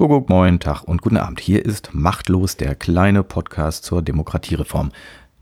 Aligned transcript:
Kuckuck, 0.00 0.30
moin, 0.30 0.60
Tag 0.60 0.84
und 0.84 1.02
guten 1.02 1.18
Abend. 1.18 1.40
Hier 1.40 1.62
ist 1.62 1.90
Machtlos, 1.92 2.56
der 2.56 2.74
kleine 2.74 3.22
Podcast 3.22 3.84
zur 3.84 4.00
Demokratiereform. 4.00 4.92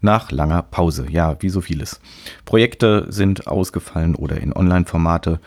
Nach 0.01 0.33
langer 0.33 0.63
Pause. 0.63 1.07
Ja, 1.09 1.41
wie 1.41 1.49
so 1.49 1.61
vieles. 1.61 2.01
Projekte 2.45 3.07
sind 3.09 3.47
ausgefallen 3.47 4.17
oder 4.17 4.41
in 4.41 4.53
Online-Formate 4.53 5.39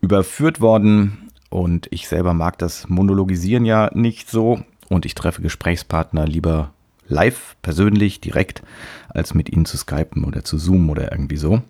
überführt 0.00 0.62
worden. 0.62 1.28
Und 1.50 1.88
ich 1.90 2.08
selber 2.08 2.32
mag 2.32 2.56
das 2.56 2.88
Monologisieren 2.88 3.66
ja 3.66 3.90
nicht 3.92 4.30
so. 4.30 4.62
Und 4.88 5.04
ich 5.04 5.14
treffe 5.14 5.42
Gesprächspartner 5.42 6.24
lieber 6.24 6.72
live, 7.06 7.56
persönlich, 7.60 8.22
direkt, 8.22 8.62
als 9.10 9.34
mit 9.34 9.52
ihnen 9.52 9.66
zu 9.66 9.76
skypen 9.76 10.24
oder 10.24 10.42
zu 10.42 10.56
zoomen 10.56 10.88
oder 10.88 11.12
irgendwie 11.12 11.36
so. 11.36 11.60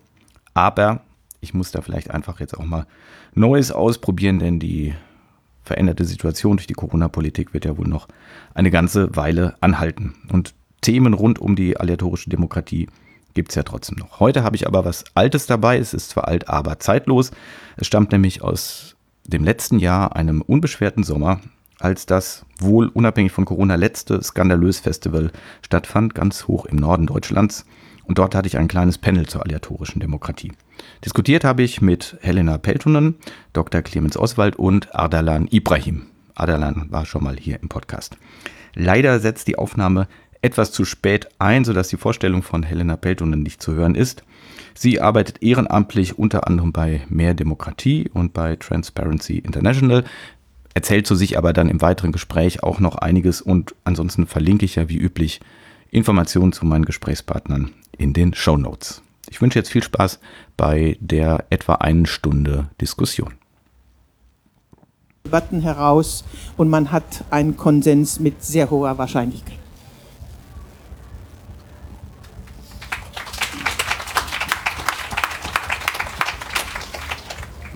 Aber 0.53 1.01
ich 1.41 1.53
muss 1.53 1.71
da 1.71 1.81
vielleicht 1.81 2.09
einfach 2.09 2.39
jetzt 2.39 2.57
auch 2.57 2.63
mal 2.63 2.87
Neues 3.33 3.73
ausprobieren, 3.73 4.39
denn 4.39 4.61
die 4.61 4.95
veränderte 5.65 6.05
Situation 6.05 6.57
durch 6.57 6.67
die 6.67 6.73
Corona-Politik 6.73 7.53
wird 7.53 7.65
ja 7.65 7.77
wohl 7.77 7.87
noch 7.87 8.07
eine 8.53 8.71
ganze 8.71 9.15
Weile 9.15 9.55
anhalten. 9.59 10.13
Und 10.31 10.53
Themen 10.81 11.13
rund 11.13 11.39
um 11.39 11.55
die 11.55 11.77
aleatorische 11.77 12.29
Demokratie 12.29 12.87
gibt 13.33 13.49
es 13.49 13.55
ja 13.55 13.63
trotzdem 13.63 13.97
noch. 13.97 14.19
Heute 14.19 14.43
habe 14.43 14.55
ich 14.55 14.67
aber 14.67 14.85
was 14.85 15.03
Altes 15.15 15.47
dabei. 15.47 15.77
Es 15.77 15.93
ist 15.93 16.11
zwar 16.11 16.27
alt, 16.27 16.47
aber 16.47 16.79
zeitlos. 16.79 17.31
Es 17.75 17.87
stammt 17.87 18.11
nämlich 18.11 18.41
aus 18.41 18.95
dem 19.25 19.43
letzten 19.43 19.79
Jahr, 19.79 20.15
einem 20.15 20.41
unbeschwerten 20.41 21.03
Sommer, 21.03 21.41
als 21.79 22.05
das 22.05 22.45
wohl 22.59 22.87
unabhängig 22.87 23.31
von 23.31 23.45
Corona 23.45 23.75
letzte 23.75 24.21
skandalös 24.21 24.79
Festival 24.79 25.31
stattfand, 25.63 26.15
ganz 26.15 26.47
hoch 26.47 26.65
im 26.65 26.77
Norden 26.77 27.07
Deutschlands. 27.07 27.65
Und 28.07 28.19
dort 28.19 28.35
hatte 28.35 28.47
ich 28.47 28.57
ein 28.57 28.67
kleines 28.67 28.97
Panel 28.97 29.25
zur 29.25 29.43
aleatorischen 29.43 29.99
Demokratie. 29.99 30.51
Diskutiert 31.03 31.43
habe 31.43 31.63
ich 31.63 31.81
mit 31.81 32.17
Helena 32.21 32.57
Peltonen, 32.57 33.15
Dr. 33.53 33.81
Clemens 33.81 34.17
Oswald 34.17 34.55
und 34.55 34.93
Ardalan 34.93 35.47
Ibrahim. 35.49 36.07
Ardalan 36.35 36.87
war 36.89 37.05
schon 37.05 37.23
mal 37.23 37.37
hier 37.37 37.59
im 37.61 37.69
Podcast. 37.69 38.17
Leider 38.75 39.19
setzt 39.19 39.47
die 39.47 39.57
Aufnahme 39.57 40.07
etwas 40.41 40.71
zu 40.71 40.85
spät 40.85 41.27
ein, 41.39 41.65
sodass 41.65 41.87
die 41.87 41.97
Vorstellung 41.97 42.43
von 42.43 42.61
Helena 42.61 42.97
Peltonen 42.97 43.41
nicht 43.41 43.63
zu 43.63 43.73
hören 43.73 43.95
ist. 43.95 44.23
Sie 44.75 45.01
arbeitet 45.01 45.41
ehrenamtlich 45.41 46.19
unter 46.19 46.47
anderem 46.47 46.71
bei 46.71 47.01
Mehr 47.09 47.33
Demokratie 47.33 48.09
und 48.13 48.33
bei 48.33 48.55
Transparency 48.57 49.39
International, 49.39 50.03
erzählt 50.75 51.07
zu 51.07 51.15
sich 51.15 51.37
aber 51.37 51.53
dann 51.53 51.69
im 51.69 51.81
weiteren 51.81 52.11
Gespräch 52.11 52.61
auch 52.61 52.79
noch 52.79 52.97
einiges 52.97 53.41
und 53.41 53.73
ansonsten 53.85 54.27
verlinke 54.27 54.65
ich 54.65 54.75
ja 54.75 54.89
wie 54.89 54.97
üblich 54.97 55.39
Informationen 55.89 56.51
zu 56.51 56.65
meinen 56.65 56.85
Gesprächspartnern 56.85 57.71
in 57.97 58.13
den 58.13 58.33
Show 58.33 58.57
Notes. 58.57 59.01
Ich 59.29 59.41
wünsche 59.41 59.59
jetzt 59.59 59.71
viel 59.71 59.83
Spaß 59.83 60.19
bei 60.55 60.97
der 60.99 61.45
etwa 61.49 61.75
einen 61.75 62.05
Stunde 62.05 62.69
Diskussion. 62.79 63.33
Debatten 65.25 65.61
heraus 65.61 66.23
und 66.55 66.69
man 66.69 66.91
hat 66.91 67.23
einen 67.31 67.57
Konsens 67.57 68.19
mit 68.19 68.43
sehr 68.43 68.69
hoher 68.69 68.97
Wahrscheinlichkeit. 68.97 69.57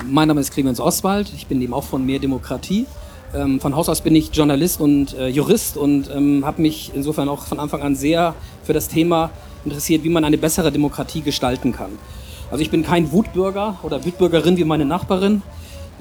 Mein 0.06 0.28
Name 0.28 0.42
ist 0.42 0.52
Clemens 0.52 0.80
Oswald, 0.80 1.31
ich 1.36 1.47
bin 1.47 1.62
eben 1.62 1.73
auch 1.73 1.84
von 1.84 2.06
Mehr 2.06 2.20
Demokratie. 2.20 2.86
Ähm, 3.34 3.59
von 3.59 3.75
Haus 3.75 3.90
aus 3.90 4.02
bin 4.02 4.16
ich 4.16 4.34
Journalist 4.34 4.81
und 4.81 5.14
äh, 5.14 5.28
Jurist 5.28 5.78
und 5.78 6.09
ähm, 6.09 6.44
habe 6.45 6.62
mich 6.64 6.92
insofern 6.95 7.30
auch 7.30 7.45
von 7.45 7.59
Anfang 7.59 7.84
an 7.84 7.95
sehr 7.95 8.34
für 8.64 8.73
das 8.73 8.88
Thema 8.88 9.30
interessiert, 9.66 10.04
wie 10.04 10.10
man 10.10 10.24
eine 10.24 10.38
bessere 10.38 10.72
Demokratie 10.72 11.22
gestalten 11.22 11.72
kann. 11.72 11.92
Also 12.52 12.62
ich 12.62 12.72
bin 12.72 12.84
kein 12.84 13.12
Wutbürger 13.12 13.78
oder 13.84 14.04
Wutbürgerin 14.04 14.58
wie 14.58 14.64
meine 14.64 14.86
Nachbarin, 14.86 15.42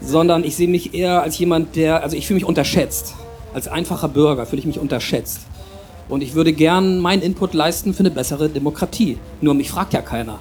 sondern 0.00 0.44
ich 0.44 0.56
sehe 0.56 0.68
mich 0.68 0.94
eher 0.94 1.22
als 1.22 1.38
jemand, 1.38 1.76
der, 1.76 2.02
also 2.02 2.16
ich 2.16 2.26
fühle 2.26 2.36
mich 2.36 2.44
unterschätzt. 2.44 3.14
Als 3.52 3.68
einfacher 3.68 4.08
Bürger 4.08 4.46
fühle 4.46 4.60
ich 4.60 4.66
mich 4.66 4.78
unterschätzt. 4.78 5.40
Und 6.08 6.22
ich 6.22 6.34
würde 6.34 6.52
gern 6.52 7.00
meinen 7.00 7.22
Input 7.22 7.52
leisten 7.52 7.92
für 7.92 8.00
eine 8.00 8.10
bessere 8.10 8.48
Demokratie. 8.48 9.18
Nur 9.40 9.54
mich 9.54 9.70
fragt 9.70 9.92
ja 9.92 10.00
keiner. 10.00 10.38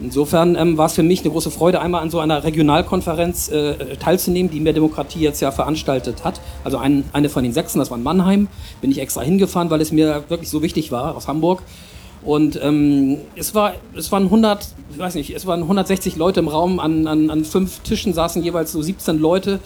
Insofern 0.00 0.56
ähm, 0.56 0.76
war 0.76 0.86
es 0.86 0.92
für 0.92 1.02
mich 1.02 1.20
eine 1.20 1.30
große 1.30 1.50
Freude, 1.50 1.80
einmal 1.80 2.02
an 2.02 2.10
so 2.10 2.18
einer 2.20 2.44
Regionalkonferenz 2.44 3.48
äh, 3.48 3.96
teilzunehmen, 3.96 4.50
die 4.50 4.60
Mehr 4.60 4.74
Demokratie 4.74 5.20
jetzt 5.20 5.40
ja 5.40 5.50
veranstaltet 5.50 6.22
hat. 6.24 6.40
Also 6.64 6.76
ein, 6.76 7.04
eine 7.12 7.28
von 7.30 7.44
den 7.44 7.52
sechsen, 7.52 7.78
das 7.78 7.90
war 7.90 7.96
in 7.96 8.04
Mannheim. 8.04 8.48
Bin 8.80 8.90
ich 8.90 8.98
extra 8.98 9.22
hingefahren, 9.22 9.70
weil 9.70 9.80
es 9.80 9.92
mir 9.92 10.24
wirklich 10.28 10.50
so 10.50 10.60
wichtig 10.60 10.92
war, 10.92 11.16
aus 11.16 11.28
Hamburg. 11.28 11.62
Und 12.26 12.58
ähm, 12.60 13.18
es, 13.36 13.54
war, 13.54 13.74
es 13.96 14.10
waren 14.10 14.24
100, 14.24 14.66
ich 14.90 14.98
weiß 14.98 15.14
nicht, 15.14 15.30
es 15.30 15.46
waren 15.46 15.62
160 15.62 16.16
Leute 16.16 16.40
im 16.40 16.48
Raum, 16.48 16.80
an, 16.80 17.06
an, 17.06 17.30
an 17.30 17.44
fünf 17.44 17.78
Tischen 17.80 18.12
saßen 18.12 18.42
jeweils 18.42 18.72
so 18.72 18.82
17 18.82 19.18
Leute. 19.20 19.60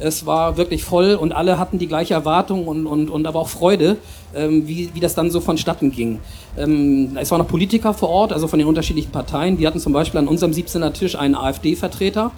Es 0.00 0.26
war 0.26 0.56
wirklich 0.56 0.82
voll 0.82 1.14
und 1.14 1.32
alle 1.32 1.58
hatten 1.58 1.78
die 1.78 1.86
gleiche 1.86 2.14
Erwartung 2.14 2.66
und, 2.66 2.86
und, 2.86 3.10
und 3.10 3.26
aber 3.26 3.38
auch 3.38 3.48
Freude, 3.48 3.96
ähm, 4.34 4.66
wie, 4.66 4.90
wie 4.92 4.98
das 4.98 5.14
dann 5.14 5.30
so 5.30 5.40
vonstatten 5.40 5.92
ging. 5.92 6.18
Ähm, 6.58 7.16
es 7.20 7.30
waren 7.30 7.38
noch 7.38 7.46
Politiker 7.46 7.94
vor 7.94 8.08
Ort, 8.08 8.32
also 8.32 8.48
von 8.48 8.58
den 8.58 8.66
unterschiedlichen 8.66 9.12
Parteien. 9.12 9.56
Die 9.56 9.66
hatten 9.66 9.78
zum 9.78 9.92
Beispiel 9.92 10.18
an 10.18 10.26
unserem 10.26 10.50
17er 10.50 10.92
Tisch 10.92 11.14
einen 11.14 11.36
AfD-Vertreter. 11.36 12.32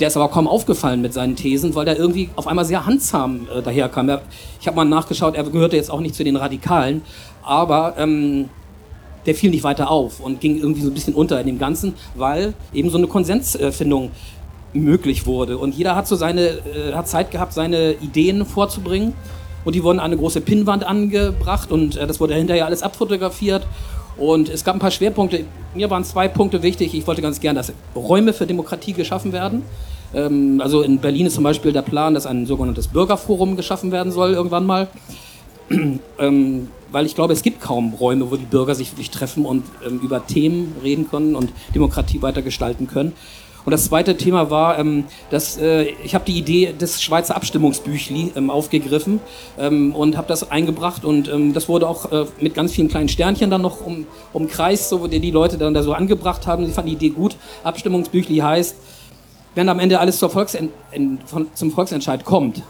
Der 0.00 0.08
ist 0.08 0.16
aber 0.16 0.28
kaum 0.28 0.48
aufgefallen 0.48 1.02
mit 1.02 1.12
seinen 1.12 1.36
Thesen, 1.36 1.76
weil 1.76 1.84
der 1.84 1.96
irgendwie 1.98 2.30
auf 2.34 2.48
einmal 2.48 2.64
sehr 2.64 2.84
handzahm 2.84 3.46
äh, 3.54 3.62
daherkam. 3.62 4.08
Er, 4.08 4.22
ich 4.60 4.66
habe 4.66 4.76
mal 4.76 4.84
nachgeschaut, 4.84 5.36
er 5.36 5.44
gehörte 5.44 5.76
jetzt 5.76 5.90
auch 5.90 6.00
nicht 6.00 6.16
zu 6.16 6.24
den 6.24 6.34
Radikalen, 6.34 7.02
aber 7.44 7.94
ähm, 7.96 8.48
der 9.26 9.34
fiel 9.34 9.50
nicht 9.50 9.64
weiter 9.64 9.90
auf 9.90 10.20
und 10.20 10.40
ging 10.40 10.58
irgendwie 10.58 10.82
so 10.82 10.88
ein 10.90 10.94
bisschen 10.94 11.14
unter 11.14 11.40
in 11.40 11.46
dem 11.46 11.58
Ganzen, 11.58 11.94
weil 12.14 12.54
eben 12.72 12.90
so 12.90 12.98
eine 12.98 13.06
Konsensfindung 13.06 14.10
möglich 14.72 15.26
wurde. 15.26 15.58
Und 15.58 15.74
jeder 15.74 15.96
hat 15.96 16.06
so 16.06 16.16
seine, 16.16 16.42
äh, 16.42 16.92
hat 16.92 17.08
Zeit 17.08 17.30
gehabt, 17.30 17.52
seine 17.52 17.92
Ideen 17.92 18.44
vorzubringen. 18.44 19.14
Und 19.64 19.74
die 19.74 19.82
wurden 19.82 19.98
an 19.98 20.06
eine 20.06 20.16
große 20.18 20.42
Pinnwand 20.42 20.84
angebracht 20.84 21.72
und 21.72 21.96
äh, 21.96 22.06
das 22.06 22.20
wurde 22.20 22.34
hinterher 22.34 22.66
alles 22.66 22.82
abfotografiert. 22.82 23.66
Und 24.16 24.48
es 24.48 24.64
gab 24.64 24.76
ein 24.76 24.80
paar 24.80 24.90
Schwerpunkte. 24.90 25.44
Mir 25.74 25.90
waren 25.90 26.04
zwei 26.04 26.28
Punkte 26.28 26.62
wichtig. 26.62 26.94
Ich 26.94 27.06
wollte 27.06 27.22
ganz 27.22 27.40
gern, 27.40 27.56
dass 27.56 27.72
Räume 27.96 28.32
für 28.32 28.46
Demokratie 28.46 28.92
geschaffen 28.92 29.32
werden. 29.32 29.62
Ähm, 30.14 30.60
also 30.62 30.82
in 30.82 30.98
Berlin 30.98 31.26
ist 31.26 31.34
zum 31.34 31.44
Beispiel 31.44 31.72
der 31.72 31.82
Plan, 31.82 32.14
dass 32.14 32.26
ein 32.26 32.46
sogenanntes 32.46 32.88
Bürgerforum 32.88 33.56
geschaffen 33.56 33.90
werden 33.90 34.12
soll 34.12 34.34
irgendwann 34.34 34.66
mal. 34.66 34.88
ähm, 36.18 36.68
weil 36.94 37.06
ich 37.06 37.16
glaube, 37.16 37.32
es 37.32 37.42
gibt 37.42 37.60
kaum 37.60 37.92
Räume, 37.92 38.30
wo 38.30 38.36
die 38.36 38.46
Bürger 38.46 38.76
sich 38.76 38.92
wirklich 38.92 39.10
treffen 39.10 39.44
und 39.44 39.64
ähm, 39.84 39.98
über 39.98 40.26
Themen 40.26 40.76
reden 40.82 41.10
können 41.10 41.34
und 41.34 41.52
Demokratie 41.74 42.22
weiter 42.22 42.40
gestalten 42.40 42.86
können. 42.86 43.12
Und 43.64 43.72
das 43.72 43.86
zweite 43.86 44.16
Thema 44.16 44.50
war, 44.50 44.78
ähm, 44.78 45.04
dass 45.30 45.56
äh, 45.56 45.86
ich 46.04 46.14
habe 46.14 46.24
die 46.24 46.38
Idee 46.38 46.72
des 46.72 47.02
Schweizer 47.02 47.34
Abstimmungsbüchli 47.34 48.32
ähm, 48.36 48.48
aufgegriffen 48.48 49.20
ähm, 49.58 49.92
und 49.94 50.16
habe 50.16 50.28
das 50.28 50.50
eingebracht 50.50 51.04
und 51.04 51.28
ähm, 51.28 51.52
das 51.52 51.68
wurde 51.68 51.88
auch 51.88 52.12
äh, 52.12 52.26
mit 52.40 52.54
ganz 52.54 52.72
vielen 52.72 52.88
kleinen 52.88 53.08
Sternchen 53.08 53.50
dann 53.50 53.62
noch 53.62 53.84
um, 53.84 54.06
umkreist, 54.32 54.88
so 54.88 55.00
wo 55.00 55.08
die 55.08 55.30
Leute 55.32 55.58
dann 55.58 55.74
da 55.74 55.82
so 55.82 55.94
angebracht 55.94 56.46
haben. 56.46 56.64
Sie 56.64 56.72
fanden 56.72 56.90
die 56.90 57.06
Idee 57.06 57.08
gut. 57.08 57.36
Abstimmungsbüchli 57.64 58.36
heißt, 58.36 58.76
wenn 59.56 59.68
am 59.68 59.80
Ende 59.80 59.98
alles 59.98 60.18
zur 60.18 60.30
Volksent 60.30 60.70
zum 61.54 61.70
Volksentscheid 61.70 62.24
kommt, 62.24 62.62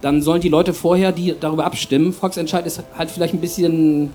dann 0.00 0.22
sollen 0.22 0.40
die 0.40 0.48
Leute 0.48 0.74
vorher 0.74 1.12
die 1.12 1.34
darüber 1.38 1.64
abstimmen. 1.64 2.12
Volksentscheid 2.12 2.66
ist 2.66 2.82
halt 2.96 3.10
vielleicht 3.10 3.34
ein 3.34 3.40
bisschen 3.40 4.10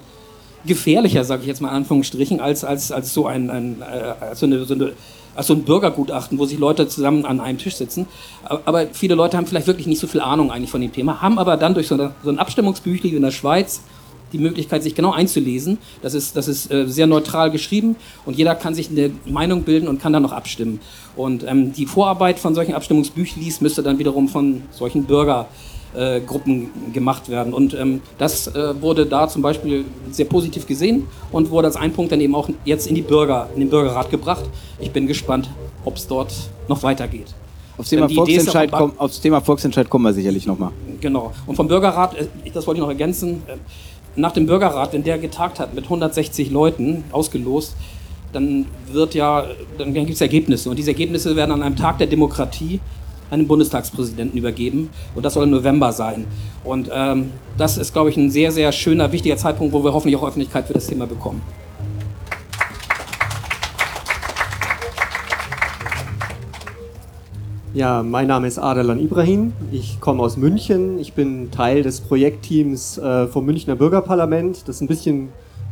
gefährlicher, 0.66 1.24
sage 1.24 1.42
ich 1.42 1.48
jetzt 1.48 1.62
mal 1.62 1.70
in 1.70 1.76
Anführungsstrichen, 1.76 2.40
als, 2.40 2.64
als, 2.64 2.92
als 2.92 3.14
so 3.14 3.28
ein, 3.28 3.50
ein 3.50 3.82
äh, 3.82 4.26
als 4.26 4.40
so 4.40 4.46
eine, 4.46 4.64
so 4.66 4.74
eine 4.74 4.94
als 5.36 5.48
so 5.48 5.54
ein 5.54 5.64
Bürgergutachten, 5.64 6.38
wo 6.38 6.46
sich 6.46 6.60
Leute 6.60 6.88
zusammen 6.88 7.26
an 7.26 7.40
einem 7.40 7.58
Tisch 7.58 7.76
sitzen. 7.76 8.06
Aber 8.44 8.86
viele 8.92 9.16
Leute 9.16 9.36
haben 9.36 9.48
vielleicht 9.48 9.68
wirklich 9.68 9.88
nicht 9.88 10.00
so 10.00 10.08
viel 10.08 10.22
Ahnung 10.22 10.52
eigentlich 10.52 10.70
von 10.70 10.80
dem 10.80 10.92
Thema, 10.92 11.22
haben 11.22 11.40
aber 11.40 11.58
dann 11.58 11.74
durch 11.74 11.88
so, 11.88 11.96
eine, 11.96 12.14
so 12.24 12.30
ein 12.30 12.40
Abstimmungsbüchlein 12.40 13.16
in 13.16 13.22
der 13.22 13.32
Schweiz 13.32 13.82
die 14.32 14.40
Möglichkeit, 14.40 14.82
sich 14.84 14.96
genau 14.96 15.12
einzulesen. 15.12 15.78
Das 16.02 16.16
ist, 16.16 16.36
das 16.36 16.48
ist 16.48 16.72
äh, 16.72 16.88
sehr 16.88 17.08
neutral 17.08 17.52
geschrieben 17.52 17.96
und 18.26 18.36
jeder 18.36 18.56
kann 18.56 18.74
sich 18.74 18.90
eine 18.90 19.12
Meinung 19.26 19.64
bilden 19.64 19.88
und 19.88 20.02
kann 20.02 20.12
dann 20.12 20.24
noch 20.24 20.32
abstimmen. 20.32 20.80
Und 21.16 21.44
ähm, 21.48 21.72
die 21.72 21.86
Vorarbeit 21.86 22.40
von 22.40 22.56
solchen 22.56 22.74
Abstimmungsbüchlis 22.74 23.62
müsste 23.62 23.84
dann 23.84 24.00
wiederum 24.00 24.28
von 24.28 24.64
solchen 24.72 25.06
Bürger 25.06 25.48
äh, 25.96 26.20
Gruppen 26.22 26.70
gemacht 26.94 27.30
werden. 27.30 27.54
Und 27.54 27.74
ähm, 27.74 28.02
das 28.18 28.48
äh, 28.48 28.82
wurde 28.82 29.06
da 29.06 29.28
zum 29.28 29.42
Beispiel 29.42 29.86
sehr 30.12 30.26
positiv 30.26 30.68
gesehen 30.68 31.08
und 31.32 31.50
wurde 31.50 31.68
als 31.68 31.76
ein 31.76 31.94
Punkt 31.94 32.12
dann 32.12 32.22
eben 32.22 32.36
auch 32.36 32.50
jetzt 32.66 32.88
in, 32.88 32.96
die 32.96 33.02
Bürger, 33.02 33.50
in 33.54 33.62
den 33.62 33.70
Bürgerrat 33.70 34.10
gebracht. 34.10 34.44
Ich 34.80 34.92
bin 34.92 35.08
gespannt, 35.08 35.50
ob 35.86 35.98
es 35.98 36.08
dort 36.08 36.34
noch 36.68 36.84
weitergeht. 36.84 37.34
Aufs 37.78 37.90
Thema, 37.90 38.08
Volksentscheid 38.08 38.72
komm, 38.72 38.94
aufs 38.98 39.20
Thema 39.20 39.42
Volksentscheid 39.42 39.90
kommen 39.90 40.06
wir 40.06 40.14
sicherlich 40.14 40.46
nochmal. 40.46 40.72
Genau. 41.02 41.32
Und 41.48 41.56
vom 41.56 41.68
Bürgerrat, 41.68 42.16
äh, 42.16 42.28
das 42.54 42.68
wollte 42.68 42.80
ich 42.80 42.82
noch 42.82 42.90
ergänzen, 42.90 43.44
äh, 43.48 43.56
nach 44.16 44.32
dem 44.32 44.46
Bürgerrat, 44.46 44.94
wenn 44.94 45.04
der 45.04 45.18
getagt 45.18 45.60
hat 45.60 45.74
mit 45.74 45.86
160 45.86 46.52
Leuten 46.52 47.04
ausgelost, 47.12 47.76
dann 48.32 48.66
wird 48.92 49.16
ja, 49.16 49.46
dann 49.78 49.94
gibt 49.94 50.10
es 50.12 50.22
Ergebnisse. 50.22 50.70
Und 50.70 50.78
diese 50.78 50.92
Ergebnisse 50.92 51.36
werden 51.36 51.52
an 51.52 51.64
einem 51.64 51.76
Tag 51.76 51.98
der 51.98 52.08
Demokratie 52.08 52.80
einem 53.34 53.48
Bundestagspräsidenten 53.48 54.38
übergeben. 54.38 54.90
Und 55.16 55.26
das 55.26 55.34
soll 55.34 55.44
im 55.44 55.50
November 55.50 55.92
sein. 55.92 56.26
Und 56.64 56.90
ähm, 56.94 57.32
das 57.58 57.78
ist, 57.78 57.92
glaube 57.94 58.10
ich, 58.10 58.18
ein 58.18 58.30
sehr, 58.30 58.52
sehr 58.52 58.72
schöner, 58.72 59.12
wichtiger 59.12 59.38
Zeitpunkt, 59.38 59.74
wo 59.74 59.84
wir 59.84 59.94
hoffentlich 59.94 60.20
auch 60.20 60.28
Öffentlichkeit 60.28 60.68
für 60.68 60.74
das 60.74 60.88
Thema 60.88 61.08
bekommen. 61.08 61.42
Ja, 67.74 68.04
mein 68.04 68.28
Name 68.28 68.46
ist 68.46 68.60
Adelan 68.60 69.00
Ibrahim. 69.00 69.52
Ich 69.72 70.00
komme 70.00 70.22
aus 70.22 70.38
München. 70.38 71.00
Ich 71.00 71.14
bin 71.14 71.50
Teil 71.50 71.82
des 71.82 72.02
Projektteams 72.02 73.00
äh, 73.00 73.26
vom 73.26 73.46
Münchner 73.46 73.76
Bürgerparlament. 73.76 74.68
Das 74.68 74.76
ist 74.76 74.82
ein 74.82 74.88
bisschen 74.88 75.30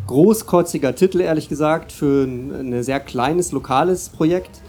großkotziger 0.07 0.95
Titel, 0.95 1.21
ehrlich 1.21 1.47
gesagt, 1.47 1.91
für 1.91 2.23
ein 2.23 2.81
sehr 2.81 2.99
kleines 2.99 3.51
lokales 3.51 4.09
Projekt, 4.09 4.60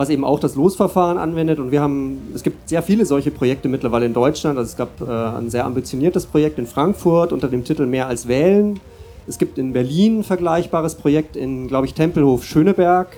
was 0.00 0.08
eben 0.08 0.24
auch 0.24 0.40
das 0.40 0.54
Losverfahren 0.54 1.18
anwendet. 1.18 1.58
Und 1.58 1.72
wir 1.72 1.82
haben, 1.82 2.22
es 2.34 2.42
gibt 2.42 2.70
sehr 2.70 2.82
viele 2.82 3.04
solche 3.04 3.30
Projekte 3.30 3.68
mittlerweile 3.68 4.06
in 4.06 4.14
Deutschland. 4.14 4.56
Also 4.56 4.70
es 4.70 4.76
gab 4.78 4.98
äh, 5.02 5.36
ein 5.36 5.50
sehr 5.50 5.66
ambitioniertes 5.66 6.24
Projekt 6.24 6.58
in 6.58 6.66
Frankfurt 6.66 7.34
unter 7.34 7.48
dem 7.48 7.64
Titel 7.64 7.84
Mehr 7.84 8.06
als 8.06 8.26
Wählen. 8.26 8.80
Es 9.28 9.36
gibt 9.36 9.58
in 9.58 9.74
Berlin 9.74 10.20
ein 10.20 10.24
vergleichbares 10.24 10.94
Projekt 10.94 11.36
in, 11.36 11.68
glaube 11.68 11.86
ich, 11.86 11.92
Tempelhof 11.92 12.44
Schöneberg. 12.44 13.08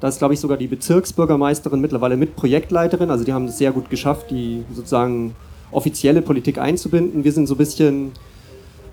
Da 0.00 0.08
ist, 0.08 0.16
glaube 0.16 0.32
ich, 0.32 0.40
sogar 0.40 0.56
die 0.56 0.66
Bezirksbürgermeisterin 0.66 1.78
mittlerweile 1.78 2.16
mit 2.16 2.36
Projektleiterin. 2.36 3.10
Also 3.10 3.22
die 3.22 3.34
haben 3.34 3.44
es 3.44 3.58
sehr 3.58 3.72
gut 3.72 3.90
geschafft, 3.90 4.30
die 4.30 4.64
sozusagen 4.72 5.36
offizielle 5.72 6.22
Politik 6.22 6.56
einzubinden. 6.56 7.22
Wir 7.22 7.32
sind 7.32 7.48
so 7.48 7.54
ein 7.54 7.58
bisschen, 7.58 8.12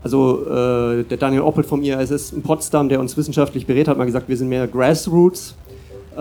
also 0.03 0.45
äh, 0.47 1.05
der 1.05 1.15
Daniel 1.15 1.43
Oppelt 1.43 1.65
vom 1.65 1.81
IASS 1.81 2.33
in 2.33 2.41
Potsdam, 2.41 2.89
der 2.89 3.00
uns 3.00 3.15
wissenschaftlich 3.15 3.65
berät, 3.65 3.88
hat 3.88 3.97
mal 3.97 4.03
gesagt, 4.03 4.27
wir 4.27 4.35
sind 4.35 4.50
mehr 4.50 4.67
Grassroots, 4.67 5.55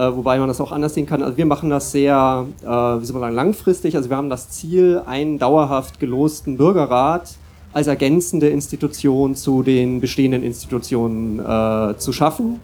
wobei 0.00 0.38
man 0.38 0.48
das 0.48 0.60
auch 0.60 0.72
anders 0.72 0.94
sehen 0.94 1.06
kann. 1.06 1.22
Also 1.22 1.37
wir 1.37 1.46
machen 1.46 1.70
das 1.70 1.93
sehr, 1.93 2.46
äh, 2.62 2.66
wie 2.66 3.04
soll 3.04 3.14
man 3.14 3.22
sagen, 3.22 3.34
langfristig. 3.34 3.96
Also 3.96 4.10
wir 4.10 4.16
haben 4.16 4.31
das 4.31 4.50
Ziel, 4.50 5.02
einen 5.06 5.38
dauerhaft 5.38 5.98
gelosten 6.00 6.56
Bürgerrat 6.56 7.37
als 7.72 7.87
ergänzende 7.87 8.48
Institution 8.48 9.34
zu 9.34 9.62
den 9.62 10.00
bestehenden 10.00 10.43
Institutionen 10.43 11.38
äh, 11.38 11.96
zu 11.98 12.12
schaffen. 12.12 12.60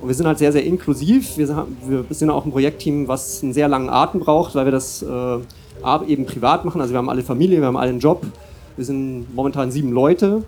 Und 0.00 0.08
wir 0.08 0.14
sind 0.14 0.26
halt 0.26 0.38
sehr, 0.38 0.52
sehr 0.52 0.64
inklusiv. 0.64 1.36
Wir 1.38 1.46
sind 2.10 2.30
auch 2.30 2.44
ein 2.44 2.50
Projektteam, 2.50 3.08
was 3.08 3.42
einen 3.42 3.52
sehr 3.52 3.68
langen 3.68 3.88
Atem 3.88 4.20
braucht, 4.20 4.54
weil 4.54 4.66
wir 4.66 4.72
das 4.72 5.02
äh, 5.02 5.38
eben 6.06 6.26
privat 6.26 6.64
machen. 6.64 6.80
Also 6.80 6.92
wir 6.92 6.98
haben 6.98 7.08
alle 7.08 7.22
Familie, 7.22 7.60
wir 7.60 7.66
haben 7.66 7.76
alle 7.76 7.90
einen 7.90 8.00
Job. 8.00 8.26
Wir 8.76 8.84
sind 8.84 9.34
momentan 9.34 9.70
sieben 9.70 9.92
Leute 9.92 10.42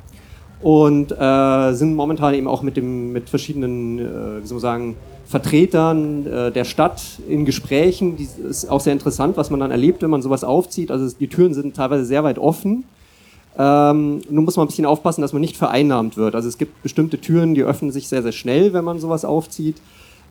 und 0.61 1.13
äh, 1.13 1.73
sind 1.73 1.95
momentan 1.95 2.35
eben 2.35 2.49
auch 2.49 2.63
mit, 2.63 2.77
dem, 2.77 3.13
mit 3.13 3.31
verschiedenen, 3.31 3.99
äh, 3.99 4.43
wie 4.43 4.47
soll 4.47 4.57
man 4.57 4.61
sagen, 4.61 4.97
Vertretern 5.27 6.27
äh, 6.27 6.53
der 6.53 6.65
Stadt 6.65 7.03
in 7.29 7.45
Gesprächen. 7.45 8.17
Das 8.17 8.39
ist 8.39 8.71
auch 8.71 8.81
sehr 8.81 8.93
interessant, 8.93 9.37
was 9.37 9.51
man 9.51 9.61
dann 9.61 9.71
erlebt, 9.71 10.03
wenn 10.03 10.11
man 10.11 10.23
sowas 10.23 10.45
aufzieht. 10.45 10.91
Also 10.91 11.15
die 11.19 11.29
Türen 11.29 11.53
sind 11.53 11.75
teilweise 11.75 12.05
sehr 12.05 12.23
weit 12.23 12.39
offen. 12.39 12.85
Ähm, 13.59 14.21
nun 14.31 14.45
muss 14.45 14.57
man 14.57 14.67
ein 14.67 14.69
bisschen 14.69 14.87
aufpassen, 14.87 15.23
dass 15.23 15.33
man 15.33 15.41
nicht 15.41 15.57
vereinnahmt 15.57 16.17
wird. 16.17 16.35
Also 16.35 16.49
es 16.49 16.59
gibt 16.59 16.83
bestimmte 16.83 17.19
Türen, 17.19 17.55
die 17.55 17.63
öffnen 17.63 17.91
sich 17.91 18.09
sehr, 18.09 18.23
sehr 18.23 18.33
schnell, 18.33 18.73
wenn 18.73 18.85
man 18.85 19.01
sowas 19.01 19.25
aufzieht. 19.25 19.77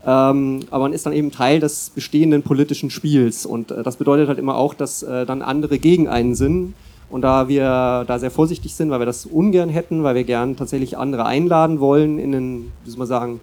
Ähm, 0.05 0.61
aber 0.69 0.83
man 0.83 0.93
ist 0.93 1.05
dann 1.05 1.13
eben 1.13 1.31
Teil 1.31 1.59
des 1.59 1.89
bestehenden 1.89 2.43
politischen 2.43 2.89
Spiels. 2.89 3.45
Und 3.45 3.71
äh, 3.71 3.83
das 3.83 3.97
bedeutet 3.97 4.27
halt 4.29 4.39
immer 4.39 4.55
auch, 4.55 4.73
dass 4.73 5.03
äh, 5.03 5.25
dann 5.25 5.41
andere 5.41 5.79
gegen 5.79 6.07
einen 6.07 6.35
sind. 6.35 6.73
Und 7.09 7.21
da 7.21 7.47
wir 7.47 8.03
da 8.07 8.19
sehr 8.19 8.31
vorsichtig 8.31 8.75
sind, 8.75 8.89
weil 8.91 8.99
wir 8.99 9.05
das 9.05 9.25
ungern 9.25 9.69
hätten, 9.69 10.03
weil 10.03 10.15
wir 10.15 10.23
gern 10.23 10.55
tatsächlich 10.55 10.97
andere 10.97 11.25
einladen 11.25 11.79
wollen 11.79 12.17
in 12.19 12.31
den, 12.31 12.71
wie 12.83 12.89
soll 12.89 12.99
man 12.99 13.07
sagen, 13.07 13.39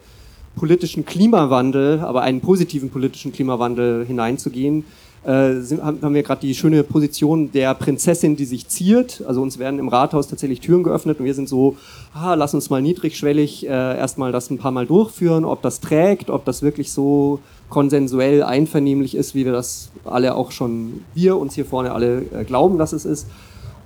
politischen 0.56 1.04
Klimawandel, 1.04 2.00
aber 2.00 2.22
einen 2.22 2.40
positiven 2.40 2.90
politischen 2.90 3.32
Klimawandel 3.32 4.04
hineinzugehen, 4.06 4.84
äh, 5.24 5.54
haben 5.80 6.14
wir 6.14 6.22
gerade 6.24 6.40
die 6.40 6.54
schöne 6.54 6.82
Position 6.82 7.52
der 7.52 7.74
Prinzessin, 7.74 8.34
die 8.34 8.44
sich 8.44 8.66
ziert. 8.68 9.22
Also 9.26 9.40
uns 9.40 9.58
werden 9.58 9.78
im 9.78 9.88
Rathaus 9.88 10.26
tatsächlich 10.26 10.60
Türen 10.60 10.82
geöffnet 10.82 11.20
und 11.20 11.24
wir 11.24 11.34
sind 11.34 11.48
so, 11.48 11.76
ah, 12.12 12.34
lass 12.34 12.54
uns 12.54 12.70
mal 12.70 12.82
niedrigschwellig 12.82 13.66
äh, 13.66 13.68
erstmal 13.68 14.32
das 14.32 14.50
ein 14.50 14.58
paar 14.58 14.72
Mal 14.72 14.86
durchführen, 14.86 15.44
ob 15.44 15.62
das 15.62 15.80
trägt, 15.80 16.28
ob 16.28 16.44
das 16.44 16.62
wirklich 16.62 16.90
so 16.90 17.38
konsensuell 17.68 18.42
einvernehmlich 18.42 19.14
ist, 19.14 19.34
wie 19.34 19.44
wir 19.44 19.52
das 19.52 19.90
alle 20.04 20.34
auch 20.34 20.50
schon, 20.50 21.04
wir 21.14 21.36
uns 21.36 21.54
hier 21.54 21.66
vorne 21.66 21.92
alle 21.92 22.22
äh, 22.32 22.44
glauben, 22.44 22.78
dass 22.78 22.92
es 22.92 23.04
ist. 23.04 23.28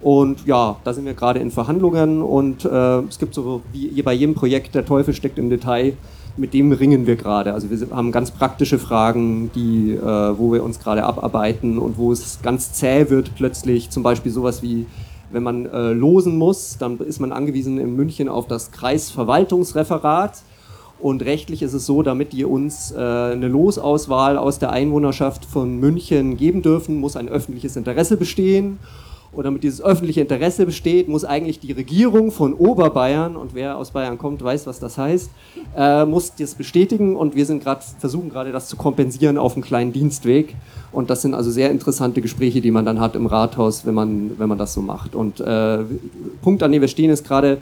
Und 0.01 0.47
ja, 0.47 0.77
da 0.85 0.95
sind 0.95 1.05
wir 1.05 1.15
gerade 1.15 1.41
in 1.41 1.51
Verhandlungen 1.51 2.23
und 2.23 2.65
äh, 2.65 3.01
es 3.01 3.19
gibt 3.19 3.35
so 3.35 3.63
wie 3.73 4.01
bei 4.03 4.13
jedem 4.13 4.35
Projekt, 4.35 4.75
der 4.75 4.87
Teufel 4.87 5.15
steckt 5.15 5.39
im 5.39 5.51
Detail, 5.51 5.95
mit 6.37 6.55
dem 6.55 6.73
ringen 6.73 7.07
wir 7.07 7.17
gerade. 7.17 7.53
Also 7.53 7.71
wir 7.71 7.97
haben 7.97 8.13
ganz 8.13 8.31
praktische 8.31 8.79
Fragen, 8.79 9.51
die, 9.55 9.93
äh, 9.93 10.39
wo 10.39 10.53
wir 10.53 10.63
uns 10.63 10.79
gerade 10.79 11.05
abarbeiten 11.05 11.79
und 11.79 11.99
wo 11.99 12.13
es 12.13 12.41
ganz 12.43 12.73
zäh 12.73 13.11
wird 13.11 13.35
plötzlich. 13.37 13.91
Zum 13.91 14.03
Beispiel 14.03 14.33
sowas 14.33 14.63
wie, 14.63 14.87
wenn 15.31 15.43
man 15.43 15.67
äh, 15.67 15.93
losen 15.93 16.37
muss, 16.37 16.77
dann 16.79 16.99
ist 16.99 17.21
man 17.21 17.33
angewiesen 17.33 17.79
in 17.79 17.97
München 17.97 18.29
auf 18.29 18.47
das 18.47 18.71
Kreisverwaltungsreferat. 18.71 20.43
Und 20.99 21.23
rechtlich 21.25 21.63
ist 21.63 21.75
es 21.75 21.85
so, 21.85 22.03
damit 22.03 22.33
die 22.33 22.45
uns 22.45 22.91
äh, 22.91 22.99
eine 22.99 23.49
Losauswahl 23.49 24.39
aus 24.39 24.59
der 24.59 24.71
Einwohnerschaft 24.71 25.45
von 25.45 25.79
München 25.79 26.37
geben 26.37 26.63
dürfen, 26.63 27.01
muss 27.01 27.17
ein 27.17 27.29
öffentliches 27.29 27.77
Interesse 27.77 28.17
bestehen. 28.17 28.79
Und 29.37 29.45
damit 29.45 29.63
dieses 29.63 29.83
öffentliche 29.83 30.23
Interesse 30.23 30.65
besteht, 30.65 31.09
muss 31.09 31.27
eigentlich 31.27 31.61
die 31.61 31.73
Regierung 31.73 32.33
von 32.33 32.55
Oberbayern, 32.55 33.37
und 33.37 33.55
wer 33.55 33.77
aus 33.77 33.91
Bayern 33.91 34.17
kommt, 34.17 34.43
weiß, 34.43 34.67
was 34.67 34.81
das 34.81 34.97
heißt, 34.97 35.31
äh, 35.77 36.07
muss 36.07 36.35
das 36.35 36.55
bestätigen. 36.55 37.17
Und 37.17 37.37
wir 37.37 37.45
sind 37.45 37.63
gerade 37.63 37.83
versuchen 37.99 38.31
gerade 38.31 38.51
das 38.51 38.67
zu 38.69 38.77
kompensieren 38.77 39.37
auf 39.37 39.53
einem 39.53 39.63
kleinen 39.63 39.93
Dienstweg. 39.93 40.57
Und 40.91 41.11
das 41.11 41.21
sind 41.21 41.35
also 41.35 41.51
sehr 41.51 41.71
interessante 41.71 42.23
Gespräche, 42.23 42.63
die 42.63 42.71
man 42.71 42.87
dann 42.87 42.99
hat 42.99 43.15
im 43.15 43.27
Rathaus, 43.27 43.85
wenn 43.85 43.93
man, 43.93 44.39
wenn 44.39 44.49
man 44.49 44.57
das 44.57 44.73
so 44.73 44.81
macht. 44.81 45.15
Und 45.15 45.39
äh, 45.41 45.81
Punkt, 46.41 46.63
an 46.63 46.73
dem 46.73 46.81
wir 46.81 46.89
stehen, 46.89 47.11
ist 47.11 47.27
gerade, 47.27 47.59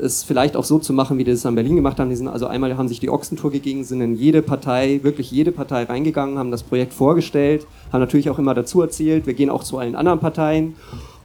es 0.00 0.22
vielleicht 0.22 0.56
auch 0.56 0.64
so 0.64 0.78
zu 0.78 0.92
machen, 0.92 1.18
wie 1.18 1.24
die 1.24 1.30
das 1.30 1.44
in 1.44 1.54
Berlin 1.54 1.76
gemacht 1.76 1.98
haben. 2.00 2.08
Die 2.08 2.16
sind 2.16 2.28
also 2.28 2.46
einmal 2.46 2.76
haben 2.76 2.88
sich 2.88 3.00
die 3.00 3.10
Ochsentour 3.10 3.50
gegeben, 3.50 3.84
sind 3.84 4.00
in 4.00 4.14
jede 4.14 4.42
Partei, 4.42 5.00
wirklich 5.02 5.30
jede 5.30 5.52
Partei 5.52 5.84
reingegangen, 5.84 6.38
haben 6.38 6.50
das 6.50 6.62
Projekt 6.62 6.94
vorgestellt, 6.94 7.66
haben 7.92 8.00
natürlich 8.00 8.30
auch 8.30 8.38
immer 8.38 8.54
dazu 8.54 8.80
erzählt, 8.80 9.26
wir 9.26 9.34
gehen 9.34 9.50
auch 9.50 9.62
zu 9.62 9.78
allen 9.78 9.94
anderen 9.94 10.20
Parteien. 10.20 10.74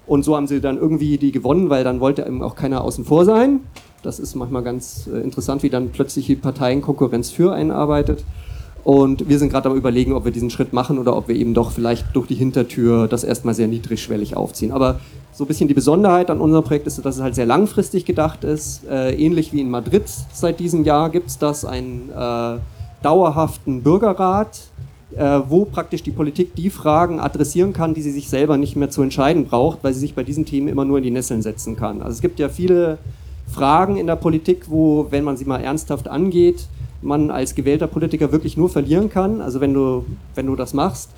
Und 0.05 0.23
so 0.23 0.35
haben 0.35 0.47
sie 0.47 0.59
dann 0.59 0.77
irgendwie 0.77 1.17
die 1.17 1.31
gewonnen, 1.31 1.69
weil 1.69 1.83
dann 1.83 1.99
wollte 1.99 2.23
eben 2.23 2.41
auch 2.41 2.55
keiner 2.55 2.83
außen 2.83 3.05
vor 3.05 3.25
sein. 3.25 3.61
Das 4.01 4.19
ist 4.19 4.35
manchmal 4.35 4.63
ganz 4.63 5.07
äh, 5.07 5.19
interessant, 5.19 5.61
wie 5.61 5.69
dann 5.69 5.89
plötzlich 5.89 6.25
die 6.25 6.35
Parteienkonkurrenz 6.35 7.29
für 7.29 7.53
einen 7.53 7.71
arbeitet. 7.71 8.23
Und 8.83 9.29
wir 9.29 9.37
sind 9.39 9.49
gerade 9.49 9.69
am 9.69 9.75
überlegen, 9.75 10.13
ob 10.13 10.25
wir 10.25 10.31
diesen 10.31 10.49
Schritt 10.49 10.73
machen 10.73 10.97
oder 10.97 11.15
ob 11.15 11.27
wir 11.27 11.35
eben 11.35 11.53
doch 11.53 11.71
vielleicht 11.71 12.07
durch 12.15 12.27
die 12.27 12.35
Hintertür 12.35 13.07
das 13.07 13.23
erstmal 13.23 13.53
sehr 13.53 13.67
niedrigschwellig 13.67 14.35
aufziehen. 14.35 14.71
Aber 14.71 14.99
so 15.39 15.45
ein 15.45 15.47
bisschen 15.47 15.69
die 15.69 15.73
Besonderheit 15.73 16.29
an 16.29 16.41
unserem 16.41 16.65
Projekt 16.65 16.85
ist, 16.85 17.03
dass 17.05 17.15
es 17.15 17.21
halt 17.21 17.33
sehr 17.33 17.45
langfristig 17.45 18.03
gedacht 18.03 18.43
ist. 18.43 18.85
Äh, 18.89 19.15
ähnlich 19.15 19.53
wie 19.53 19.61
in 19.61 19.69
Madrid 19.69 20.03
seit 20.33 20.59
diesem 20.59 20.83
Jahr 20.83 21.09
gibt 21.09 21.29
es 21.29 21.37
das, 21.37 21.63
einen 21.63 22.09
äh, 22.09 22.57
dauerhaften 23.01 23.81
Bürgerrat, 23.81 24.59
äh, 25.15 25.39
wo 25.47 25.63
praktisch 25.63 26.03
die 26.03 26.11
Politik 26.11 26.55
die 26.55 26.69
Fragen 26.69 27.21
adressieren 27.21 27.71
kann, 27.71 27.93
die 27.93 28.01
sie 28.01 28.11
sich 28.11 28.27
selber 28.27 28.57
nicht 28.57 28.75
mehr 28.75 28.89
zu 28.89 29.01
entscheiden 29.01 29.45
braucht, 29.45 29.81
weil 29.81 29.93
sie 29.93 30.01
sich 30.01 30.13
bei 30.13 30.23
diesen 30.23 30.43
Themen 30.43 30.67
immer 30.67 30.83
nur 30.83 30.97
in 30.97 31.05
die 31.05 31.11
Nesseln 31.11 31.41
setzen 31.41 31.77
kann. 31.77 32.01
Also 32.01 32.15
es 32.15 32.21
gibt 32.21 32.37
ja 32.37 32.49
viele 32.49 32.97
Fragen 33.47 33.95
in 33.95 34.07
der 34.07 34.17
Politik, 34.17 34.65
wo, 34.67 35.07
wenn 35.09 35.23
man 35.23 35.37
sie 35.37 35.45
mal 35.45 35.61
ernsthaft 35.61 36.09
angeht, 36.09 36.67
man 37.01 37.31
als 37.31 37.55
gewählter 37.55 37.87
Politiker 37.87 38.33
wirklich 38.33 38.57
nur 38.57 38.67
verlieren 38.67 39.09
kann, 39.09 39.39
also 39.39 39.61
wenn 39.61 39.73
du, 39.73 40.05
wenn 40.35 40.47
du 40.47 40.57
das 40.57 40.73
machst. 40.73 41.11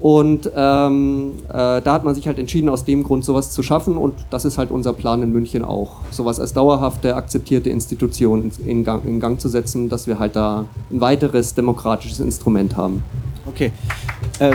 Und 0.00 0.50
ähm, 0.54 1.32
äh, 1.48 1.80
da 1.80 1.92
hat 1.92 2.04
man 2.04 2.14
sich 2.14 2.26
halt 2.26 2.38
entschieden, 2.38 2.68
aus 2.68 2.84
dem 2.84 3.02
Grund 3.02 3.24
sowas 3.24 3.50
zu 3.50 3.62
schaffen. 3.62 3.96
Und 3.96 4.14
das 4.30 4.44
ist 4.44 4.58
halt 4.58 4.70
unser 4.70 4.92
Plan 4.92 5.22
in 5.22 5.32
München 5.32 5.64
auch, 5.64 5.96
sowas 6.10 6.38
als 6.38 6.52
dauerhafte, 6.52 7.16
akzeptierte 7.16 7.70
Institution 7.70 8.52
in 8.64 8.84
Gang, 8.84 9.04
in 9.04 9.18
Gang 9.20 9.40
zu 9.40 9.48
setzen, 9.48 9.88
dass 9.88 10.06
wir 10.06 10.18
halt 10.18 10.36
da 10.36 10.66
ein 10.90 11.00
weiteres 11.00 11.54
demokratisches 11.54 12.20
Instrument 12.20 12.76
haben. 12.76 13.02
Okay. 13.46 13.72
Äh, 14.38 14.54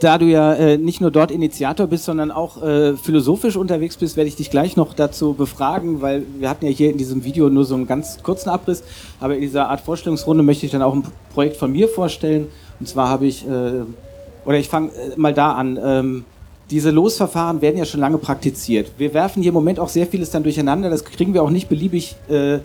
da 0.00 0.18
du 0.18 0.26
ja 0.26 0.54
äh, 0.54 0.78
nicht 0.78 1.00
nur 1.00 1.10
dort 1.10 1.30
Initiator 1.30 1.86
bist, 1.86 2.04
sondern 2.04 2.30
auch 2.30 2.62
äh, 2.62 2.96
philosophisch 2.96 3.56
unterwegs 3.56 3.96
bist, 3.96 4.16
werde 4.16 4.28
ich 4.28 4.36
dich 4.36 4.50
gleich 4.50 4.76
noch 4.76 4.94
dazu 4.94 5.34
befragen, 5.34 6.00
weil 6.00 6.24
wir 6.38 6.48
hatten 6.48 6.64
ja 6.64 6.72
hier 6.72 6.90
in 6.90 6.98
diesem 6.98 7.22
Video 7.24 7.50
nur 7.50 7.64
so 7.64 7.74
einen 7.74 7.86
ganz 7.86 8.22
kurzen 8.22 8.48
Abriss, 8.48 8.82
aber 9.20 9.34
in 9.34 9.42
dieser 9.42 9.68
Art 9.68 9.82
Vorstellungsrunde 9.82 10.42
möchte 10.42 10.66
ich 10.66 10.72
dann 10.72 10.82
auch 10.82 10.94
ein 10.94 11.04
Projekt 11.34 11.56
von 11.56 11.70
mir 11.70 11.88
vorstellen. 11.88 12.48
Und 12.80 12.88
zwar 12.88 13.08
habe 13.08 13.26
ich, 13.26 13.46
äh, 13.46 13.82
oder 14.44 14.58
ich 14.58 14.68
fange 14.68 14.88
äh, 14.88 15.16
mal 15.16 15.34
da 15.34 15.52
an. 15.52 15.78
Ähm, 15.82 16.24
diese 16.70 16.90
Losverfahren 16.90 17.60
werden 17.60 17.76
ja 17.76 17.84
schon 17.84 18.00
lange 18.00 18.18
praktiziert. 18.18 18.92
Wir 18.96 19.12
werfen 19.12 19.42
hier 19.42 19.50
im 19.50 19.54
Moment 19.54 19.78
auch 19.78 19.88
sehr 19.88 20.06
vieles 20.06 20.30
dann 20.30 20.44
durcheinander. 20.44 20.88
Das 20.88 21.04
kriegen 21.04 21.34
wir 21.34 21.42
auch 21.42 21.50
nicht 21.50 21.68
beliebig 21.68 22.16
äh, 22.28 22.60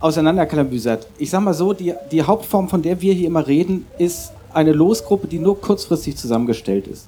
auseinanderkalambüsert. 0.00 1.06
Ich 1.18 1.30
sag 1.30 1.40
mal 1.40 1.54
so, 1.54 1.72
die, 1.72 1.94
die 2.10 2.22
Hauptform, 2.22 2.68
von 2.68 2.82
der 2.82 3.00
wir 3.00 3.14
hier 3.14 3.28
immer 3.28 3.46
reden, 3.46 3.86
ist 3.96 4.32
eine 4.54 4.72
Losgruppe, 4.72 5.26
die 5.26 5.38
nur 5.38 5.60
kurzfristig 5.60 6.16
zusammengestellt 6.16 6.86
ist. 6.86 7.06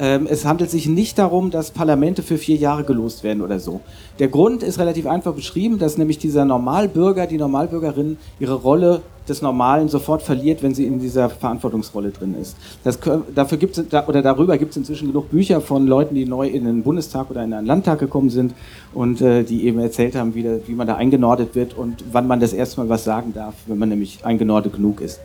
Ähm, 0.00 0.28
es 0.30 0.44
handelt 0.44 0.70
sich 0.70 0.86
nicht 0.86 1.18
darum, 1.18 1.50
dass 1.50 1.72
Parlamente 1.72 2.22
für 2.22 2.38
vier 2.38 2.56
Jahre 2.56 2.84
gelost 2.84 3.24
werden 3.24 3.42
oder 3.42 3.58
so. 3.58 3.80
Der 4.20 4.28
Grund 4.28 4.62
ist 4.62 4.78
relativ 4.78 5.06
einfach 5.06 5.34
beschrieben, 5.34 5.78
dass 5.78 5.98
nämlich 5.98 6.18
dieser 6.18 6.44
Normalbürger, 6.44 7.26
die 7.26 7.36
Normalbürgerin 7.36 8.16
ihre 8.38 8.54
Rolle 8.54 9.02
des 9.28 9.42
Normalen 9.42 9.88
sofort 9.88 10.22
verliert, 10.22 10.62
wenn 10.62 10.72
sie 10.72 10.86
in 10.86 11.00
dieser 11.00 11.28
Verantwortungsrolle 11.28 12.10
drin 12.10 12.34
ist. 12.40 12.56
Das, 12.84 12.98
dafür 13.34 13.58
gibt's, 13.58 13.82
oder 14.06 14.22
darüber 14.22 14.56
gibt 14.56 14.70
es 14.70 14.76
inzwischen 14.76 15.08
genug 15.08 15.30
Bücher 15.30 15.60
von 15.60 15.86
Leuten, 15.86 16.14
die 16.14 16.24
neu 16.24 16.46
in 16.46 16.64
den 16.64 16.82
Bundestag 16.82 17.30
oder 17.30 17.42
in 17.42 17.52
einen 17.52 17.66
Landtag 17.66 17.98
gekommen 17.98 18.30
sind 18.30 18.54
und 18.94 19.20
äh, 19.20 19.42
die 19.42 19.66
eben 19.66 19.80
erzählt 19.80 20.14
haben, 20.14 20.34
wie, 20.34 20.44
wie 20.66 20.74
man 20.74 20.86
da 20.86 20.94
eingenordet 20.94 21.56
wird 21.56 21.76
und 21.76 22.04
wann 22.12 22.26
man 22.26 22.38
das 22.38 22.52
erste 22.52 22.80
Mal 22.80 22.88
was 22.88 23.04
sagen 23.04 23.34
darf, 23.34 23.54
wenn 23.66 23.78
man 23.78 23.88
nämlich 23.88 24.24
eingenordet 24.24 24.74
genug 24.74 25.00
ist. 25.00 25.20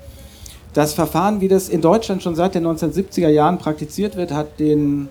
Das 0.74 0.94
Verfahren, 0.94 1.40
wie 1.40 1.48
das 1.48 1.70
in 1.70 1.82
Deutschland 1.82 2.24
schon 2.24 2.36
seit 2.36 2.56
den 2.56 2.66
1970er 2.66 3.30
Jahren 3.30 3.60
praktiziert 3.60 4.16
wird, 4.16 4.32
hat 4.32 4.60
den 4.60 5.08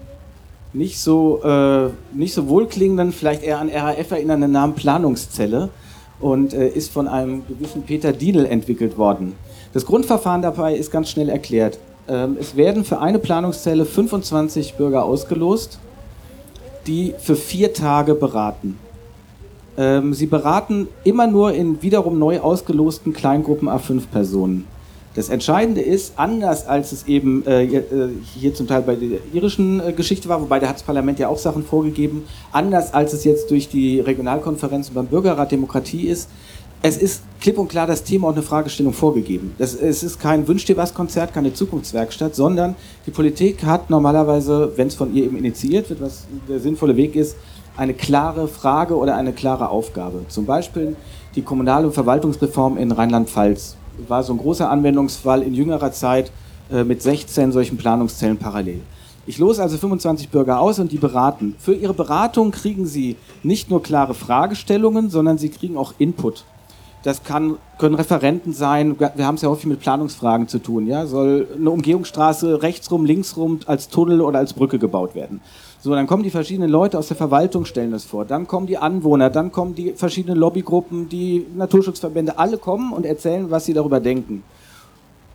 nicht 0.72 0.98
so, 0.98 1.40
äh, 1.44 1.90
nicht 2.12 2.34
so 2.34 2.48
wohlklingenden, 2.48 3.12
vielleicht 3.12 3.44
eher 3.44 3.60
an 3.60 3.68
RAF 3.68 4.10
erinnernden 4.10 4.50
Namen 4.50 4.74
Planungszelle 4.74 5.68
und 6.20 6.52
äh, 6.54 6.68
ist 6.68 6.90
von 6.90 7.06
einem 7.06 7.46
gewissen 7.46 7.82
Peter 7.82 8.12
Dienel 8.12 8.46
entwickelt 8.46 8.98
worden. 8.98 9.34
Das 9.72 9.86
Grundverfahren 9.86 10.42
dabei 10.42 10.74
ist 10.74 10.90
ganz 10.90 11.10
schnell 11.10 11.28
erklärt. 11.28 11.78
Ähm, 12.08 12.36
es 12.40 12.56
werden 12.56 12.84
für 12.84 12.98
eine 13.00 13.18
Planungszelle 13.18 13.84
25 13.84 14.74
Bürger 14.74 15.04
ausgelost, 15.04 15.78
die 16.86 17.14
für 17.18 17.36
vier 17.36 17.72
Tage 17.72 18.14
beraten. 18.14 18.78
Ähm, 19.76 20.12
sie 20.12 20.26
beraten 20.26 20.88
immer 21.04 21.26
nur 21.26 21.52
in 21.52 21.82
wiederum 21.82 22.18
neu 22.18 22.40
ausgelosten 22.40 23.12
Kleingruppen 23.12 23.68
A5 23.68 24.02
Personen. 24.10 24.66
Das 25.14 25.28
Entscheidende 25.28 25.82
ist, 25.82 26.14
anders 26.16 26.66
als 26.66 26.92
es 26.92 27.06
eben 27.06 27.46
äh, 27.46 27.64
äh, 27.64 28.08
hier 28.34 28.54
zum 28.54 28.66
Teil 28.66 28.82
bei 28.82 28.94
der 28.94 29.18
irischen 29.32 29.80
äh, 29.80 29.92
Geschichte 29.92 30.28
war, 30.28 30.40
wobei 30.40 30.58
da 30.58 30.68
hat 30.68 30.76
das 30.76 30.82
Parlament 30.82 31.18
ja 31.18 31.28
auch 31.28 31.36
Sachen 31.36 31.64
vorgegeben, 31.64 32.24
anders 32.50 32.94
als 32.94 33.12
es 33.12 33.24
jetzt 33.24 33.50
durch 33.50 33.68
die 33.68 34.00
Regionalkonferenzen 34.00 34.94
beim 34.94 35.06
Bürgerrat 35.06 35.52
Demokratie 35.52 36.08
ist, 36.08 36.30
es 36.84 36.96
ist 36.96 37.22
klipp 37.40 37.58
und 37.58 37.68
klar 37.68 37.86
das 37.86 38.02
Thema 38.04 38.28
und 38.28 38.34
eine 38.34 38.42
Fragestellung 38.42 38.92
vorgegeben. 38.92 39.54
Das, 39.58 39.74
es 39.74 40.02
ist 40.02 40.18
kein 40.18 40.48
Wünsch 40.48 40.64
dir 40.64 40.76
was 40.76 40.94
Konzert, 40.94 41.32
keine 41.32 41.52
Zukunftswerkstatt, 41.52 42.34
sondern 42.34 42.74
die 43.06 43.12
Politik 43.12 43.64
hat 43.64 43.90
normalerweise, 43.90 44.72
wenn 44.76 44.88
es 44.88 44.94
von 44.94 45.14
ihr 45.14 45.24
eben 45.24 45.36
initiiert 45.36 45.90
wird, 45.90 46.00
was 46.00 46.26
der 46.48 46.58
sinnvolle 46.58 46.96
Weg 46.96 47.14
ist, 47.14 47.36
eine 47.76 47.94
klare 47.94 48.48
Frage 48.48 48.96
oder 48.96 49.14
eine 49.14 49.32
klare 49.32 49.68
Aufgabe. 49.68 50.24
Zum 50.28 50.46
Beispiel 50.46 50.96
die 51.36 51.42
Kommunal- 51.42 51.84
und 51.84 51.92
Verwaltungsreform 51.92 52.76
in 52.78 52.90
Rheinland-Pfalz 52.90 53.76
war 54.08 54.22
so 54.22 54.32
ein 54.32 54.38
großer 54.38 54.70
Anwendungsfall 54.70 55.42
in 55.42 55.54
jüngerer 55.54 55.92
Zeit 55.92 56.32
äh, 56.70 56.84
mit 56.84 57.02
16 57.02 57.52
solchen 57.52 57.76
Planungszellen 57.76 58.38
parallel. 58.38 58.80
Ich 59.24 59.38
lose 59.38 59.62
also 59.62 59.78
25 59.78 60.30
Bürger 60.30 60.60
aus 60.60 60.80
und 60.80 60.90
die 60.90 60.98
beraten. 60.98 61.54
Für 61.58 61.74
ihre 61.74 61.94
Beratung 61.94 62.50
kriegen 62.50 62.86
sie 62.86 63.16
nicht 63.44 63.70
nur 63.70 63.82
klare 63.82 64.14
Fragestellungen, 64.14 65.10
sondern 65.10 65.38
sie 65.38 65.48
kriegen 65.48 65.76
auch 65.76 65.94
Input. 65.98 66.44
Das 67.04 67.22
kann, 67.24 67.56
können 67.78 67.94
Referenten 67.94 68.52
sein. 68.52 68.98
Wir 68.98 69.26
haben 69.26 69.34
es 69.36 69.42
ja 69.42 69.48
häufig 69.48 69.66
mit 69.66 69.80
Planungsfragen 69.80 70.48
zu 70.48 70.58
tun. 70.58 70.86
Ja? 70.86 71.06
Soll 71.06 71.48
eine 71.56 71.70
Umgehungsstraße 71.70 72.62
rechtsrum, 72.62 73.04
linksrum 73.04 73.60
als 73.66 73.88
Tunnel 73.88 74.20
oder 74.20 74.38
als 74.38 74.52
Brücke 74.52 74.78
gebaut 74.78 75.14
werden? 75.14 75.40
So, 75.84 75.92
dann 75.96 76.06
kommen 76.06 76.22
die 76.22 76.30
verschiedenen 76.30 76.70
Leute 76.70 76.96
aus 76.96 77.08
der 77.08 77.16
Verwaltung, 77.16 77.64
stellen 77.64 77.90
das 77.90 78.04
vor. 78.04 78.24
Dann 78.24 78.46
kommen 78.46 78.68
die 78.68 78.78
Anwohner, 78.78 79.30
dann 79.30 79.50
kommen 79.50 79.74
die 79.74 79.94
verschiedenen 79.94 80.38
Lobbygruppen, 80.38 81.08
die 81.08 81.44
Naturschutzverbände, 81.56 82.38
alle 82.38 82.56
kommen 82.56 82.92
und 82.92 83.04
erzählen, 83.04 83.50
was 83.50 83.64
sie 83.64 83.72
darüber 83.72 83.98
denken. 83.98 84.44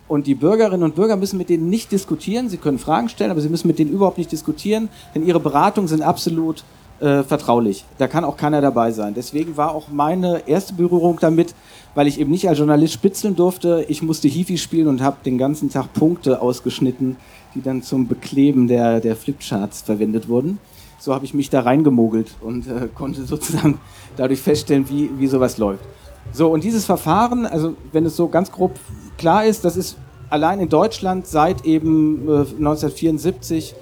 Und 0.08 0.26
die 0.26 0.36
Bürgerinnen 0.36 0.84
und 0.84 0.96
Bürger 0.96 1.18
müssen 1.18 1.38
mit 1.38 1.50
denen 1.50 1.70
nicht 1.70 1.92
diskutieren. 1.92 2.48
Sie 2.48 2.56
können 2.56 2.80
Fragen 2.80 3.10
stellen, 3.10 3.30
aber 3.30 3.42
sie 3.42 3.50
müssen 3.50 3.68
mit 3.68 3.78
denen 3.78 3.92
überhaupt 3.92 4.18
nicht 4.18 4.32
diskutieren, 4.32 4.88
denn 5.14 5.26
ihre 5.28 5.42
Beratungen 5.42 5.90
sind 5.90 6.02
absolut 6.02 6.64
äh, 7.02 7.24
vertraulich. 7.24 7.84
Da 7.98 8.08
kann 8.08 8.24
auch 8.24 8.38
keiner 8.38 8.62
dabei 8.62 8.92
sein. 8.92 9.16
Deswegen 9.16 9.58
war 9.58 9.76
auch 9.76 9.90
meine 9.92 10.48
erste 10.48 10.74
Berührung 10.74 11.18
damit, 11.20 11.56
weil 11.98 12.06
ich 12.06 12.20
eben 12.20 12.30
nicht 12.30 12.48
als 12.48 12.60
Journalist 12.60 12.94
spitzeln 12.94 13.36
durfte. 13.36 13.84
Ich 13.88 14.04
musste 14.04 14.28
Hifi 14.28 14.60
spielen 14.60 14.88
und 14.88 15.02
habe 15.02 15.18
den 15.26 15.40
ganzen 15.40 15.72
Tag 15.72 15.94
Punkte 15.94 16.44
ausgeschnitten 16.44 17.16
die 17.56 17.64
dann 17.64 17.82
zum 17.82 18.08
Bekleben 18.08 18.68
der, 18.68 19.00
der 19.00 19.16
Flipcharts 19.16 19.82
verwendet 19.82 20.30
wurden. 20.30 20.60
So 21.00 21.16
habe 21.16 21.26
ich 21.26 21.34
mich 21.34 21.50
da 21.50 21.62
reingemogelt 21.62 22.36
und 22.40 22.68
äh, 22.68 22.88
konnte 22.94 23.24
sozusagen 23.24 23.80
dadurch 24.16 24.40
feststellen, 24.40 24.88
wie, 24.90 25.10
wie 25.18 25.26
sowas 25.26 25.58
läuft. 25.58 25.84
So, 26.34 26.52
und 26.52 26.64
dieses 26.64 26.86
Verfahren, 26.86 27.48
also 27.48 27.76
wenn 27.94 28.06
es 28.06 28.16
so 28.16 28.28
ganz 28.28 28.52
grob 28.52 28.76
klar 29.18 29.46
ist, 29.46 29.66
das 29.66 29.76
ist 29.76 29.98
allein 30.30 30.60
in 30.60 30.70
Deutschland 30.70 31.26
seit 31.26 31.66
eben 31.66 32.28
äh, 32.28 32.42
1974 32.42 33.74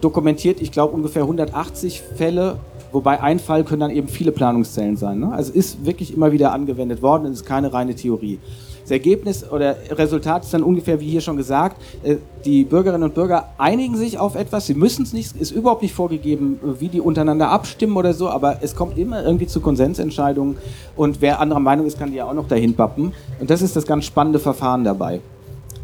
dokumentiert, 0.00 0.60
ich 0.60 0.72
glaube, 0.72 0.94
ungefähr 0.94 1.22
180 1.22 2.02
Fälle, 2.16 2.58
wobei 2.94 3.20
ein 3.20 3.38
Fall 3.38 3.64
können 3.64 3.80
dann 3.80 3.90
eben 3.90 4.08
viele 4.08 4.32
Planungszellen 4.32 4.96
sein. 4.96 5.18
Ne? 5.18 5.32
Also 5.32 5.52
ist 5.52 5.84
wirklich 5.84 6.14
immer 6.14 6.32
wieder 6.32 6.52
angewendet 6.52 7.02
worden, 7.02 7.26
es 7.26 7.40
ist 7.40 7.46
keine 7.46 7.72
reine 7.72 7.94
Theorie. 7.94 8.38
Das 8.82 8.90
Ergebnis 8.90 9.50
oder 9.50 9.76
Resultat 9.90 10.44
ist 10.44 10.52
dann 10.52 10.62
ungefähr 10.62 11.00
wie 11.00 11.08
hier 11.08 11.22
schon 11.22 11.38
gesagt, 11.38 11.80
äh, 12.02 12.16
die 12.44 12.64
Bürgerinnen 12.64 13.02
und 13.02 13.14
Bürger 13.14 13.48
einigen 13.56 13.96
sich 13.96 14.18
auf 14.18 14.36
etwas, 14.36 14.66
sie 14.66 14.74
müssen 14.74 15.04
es 15.04 15.12
nicht, 15.14 15.34
ist 15.36 15.50
überhaupt 15.52 15.82
nicht 15.82 15.94
vorgegeben, 15.94 16.60
wie 16.78 16.88
die 16.88 17.00
untereinander 17.00 17.48
abstimmen 17.48 17.96
oder 17.96 18.12
so, 18.12 18.28
aber 18.28 18.58
es 18.60 18.76
kommt 18.76 18.98
immer 18.98 19.24
irgendwie 19.24 19.46
zu 19.46 19.60
Konsensentscheidungen 19.60 20.58
und 20.96 21.20
wer 21.22 21.40
anderer 21.40 21.60
Meinung 21.60 21.86
ist, 21.86 21.98
kann 21.98 22.10
die 22.10 22.18
ja 22.18 22.26
auch 22.26 22.34
noch 22.34 22.46
dahin 22.46 22.74
pappen. 22.74 23.12
Und 23.40 23.50
das 23.50 23.62
ist 23.62 23.74
das 23.74 23.86
ganz 23.86 24.04
spannende 24.04 24.38
Verfahren 24.38 24.84
dabei. 24.84 25.20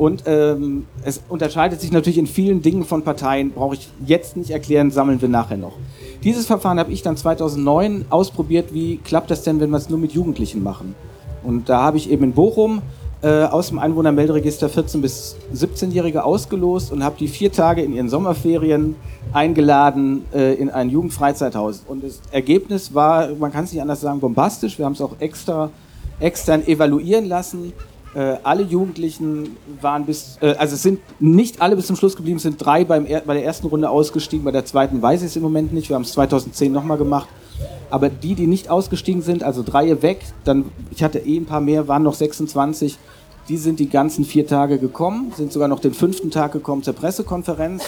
Und 0.00 0.22
ähm, 0.24 0.86
es 1.04 1.20
unterscheidet 1.28 1.82
sich 1.82 1.92
natürlich 1.92 2.16
in 2.16 2.26
vielen 2.26 2.62
Dingen 2.62 2.84
von 2.84 3.02
Parteien, 3.02 3.50
brauche 3.50 3.74
ich 3.74 3.90
jetzt 4.06 4.34
nicht 4.34 4.48
erklären, 4.48 4.90
sammeln 4.90 5.20
wir 5.20 5.28
nachher 5.28 5.58
noch. 5.58 5.74
Dieses 6.24 6.46
Verfahren 6.46 6.78
habe 6.78 6.90
ich 6.90 7.02
dann 7.02 7.18
2009 7.18 8.06
ausprobiert, 8.08 8.72
wie 8.72 8.96
klappt 8.96 9.30
das 9.30 9.42
denn, 9.42 9.60
wenn 9.60 9.68
wir 9.68 9.76
es 9.76 9.90
nur 9.90 9.98
mit 9.98 10.12
Jugendlichen 10.12 10.62
machen. 10.62 10.94
Und 11.42 11.68
da 11.68 11.82
habe 11.82 11.98
ich 11.98 12.10
eben 12.10 12.24
in 12.24 12.32
Bochum 12.32 12.80
äh, 13.20 13.42
aus 13.42 13.68
dem 13.68 13.78
Einwohnermelderegister 13.78 14.68
14- 14.68 15.02
bis 15.02 15.36
17-Jährige 15.54 16.24
ausgelost 16.24 16.92
und 16.92 17.04
habe 17.04 17.16
die 17.20 17.28
vier 17.28 17.52
Tage 17.52 17.82
in 17.82 17.92
ihren 17.92 18.08
Sommerferien 18.08 18.96
eingeladen 19.34 20.24
äh, 20.32 20.54
in 20.54 20.70
ein 20.70 20.88
Jugendfreizeithaus. 20.88 21.84
Und 21.86 22.04
das 22.04 22.22
Ergebnis 22.30 22.94
war, 22.94 23.34
man 23.38 23.52
kann 23.52 23.64
es 23.64 23.72
nicht 23.74 23.82
anders 23.82 24.00
sagen, 24.00 24.18
bombastisch. 24.18 24.78
Wir 24.78 24.86
haben 24.86 24.94
es 24.94 25.02
auch 25.02 25.16
extra 25.20 25.68
extern 26.20 26.66
evaluieren 26.66 27.26
lassen. 27.26 27.74
Äh, 28.14 28.36
alle 28.42 28.64
Jugendlichen 28.64 29.56
waren 29.80 30.04
bis, 30.04 30.38
äh, 30.40 30.54
also 30.56 30.74
es 30.74 30.82
sind 30.82 30.98
nicht 31.20 31.62
alle 31.62 31.76
bis 31.76 31.86
zum 31.86 31.94
Schluss 31.94 32.16
geblieben, 32.16 32.40
sind 32.40 32.64
drei 32.64 32.84
beim, 32.84 33.04
bei 33.04 33.34
der 33.34 33.44
ersten 33.44 33.68
Runde 33.68 33.88
ausgestiegen, 33.88 34.44
bei 34.44 34.50
der 34.50 34.64
zweiten 34.64 35.00
weiß 35.00 35.22
ich 35.22 35.28
es 35.28 35.36
im 35.36 35.42
Moment 35.42 35.72
nicht. 35.72 35.88
Wir 35.88 35.94
haben 35.94 36.02
es 36.02 36.12
2010 36.12 36.72
nochmal 36.72 36.98
gemacht. 36.98 37.28
Aber 37.88 38.08
die, 38.08 38.34
die 38.34 38.46
nicht 38.46 38.68
ausgestiegen 38.68 39.22
sind, 39.22 39.42
also 39.42 39.62
drei 39.62 40.02
weg, 40.02 40.24
dann, 40.44 40.66
ich 40.90 41.02
hatte 41.02 41.18
eh 41.18 41.36
ein 41.36 41.46
paar 41.46 41.60
mehr, 41.60 41.88
waren 41.88 42.02
noch 42.02 42.14
26, 42.14 42.98
die 43.48 43.56
sind 43.56 43.80
die 43.80 43.88
ganzen 43.88 44.24
vier 44.24 44.46
Tage 44.46 44.78
gekommen, 44.78 45.32
sind 45.36 45.52
sogar 45.52 45.68
noch 45.68 45.80
den 45.80 45.92
fünften 45.92 46.30
Tag 46.30 46.52
gekommen 46.52 46.82
zur 46.82 46.94
Pressekonferenz, 46.94 47.84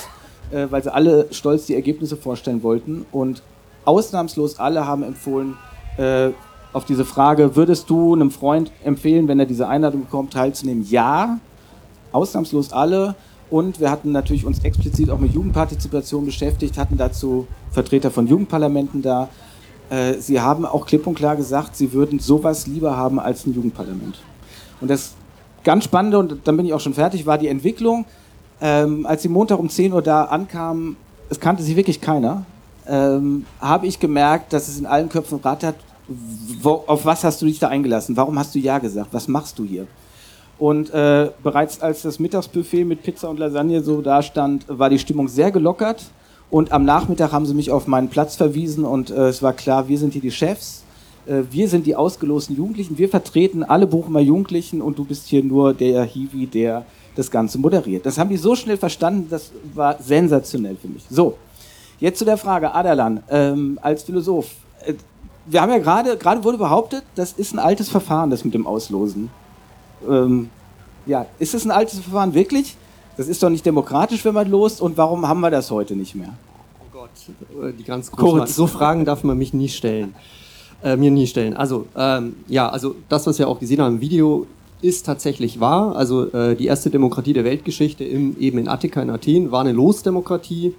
äh, 0.50 0.66
weil 0.70 0.82
sie 0.82 0.92
alle 0.92 1.28
stolz 1.30 1.66
die 1.66 1.74
Ergebnisse 1.74 2.16
vorstellen 2.16 2.62
wollten. 2.62 3.06
Und 3.12 3.42
ausnahmslos 3.84 4.58
alle 4.58 4.86
haben 4.86 5.02
empfohlen, 5.02 5.56
äh, 5.98 6.30
auf 6.72 6.84
diese 6.84 7.04
Frage, 7.04 7.56
würdest 7.56 7.90
du 7.90 8.14
einem 8.14 8.30
Freund 8.30 8.72
empfehlen, 8.84 9.28
wenn 9.28 9.38
er 9.38 9.46
diese 9.46 9.68
Einladung 9.68 10.02
bekommt, 10.02 10.32
teilzunehmen? 10.32 10.86
Ja, 10.88 11.38
ausnahmslos 12.12 12.72
alle. 12.72 13.14
Und 13.50 13.80
wir 13.80 13.90
hatten 13.90 14.12
natürlich 14.12 14.46
uns 14.46 14.64
explizit 14.64 15.10
auch 15.10 15.18
mit 15.18 15.34
Jugendpartizipation 15.34 16.24
beschäftigt, 16.24 16.78
hatten 16.78 16.96
dazu 16.96 17.46
Vertreter 17.70 18.10
von 18.10 18.26
Jugendparlamenten 18.26 19.02
da. 19.02 19.28
Äh, 19.90 20.14
sie 20.14 20.40
haben 20.40 20.64
auch 20.64 20.86
klipp 20.86 21.06
und 21.06 21.14
klar 21.14 21.36
gesagt, 21.36 21.76
sie 21.76 21.92
würden 21.92 22.18
sowas 22.18 22.66
lieber 22.66 22.96
haben 22.96 23.20
als 23.20 23.46
ein 23.46 23.52
Jugendparlament. 23.52 24.18
Und 24.80 24.88
das 24.88 25.12
ganz 25.64 25.84
Spannende, 25.84 26.18
und 26.18 26.38
dann 26.44 26.56
bin 26.56 26.64
ich 26.64 26.72
auch 26.72 26.80
schon 26.80 26.94
fertig, 26.94 27.26
war 27.26 27.36
die 27.36 27.48
Entwicklung. 27.48 28.06
Ähm, 28.62 29.04
als 29.04 29.22
sie 29.22 29.28
Montag 29.28 29.58
um 29.58 29.68
10 29.68 29.92
Uhr 29.92 30.02
da 30.02 30.24
ankamen, 30.24 30.96
es 31.28 31.38
kannte 31.38 31.62
sie 31.62 31.76
wirklich 31.76 32.00
keiner, 32.00 32.44
ähm, 32.86 33.44
habe 33.60 33.86
ich 33.86 33.98
gemerkt, 34.00 34.52
dass 34.52 34.68
es 34.68 34.78
in 34.78 34.86
allen 34.86 35.08
Köpfen 35.08 35.40
rattert, 35.40 35.76
wo, 36.60 36.84
auf 36.86 37.04
was 37.04 37.24
hast 37.24 37.40
du 37.42 37.46
dich 37.46 37.58
da 37.58 37.68
eingelassen? 37.68 38.16
Warum 38.16 38.38
hast 38.38 38.54
du 38.54 38.58
Ja 38.58 38.78
gesagt? 38.78 39.08
Was 39.12 39.28
machst 39.28 39.58
du 39.58 39.64
hier? 39.64 39.86
Und 40.58 40.90
äh, 40.90 41.30
bereits 41.42 41.80
als 41.80 42.02
das 42.02 42.18
Mittagsbuffet 42.18 42.84
mit 42.84 43.02
Pizza 43.02 43.28
und 43.28 43.38
Lasagne 43.38 43.82
so 43.82 44.00
da 44.00 44.22
stand, 44.22 44.64
war 44.68 44.90
die 44.90 44.98
Stimmung 44.98 45.28
sehr 45.28 45.50
gelockert. 45.50 46.04
Und 46.50 46.70
am 46.70 46.84
Nachmittag 46.84 47.32
haben 47.32 47.46
sie 47.46 47.54
mich 47.54 47.70
auf 47.70 47.86
meinen 47.86 48.08
Platz 48.08 48.36
verwiesen 48.36 48.84
und 48.84 49.10
äh, 49.10 49.28
es 49.28 49.42
war 49.42 49.54
klar, 49.54 49.88
wir 49.88 49.98
sind 49.98 50.12
hier 50.12 50.22
die 50.22 50.30
Chefs. 50.30 50.84
Äh, 51.26 51.42
wir 51.50 51.68
sind 51.68 51.86
die 51.86 51.96
ausgelosten 51.96 52.56
Jugendlichen. 52.56 52.98
Wir 52.98 53.08
vertreten 53.08 53.64
alle 53.64 53.86
Bochumer 53.86 54.20
Jugendlichen 54.20 54.82
und 54.82 54.98
du 54.98 55.04
bist 55.04 55.28
hier 55.28 55.42
nur 55.42 55.74
der 55.74 56.04
Hiwi, 56.04 56.46
der 56.46 56.84
das 57.16 57.30
Ganze 57.30 57.58
moderiert. 57.58 58.06
Das 58.06 58.18
haben 58.18 58.30
die 58.30 58.36
so 58.36 58.54
schnell 58.54 58.76
verstanden, 58.76 59.28
das 59.30 59.50
war 59.74 59.96
sensationell 60.00 60.76
für 60.76 60.88
mich. 60.88 61.04
So, 61.10 61.36
jetzt 62.00 62.18
zu 62.18 62.24
der 62.24 62.36
Frage, 62.36 62.74
Adalan, 62.74 63.22
ähm, 63.28 63.78
als 63.82 64.02
Philosoph. 64.02 64.50
Wir 65.46 65.60
haben 65.60 65.70
ja 65.70 65.78
gerade, 65.78 66.16
gerade 66.16 66.44
wurde 66.44 66.58
behauptet, 66.58 67.04
das 67.14 67.32
ist 67.32 67.52
ein 67.52 67.58
altes 67.58 67.88
Verfahren, 67.88 68.30
das 68.30 68.44
mit 68.44 68.54
dem 68.54 68.66
Auslosen. 68.66 69.30
Ähm, 70.08 70.50
ja, 71.06 71.26
ist 71.38 71.54
es 71.54 71.64
ein 71.64 71.70
altes 71.70 72.00
Verfahren 72.00 72.34
wirklich? 72.34 72.76
Das 73.16 73.28
ist 73.28 73.42
doch 73.42 73.50
nicht 73.50 73.66
demokratisch, 73.66 74.24
wenn 74.24 74.34
man 74.34 74.48
lost. 74.50 74.80
Und 74.80 74.96
warum 74.96 75.26
haben 75.26 75.40
wir 75.40 75.50
das 75.50 75.70
heute 75.70 75.96
nicht 75.96 76.14
mehr? 76.14 76.34
Oh 76.80 76.86
Gott, 76.92 77.10
äh, 77.62 77.72
die 77.72 77.84
ganz 77.84 78.10
Kurz. 78.10 78.54
So 78.54 78.66
Fragen 78.66 79.04
darf 79.04 79.24
man 79.24 79.36
mich 79.36 79.52
nie 79.52 79.68
stellen. 79.68 80.14
Äh, 80.82 80.96
mir 80.96 81.10
nie 81.10 81.26
stellen. 81.26 81.54
Also, 81.54 81.86
ähm, 81.96 82.36
ja, 82.48 82.68
also 82.68 82.96
das, 83.08 83.26
was 83.26 83.38
wir 83.38 83.48
auch 83.48 83.60
gesehen 83.60 83.80
haben 83.80 83.96
im 83.96 84.00
Video, 84.00 84.46
ist 84.80 85.06
tatsächlich 85.06 85.60
wahr. 85.60 85.94
Also 85.96 86.32
äh, 86.32 86.56
die 86.56 86.66
erste 86.66 86.90
Demokratie 86.90 87.32
der 87.32 87.44
Weltgeschichte 87.44 88.04
im, 88.04 88.36
eben 88.38 88.58
in 88.58 88.68
Attika 88.68 89.00
in 89.00 89.10
Athen 89.10 89.52
war 89.52 89.60
eine 89.60 89.72
Losdemokratie. 89.72 90.74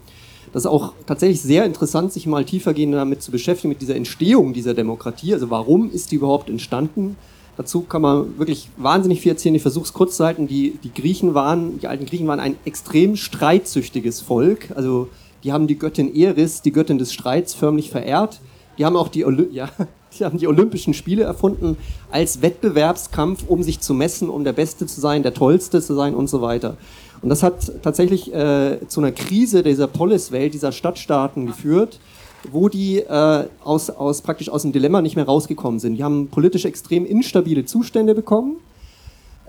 Das 0.53 0.63
ist 0.63 0.67
auch 0.67 0.93
tatsächlich 1.07 1.41
sehr 1.41 1.65
interessant, 1.65 2.13
sich 2.13 2.27
mal 2.27 2.45
tiefergehend 2.45 2.93
damit 2.93 3.24
zu 3.24 3.31
beschäftigen, 3.31 3.69
mit 3.69 3.81
dieser 3.81 3.95
Entstehung 3.95 4.53
dieser 4.53 4.75
Demokratie. 4.75 5.33
Also 5.33 5.50
warum 5.50 5.91
ist 5.91 6.12
die 6.12 6.15
überhaupt 6.15 6.48
entstanden? 6.48 7.17
Dazu 7.57 7.81
kann 7.81 8.03
man 8.03 8.38
wirklich 8.38 8.69
wahnsinnig 8.77 9.22
viel 9.22 9.31
erzählen. 9.31 9.55
Ich 9.55 9.63
versuche 9.63 9.86
es 9.86 9.93
kurz 9.93 10.17
zu 10.17 10.25
halten. 10.25 10.48
Die, 10.48 10.77
die 10.83 10.93
Griechen 10.93 11.33
waren, 11.33 11.79
die 11.79 11.88
alten 11.88 12.05
Griechen 12.05 12.27
waren 12.27 12.39
ein 12.39 12.55
extrem 12.65 13.15
streitsüchtiges 13.15 14.22
Volk. 14.22 14.69
Also 14.75 15.10
die 15.43 15.51
haben 15.51 15.65
die 15.65 15.77
Göttin 15.77 16.15
Eris, 16.15 16.62
die 16.62 16.72
Göttin 16.72 17.00
des 17.00 17.13
Streits, 17.13 17.55
förmlich 17.55 17.89
verehrt. 17.89 18.39
Die 18.77 18.86
haben 18.86 18.95
auch 18.95 19.07
die, 19.07 19.25
Oly 19.25 19.48
ja, 19.51 19.69
die, 20.17 20.24
haben 20.24 20.38
die 20.38 20.48
Olympischen 20.48 20.93
Spiele 20.93 21.24
erfunden 21.24 21.77
als 22.12 22.43
Wettbewerbskampf, 22.43 23.45
um 23.48 23.63
sich 23.63 23.79
zu 23.79 23.95
messen, 23.95 24.29
um 24.29 24.43
der 24.43 24.53
Beste 24.53 24.86
zu 24.86 25.01
sein, 25.01 25.24
der 25.24 25.33
Tollste 25.33 25.81
zu 25.81 25.95
sein 25.95 26.13
und 26.13 26.27
so 26.27 26.41
weiter. 26.41 26.77
Und 27.24 27.30
das 27.30 27.42
hat 27.42 27.72
tatsächlich 27.82 28.34
äh, 28.34 28.80
zu 28.88 29.00
einer 29.00 29.13
Krise 29.13 29.63
dieser 29.63 29.88
Poliswelt, 29.88 30.53
dieser 30.53 30.74
Stadtstaaten 30.74 31.46
geführt, 31.46 32.00
wo 32.51 32.68
die 32.68 32.98
äh, 32.98 33.46
aus, 33.63 33.89
aus, 33.89 34.22
praktisch 34.22 34.50
aus 34.50 34.63
dem 34.63 34.74
Dilemma 34.74 35.01
nicht 35.01 35.15
mehr 35.15 35.25
rausgekommen 35.25 35.80
sind. 35.80 35.96
Die 35.96 36.03
haben 36.03 36.27
politisch 36.27 36.65
extrem 36.65 37.06
instabile 37.06 37.63
Zustände 37.63 38.13
bekommen, 38.13 38.58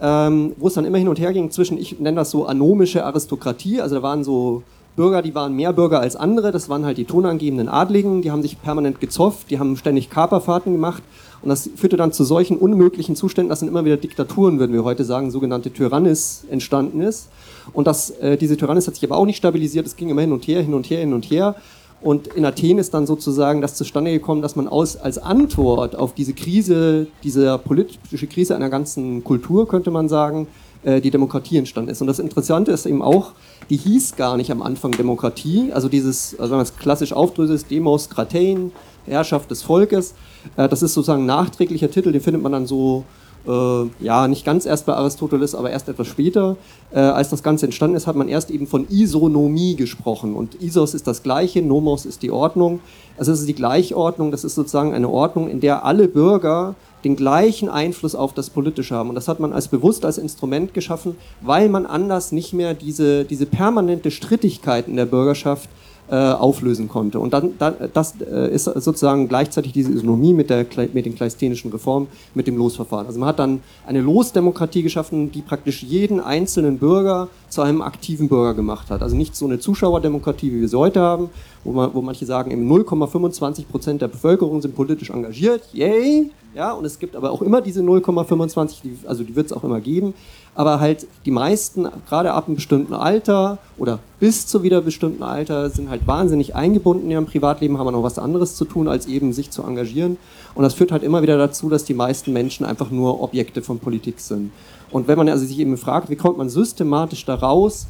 ähm, 0.01 0.53
wo 0.57 0.69
es 0.69 0.75
dann 0.75 0.85
immer 0.85 0.99
hin 0.99 1.09
und 1.09 1.19
her 1.19 1.33
ging 1.33 1.51
zwischen, 1.51 1.77
ich 1.77 1.99
nenne 1.99 2.17
das 2.17 2.31
so 2.31 2.47
anomische 2.47 3.05
Aristokratie, 3.05 3.81
also 3.81 3.97
da 3.97 4.03
waren 4.03 4.23
so 4.23 4.63
Bürger, 4.95 5.23
die 5.23 5.35
waren 5.35 5.55
mehr 5.55 5.73
Bürger 5.73 5.99
als 5.99 6.15
andere, 6.15 6.53
das 6.53 6.69
waren 6.69 6.85
halt 6.85 6.99
die 6.99 7.05
tonangebenden 7.05 7.69
Adligen, 7.69 8.23
die 8.23 8.31
haben 8.31 8.43
sich 8.43 8.63
permanent 8.63 9.01
gezofft, 9.01 9.51
die 9.51 9.59
haben 9.59 9.77
ständig 9.77 10.09
Kaperfahrten 10.09 10.73
gemacht. 10.73 11.03
Und 11.43 11.49
das 11.49 11.69
führte 11.75 11.97
dann 11.97 12.13
zu 12.13 12.23
solchen 12.23 12.57
unmöglichen 12.57 13.17
Zuständen, 13.17 13.49
dass 13.51 13.61
dann 13.61 13.69
immer 13.69 13.85
wieder 13.85 13.97
Diktaturen, 13.97 14.61
würden 14.61 14.73
wir 14.73 14.85
heute 14.85 15.05
sagen, 15.05 15.33
sogenannte 15.33 15.73
Tyrannis 15.73 16.45
entstanden 16.49 17.01
ist. 17.01 17.29
Und 17.73 17.87
das, 17.87 18.11
äh, 18.11 18.37
diese 18.37 18.57
Tyrannis 18.57 18.87
hat 18.87 18.95
sich 18.95 19.05
aber 19.05 19.17
auch 19.17 19.27
nicht 19.27 19.37
stabilisiert, 19.37 19.87
es 19.87 19.97
ging 19.97 20.11
immer 20.11 20.21
hin 20.21 20.33
und 20.33 20.47
her, 20.47 20.63
hin 20.63 20.75
und 20.75 20.89
her, 20.91 21.01
hin 21.01 21.13
und 21.13 21.31
her. 21.31 21.57
Und 22.01 22.27
in 22.29 22.45
Athen 22.45 22.79
ist 22.79 22.93
dann 22.93 23.07
sozusagen 23.07 23.63
das 23.63 23.77
zustande 23.77 24.13
gekommen, 24.13 24.43
dass 24.43 24.57
man 24.57 24.69
aus, 24.69 24.97
als 24.97 25.17
Antwort 25.17 25.97
auf 25.97 26.13
diese 26.13 26.35
Krise, 26.35 27.07
diese 27.23 27.57
politische 27.57 28.27
Krise 28.27 28.55
einer 28.55 28.69
ganzen 28.69 29.25
Kultur, 29.25 29.67
könnte 29.67 29.91
man 29.91 30.11
sagen, 30.11 30.47
äh, 30.83 31.01
die 31.01 31.11
Demokratie 31.11 31.57
entstanden 31.57 31.91
ist. 31.91 32.03
Und 32.03 32.09
das 32.09 32.19
Interessante 32.19 32.73
ist 32.73 32.85
eben 32.85 33.01
auch, 33.01 33.33
die 33.71 33.79
hieß 33.79 34.17
gar 34.17 34.37
nicht 34.37 34.51
am 34.51 34.61
Anfang 34.61 34.91
Demokratie, 34.91 35.73
also 35.73 35.89
dieses, 35.89 36.39
also 36.39 36.51
wenn 36.51 36.59
man 36.59 36.67
es 36.67 36.77
klassisch 36.77 37.15
aufdröselt, 37.15 37.71
Demos 37.71 38.11
Kratein, 38.11 38.73
Herrschaft 39.07 39.51
des 39.51 39.63
Volkes. 39.63 40.15
Äh, 40.57 40.69
das 40.69 40.83
ist 40.83 40.93
sozusagen 40.93 41.23
ein 41.23 41.27
nachträglicher 41.27 41.91
Titel, 41.91 42.13
den 42.13 42.21
findet 42.21 42.43
man 42.43 42.53
dann 42.53 42.67
so 42.67 43.05
ja, 43.47 44.27
nicht 44.29 44.45
ganz 44.45 44.65
erst 44.65 44.87
bei 44.87 44.95
Aristoteles, 44.95 45.55
aber 45.55 45.71
erst 45.71 45.89
etwas 45.89 46.07
später. 46.07 46.57
Äh, 46.93 47.01
als 47.01 47.29
das 47.29 47.43
Ganze 47.43 47.67
entstanden 47.67 47.97
ist, 47.97 48.07
hat 48.07 48.17
man 48.17 48.29
erst 48.29 48.51
eben 48.51 48.67
von 48.67 48.87
Isonomie 48.89 49.77
gesprochen. 49.77 50.35
Und 50.35 50.61
Isos 50.63 50.95
ist 50.95 51.07
das 51.07 51.23
Gleiche, 51.23 51.61
Nomos 51.61 52.07
ist 52.07 52.23
die 52.23 52.31
Ordnung. 52.31 52.81
Also 53.19 53.33
es 53.33 53.41
ist 53.41 53.49
die 53.49 53.55
Gleichordnung, 53.55 54.31
das 54.31 54.45
ist 54.45 54.55
sozusagen 54.55 54.95
eine 54.95 55.09
Ordnung, 55.09 55.49
in 55.49 55.61
der 55.61 55.85
alle 55.85 56.09
Bürger 56.09 56.75
den 57.05 57.17
gleichen 57.17 57.69
Einfluss 57.69 58.15
auf 58.15 58.33
das 58.33 58.49
Politische 58.49 58.95
haben. 58.95 59.11
Und 59.11 59.15
das 59.15 59.29
hat 59.29 59.39
man 59.39 59.53
als 59.53 59.69
bewusst 59.69 60.07
als 60.07 60.17
Instrument 60.17 60.73
geschaffen, 60.73 61.17
weil 61.43 61.69
man 61.69 61.85
anders 61.85 62.33
nicht 62.33 62.55
mehr 62.55 62.73
diese, 62.73 63.25
diese 63.25 63.45
permanente 63.45 64.11
Strittigkeit 64.11 64.89
in 64.89 64.97
der 64.97 65.05
Bürgerschaft 65.05 65.69
äh, 65.69 65.85
auflösen 66.13 66.89
konnte. 66.89 67.19
Und 67.19 67.33
dann, 67.33 67.55
dann 67.59 67.75
das 67.93 68.15
äh, 68.21 68.53
ist 68.53 68.65
sozusagen 68.65 69.29
gleichzeitig 69.29 69.73
diese 69.73 69.93
Isonomie 69.93 70.35
mit, 70.35 70.51
der, 70.51 70.67
mit 70.93 71.07
den 71.07 71.15
kleisthenischen 71.15 71.71
Reformen, 71.71 72.09
mit 72.35 72.47
dem 72.47 72.57
Losverfahren. 72.57 73.07
Also 73.07 73.19
man 73.19 73.29
hat 73.29 73.39
dann 73.39 73.61
eine 73.87 74.01
Losdemokratie 74.01 74.83
geschaffen, 74.83 75.33
die 75.33 75.43
praktisch 75.43 75.83
jeden 75.83 76.21
einzelnen 76.21 76.79
Bürger 76.79 77.29
zu 77.55 77.63
einem 77.63 77.83
aktiven 77.83 78.29
Bürger 78.29 78.55
gemacht 78.55 78.91
hat. 78.91 79.03
Also 79.03 79.17
nicht 79.17 79.35
so 79.35 79.47
eine 79.47 79.59
Zuschauerdemokratie, 79.59 80.53
wie 80.53 80.61
wir 80.61 80.69
sie 80.69 80.79
heute 80.79 81.01
haben, 81.01 81.31
wo, 81.65 81.73
man, 81.73 81.95
wo 81.95 82.03
manche 82.03 82.27
sagen, 82.27 82.53
0,25 82.53 83.67
Prozent 83.67 84.03
der 84.03 84.09
Bevölkerung 84.09 84.61
sind 84.61 84.75
politisch 84.75 85.11
engagiert, 85.11 85.63
yay! 85.73 86.31
Ja, 86.55 86.73
und 86.73 86.85
es 86.85 87.01
gibt 87.01 87.17
aber 87.17 87.33
auch 87.33 87.43
immer 87.43 87.61
diese 87.61 87.81
0,25, 87.81 89.07
also 89.07 89.25
die 89.25 89.35
wird 89.35 89.47
es 89.47 89.53
auch 89.53 89.65
immer 89.65 89.81
geben 89.81 90.15
aber 90.55 90.81
halt 90.81 91.07
die 91.25 91.31
meisten, 91.31 91.89
gerade 92.09 92.33
ab 92.33 92.47
einem 92.47 92.57
bestimmten 92.57 92.95
Alter 92.95 93.59
oder 93.77 93.99
bis 94.21 94.47
zu 94.47 94.63
wieder 94.63 94.81
bestimmten 94.81 95.23
Alter, 95.23 95.69
sind 95.71 95.91
halt 95.91 96.07
wahnsinnig 96.07 96.55
eingebunden 96.55 97.07
in 97.07 97.11
ihrem 97.11 97.27
Privatleben, 97.27 97.79
haben 97.79 97.93
noch 97.93 98.03
was 98.03 98.19
anderes 98.19 98.55
zu 98.55 98.65
tun, 98.65 98.89
als 98.89 99.07
eben 99.07 99.33
sich 99.33 99.51
zu 99.51 99.63
engagieren. 99.63 100.17
Und 100.55 100.63
das 100.63 100.75
führt 100.75 100.93
halt 100.93 101.03
immer 101.03 101.23
wieder 101.23 101.37
dazu, 101.37 101.69
dass 101.69 101.85
die 101.85 101.95
meisten 101.95 102.33
Menschen 102.33 102.65
einfach 102.65 102.91
nur 102.91 103.21
Objekte 103.21 103.63
von 103.63 103.81
Politik 103.81 104.21
sind. 104.21 104.53
Und 104.95 105.09
wenn 105.09 105.19
man 105.19 105.29
also 105.29 105.45
sich 105.45 105.59
eben 105.59 105.77
fragt, 105.77 106.09
wie 106.09 106.15
kommt 106.15 106.39
man 106.39 106.49
systematisch 106.49 107.25
da 107.25 107.35
raus, 107.35 107.89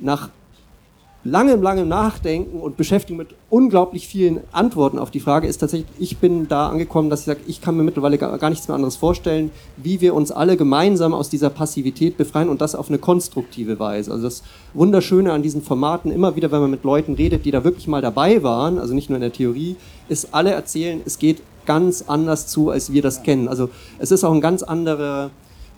nach 0.00 0.30
langem, 1.22 1.60
langem 1.60 1.86
Nachdenken 1.86 2.60
und 2.60 2.78
Beschäftigung 2.78 3.18
mit 3.18 3.34
unglaublich 3.50 4.08
vielen 4.08 4.40
Antworten 4.50 4.98
auf 4.98 5.10
die 5.10 5.20
Frage 5.20 5.46
ist 5.46 5.58
tatsächlich, 5.58 5.90
ich 5.98 6.16
bin 6.16 6.48
da 6.48 6.70
angekommen, 6.70 7.10
dass 7.10 7.20
ich 7.20 7.26
sage, 7.26 7.40
ich 7.46 7.60
kann 7.60 7.76
mir 7.76 7.82
mittlerweile 7.82 8.16
gar, 8.16 8.38
gar 8.38 8.48
nichts 8.48 8.68
mehr 8.68 8.74
anderes 8.74 8.96
vorstellen, 8.96 9.50
wie 9.76 10.00
wir 10.00 10.14
uns 10.14 10.32
alle 10.32 10.56
gemeinsam 10.56 11.12
aus 11.12 11.28
dieser 11.28 11.50
Passivität 11.50 12.16
befreien 12.16 12.48
und 12.48 12.62
das 12.62 12.74
auf 12.74 12.88
eine 12.88 12.96
konstruktive 12.96 13.78
Weise. 13.78 14.10
Also 14.10 14.24
das 14.24 14.42
Wunderschöne 14.72 15.34
an 15.34 15.42
diesen 15.42 15.60
Formaten, 15.60 16.10
immer 16.10 16.36
wieder, 16.36 16.50
wenn 16.50 16.62
man 16.62 16.70
mit 16.70 16.84
Leuten 16.84 17.16
redet, 17.16 17.44
die 17.44 17.50
da 17.50 17.64
wirklich 17.64 17.86
mal 17.86 18.00
dabei 18.00 18.42
waren, 18.42 18.78
also 18.78 18.94
nicht 18.94 19.10
nur 19.10 19.18
in 19.18 19.22
der 19.22 19.34
Theorie, 19.34 19.76
ist 20.08 20.32
alle 20.32 20.52
erzählen, 20.52 21.02
es 21.04 21.18
geht 21.18 21.42
ganz 21.66 22.04
anders 22.06 22.46
zu, 22.46 22.70
als 22.70 22.94
wir 22.94 23.02
das 23.02 23.24
kennen. 23.24 23.46
Also 23.46 23.68
es 23.98 24.10
ist 24.10 24.24
auch 24.24 24.32
ein 24.32 24.40
ganz 24.40 24.62
anderer 24.62 25.30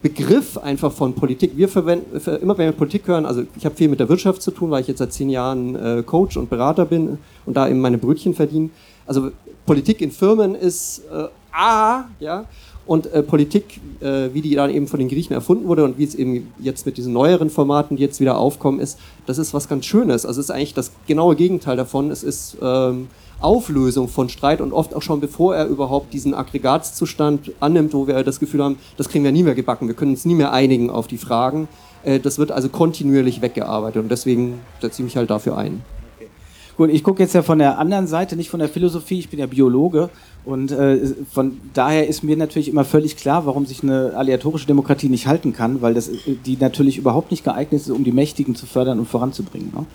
Begriff 0.02 0.58
einfach 0.58 0.90
von 0.90 1.14
Politik. 1.14 1.56
Wir 1.56 1.68
verwenden, 1.68 2.20
immer 2.42 2.58
wenn 2.58 2.66
wir 2.66 2.72
Politik 2.72 3.06
hören, 3.06 3.24
also 3.24 3.44
ich 3.56 3.64
habe 3.64 3.76
viel 3.76 3.88
mit 3.88 4.00
der 4.00 4.08
Wirtschaft 4.08 4.42
zu 4.42 4.50
tun, 4.50 4.70
weil 4.70 4.82
ich 4.82 4.88
jetzt 4.88 4.98
seit 4.98 5.12
zehn 5.12 5.30
Jahren 5.30 5.76
äh, 5.76 6.02
Coach 6.02 6.36
und 6.36 6.50
Berater 6.50 6.84
bin 6.84 7.18
und 7.46 7.56
da 7.56 7.68
eben 7.68 7.80
meine 7.80 7.98
Brötchen 7.98 8.34
verdiene. 8.34 8.70
Also 9.06 9.30
Politik 9.64 10.00
in 10.00 10.10
Firmen 10.10 10.56
ist 10.56 11.02
äh, 11.12 11.28
A, 11.52 12.04
ja, 12.18 12.46
und 12.86 13.06
äh, 13.12 13.22
Politik, 13.22 13.80
äh, 14.00 14.30
wie 14.32 14.40
die 14.40 14.54
dann 14.54 14.70
eben 14.70 14.88
von 14.88 14.98
den 14.98 15.08
Griechen 15.08 15.34
erfunden 15.34 15.68
wurde 15.68 15.84
und 15.84 15.98
wie 15.98 16.04
es 16.04 16.14
eben 16.14 16.52
jetzt 16.58 16.86
mit 16.86 16.96
diesen 16.96 17.12
neueren 17.12 17.50
Formaten, 17.50 17.96
die 17.96 18.02
jetzt 18.02 18.20
wieder 18.20 18.38
aufkommen, 18.38 18.80
ist, 18.80 18.98
das 19.26 19.38
ist 19.38 19.54
was 19.54 19.68
ganz 19.68 19.86
Schönes. 19.86 20.26
Also 20.26 20.40
es 20.40 20.46
ist 20.46 20.50
eigentlich 20.50 20.74
das 20.74 20.92
genaue 21.06 21.36
Gegenteil 21.36 21.76
davon. 21.76 22.10
Es 22.10 22.22
ist 22.22 22.56
ähm, 22.60 23.08
Auflösung 23.40 24.08
von 24.08 24.28
Streit 24.28 24.60
und 24.60 24.72
oft 24.72 24.94
auch 24.94 25.02
schon 25.02 25.20
bevor 25.20 25.54
er 25.54 25.66
überhaupt 25.66 26.12
diesen 26.12 26.34
Aggregatzustand 26.34 27.52
annimmt, 27.60 27.92
wo 27.92 28.06
wir 28.06 28.22
das 28.22 28.40
Gefühl 28.40 28.62
haben, 28.62 28.76
das 28.96 29.08
kriegen 29.08 29.24
wir 29.24 29.32
nie 29.32 29.42
mehr 29.42 29.54
gebacken, 29.54 29.88
wir 29.88 29.94
können 29.94 30.12
uns 30.12 30.24
nie 30.24 30.34
mehr 30.34 30.52
einigen 30.52 30.90
auf 30.90 31.06
die 31.06 31.18
Fragen. 31.18 31.68
Äh, 32.04 32.20
das 32.20 32.38
wird 32.38 32.52
also 32.52 32.68
kontinuierlich 32.68 33.42
weggearbeitet 33.42 34.02
und 34.02 34.08
deswegen 34.08 34.60
setze 34.80 35.02
ich 35.02 35.04
mich 35.04 35.16
halt 35.16 35.30
dafür 35.30 35.56
ein. 35.56 35.82
Gut, 36.76 36.88
ich 36.90 37.04
gucke 37.04 37.22
jetzt 37.22 37.34
ja 37.34 37.42
von 37.42 37.58
der 37.58 37.78
anderen 37.78 38.06
Seite, 38.06 38.34
nicht 38.34 38.48
von 38.48 38.58
der 38.58 38.68
Philosophie, 38.68 39.18
ich 39.18 39.28
bin 39.28 39.38
ja 39.38 39.46
Biologe 39.46 40.08
und 40.44 40.72
äh, 40.72 40.98
von 41.30 41.58
daher 41.72 42.08
ist 42.08 42.24
mir 42.24 42.36
natürlich 42.36 42.68
immer 42.68 42.84
völlig 42.84 43.16
klar, 43.16 43.46
warum 43.46 43.64
sich 43.64 43.82
eine 43.82 44.14
aleatorische 44.14 44.66
Demokratie 44.66 45.08
nicht 45.08 45.28
halten 45.28 45.52
kann, 45.52 45.82
weil 45.82 45.94
das, 45.94 46.08
äh, 46.08 46.36
die 46.44 46.56
natürlich 46.56 46.98
überhaupt 46.98 47.30
nicht 47.30 47.44
geeignet 47.44 47.80
ist, 47.80 47.90
um 47.90 48.02
die 48.02 48.12
Mächtigen 48.12 48.56
zu 48.56 48.66
fördern 48.66 48.98
und 48.98 49.06
voranzubringen. 49.06 49.72
Ne? 49.72 49.86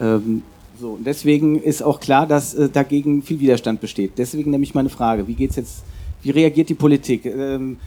Ähm, 0.00 0.42
so, 0.78 0.90
und 0.92 1.06
deswegen 1.06 1.60
ist 1.60 1.82
auch 1.82 1.98
klar, 1.98 2.26
dass 2.26 2.54
äh, 2.54 2.68
dagegen 2.68 3.22
viel 3.22 3.40
Widerstand 3.40 3.80
besteht. 3.80 4.12
Deswegen 4.18 4.50
nämlich 4.50 4.74
meine 4.74 4.90
Frage, 4.90 5.26
wie 5.26 5.34
geht's 5.34 5.56
jetzt, 5.56 5.82
wie 6.22 6.30
reagiert 6.30 6.68
die 6.68 6.74
Politik? 6.74 7.24
Ähm, 7.24 7.78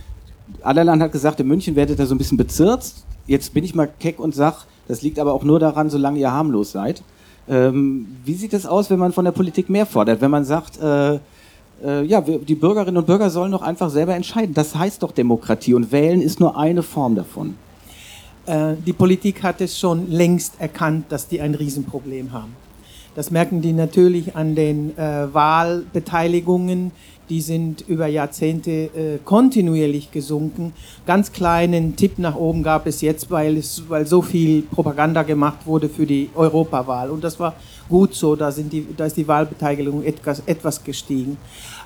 Aderland 0.63 1.01
hat 1.01 1.12
gesagt, 1.12 1.39
in 1.39 1.47
München 1.47 1.75
werdet 1.75 1.99
ihr 1.99 2.08
so 2.08 2.15
ein 2.15 2.17
bisschen 2.17 2.38
bezirzt. 2.38 3.06
Jetzt 3.27 3.53
bin 3.53 3.63
ich 3.63 3.75
mal 3.75 3.88
keck 3.99 4.19
und 4.19 4.34
sag, 4.34 4.65
das 4.88 5.03
liegt 5.03 5.19
aber 5.19 5.34
auch 5.34 5.43
nur 5.43 5.60
daran, 5.60 5.89
solange 5.89 6.19
ihr 6.19 6.32
harmlos 6.32 6.71
seid. 6.71 7.03
Ähm, 7.47 8.08
wie 8.25 8.34
sieht 8.34 8.53
es 8.53 8.65
aus, 8.65 8.89
wenn 8.89 8.99
man 8.99 9.13
von 9.13 9.25
der 9.25 9.32
Politik 9.32 9.69
mehr 9.69 9.86
fordert? 9.86 10.21
Wenn 10.21 10.32
man 10.32 10.45
sagt, 10.45 10.79
äh, 10.82 11.19
äh, 11.84 12.04
ja, 12.04 12.26
wir, 12.26 12.40
die 12.40 12.56
Bürgerinnen 12.56 12.98
und 12.98 13.08
Bürger 13.08 13.30
sollen 13.30 13.52
doch 13.52 13.62
einfach 13.62 13.90
selber 13.90 14.16
entscheiden. 14.16 14.54
Das 14.54 14.76
heißt 14.76 15.04
doch 15.04 15.12
Demokratie 15.12 15.74
und 15.74 15.92
wählen 15.92 16.22
ist 16.22 16.40
nur 16.40 16.58
eine 16.58 16.84
Form 16.84 17.16
davon. 17.16 17.56
Äh, 18.46 18.74
die 18.86 18.94
Politik 18.94 19.44
hat 19.44 19.62
es 19.62 19.80
schon 19.80 20.12
längst 20.12 20.60
erkannt, 20.60 21.06
dass 21.10 21.28
die 21.28 21.42
ein 21.42 21.56
Riesenproblem 21.56 22.32
haben. 22.34 22.56
Das 23.16 23.30
merken 23.30 23.62
die 23.62 23.74
natürlich 23.74 24.36
an 24.36 24.56
den 24.56 24.98
äh, 24.98 25.34
Wahlbeteiligungen. 25.34 26.92
Die 27.30 27.42
sind 27.42 27.82
über 27.88 28.08
Jahrzehnte 28.08 28.72
äh, 28.72 29.20
kontinuierlich 29.24 30.12
gesunken. 30.12 30.74
Ganz 31.06 31.32
kleinen 31.32 31.96
Tipp 31.96 32.20
nach 32.20 32.36
oben 32.36 32.64
gab 32.64 32.86
es 32.86 33.02
jetzt, 33.02 33.32
weil, 33.32 33.58
es, 33.58 33.84
weil 33.88 34.06
so 34.06 34.22
viel 34.22 34.64
Propaganda 34.64 35.24
gemacht 35.24 35.66
wurde 35.66 35.90
für 35.90 36.06
die 36.06 36.30
Europawahl. 36.36 37.10
Und 37.10 37.24
das 37.24 37.40
war 37.40 37.56
gut 37.90 38.14
so, 38.14 38.36
da, 38.36 38.52
sind 38.52 38.74
die, 38.74 38.88
da 38.96 39.06
ist 39.06 39.18
die 39.18 39.28
Wahlbeteiligung 39.28 40.04
etwas, 40.04 40.42
etwas 40.46 40.84
gestiegen. 40.84 41.38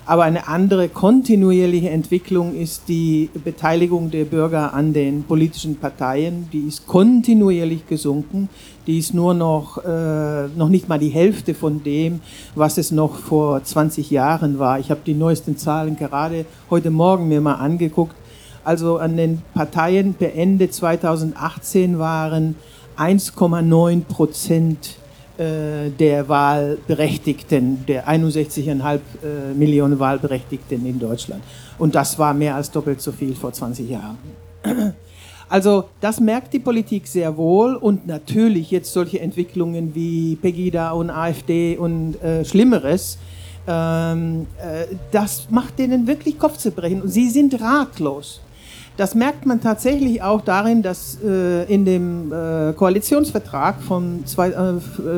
Aber 0.08 0.22
eine 0.22 0.48
andere 0.48 0.88
kontinuierliche 0.88 1.90
Entwicklung 1.90 2.54
ist 2.54 2.88
die 2.88 3.28
Beteiligung 3.44 4.10
der 4.10 4.24
Bürger 4.24 4.72
an 4.72 4.94
den 4.94 5.24
politischen 5.24 5.76
Parteien. 5.76 6.48
Die 6.50 6.66
ist 6.66 6.86
kontinuierlich 6.86 7.86
gesunken. 7.86 8.48
Die 8.86 8.96
ist 8.98 9.12
nur 9.12 9.34
noch, 9.34 9.84
äh, 9.84 10.46
noch 10.56 10.70
nicht 10.70 10.88
mal 10.88 10.98
die 10.98 11.10
Hälfte 11.10 11.52
von 11.52 11.82
dem, 11.82 12.20
was 12.54 12.78
es 12.78 12.90
noch 12.90 13.16
vor 13.16 13.62
20 13.62 14.10
Jahren 14.10 14.58
war. 14.58 14.78
Ich 14.78 14.90
habe 14.90 15.00
die 15.04 15.12
neuesten 15.12 15.58
Zahlen 15.58 15.94
gerade 15.98 16.46
heute 16.70 16.90
Morgen 16.90 17.28
mir 17.28 17.42
mal 17.42 17.56
angeguckt. 17.56 18.16
Also 18.64 18.96
an 18.96 19.18
den 19.18 19.42
Parteien 19.52 20.14
per 20.14 20.34
Ende 20.34 20.70
2018 20.70 21.98
waren 21.98 22.54
1,9 22.96 24.04
Prozent 24.04 24.97
der 25.38 26.28
Wahlberechtigten, 26.28 27.86
der 27.86 28.08
61,5 28.08 28.94
äh, 28.96 29.54
Millionen 29.54 29.98
Wahlberechtigten 29.98 30.84
in 30.84 30.98
Deutschland. 30.98 31.42
Und 31.78 31.94
das 31.94 32.18
war 32.18 32.34
mehr 32.34 32.56
als 32.56 32.70
doppelt 32.70 33.00
so 33.00 33.12
viel 33.12 33.34
vor 33.34 33.52
20 33.52 33.88
Jahren. 33.88 34.18
Also 35.50 35.84
das 36.02 36.20
merkt 36.20 36.52
die 36.52 36.58
Politik 36.58 37.06
sehr 37.06 37.36
wohl 37.38 37.74
und 37.74 38.06
natürlich 38.06 38.70
jetzt 38.70 38.92
solche 38.92 39.20
Entwicklungen 39.20 39.94
wie 39.94 40.36
Pegida 40.36 40.90
und 40.90 41.08
AfD 41.08 41.78
und 41.78 42.22
äh, 42.22 42.44
Schlimmeres, 42.44 43.16
ähm, 43.66 44.46
äh, 44.58 44.94
das 45.10 45.48
macht 45.50 45.78
denen 45.78 46.06
wirklich 46.06 46.38
Kopfzerbrechen 46.38 47.02
und 47.02 47.08
sie 47.08 47.30
sind 47.30 47.60
ratlos. 47.60 48.40
Das 48.98 49.14
merkt 49.14 49.46
man 49.46 49.60
tatsächlich 49.60 50.22
auch 50.22 50.40
darin, 50.40 50.82
dass 50.82 51.18
äh, 51.24 51.72
in 51.72 51.84
dem 51.84 52.32
äh, 52.32 52.72
Koalitionsvertrag 52.72 53.80
vom 53.80 54.26
zwei, 54.26 54.48
äh, 54.48 54.72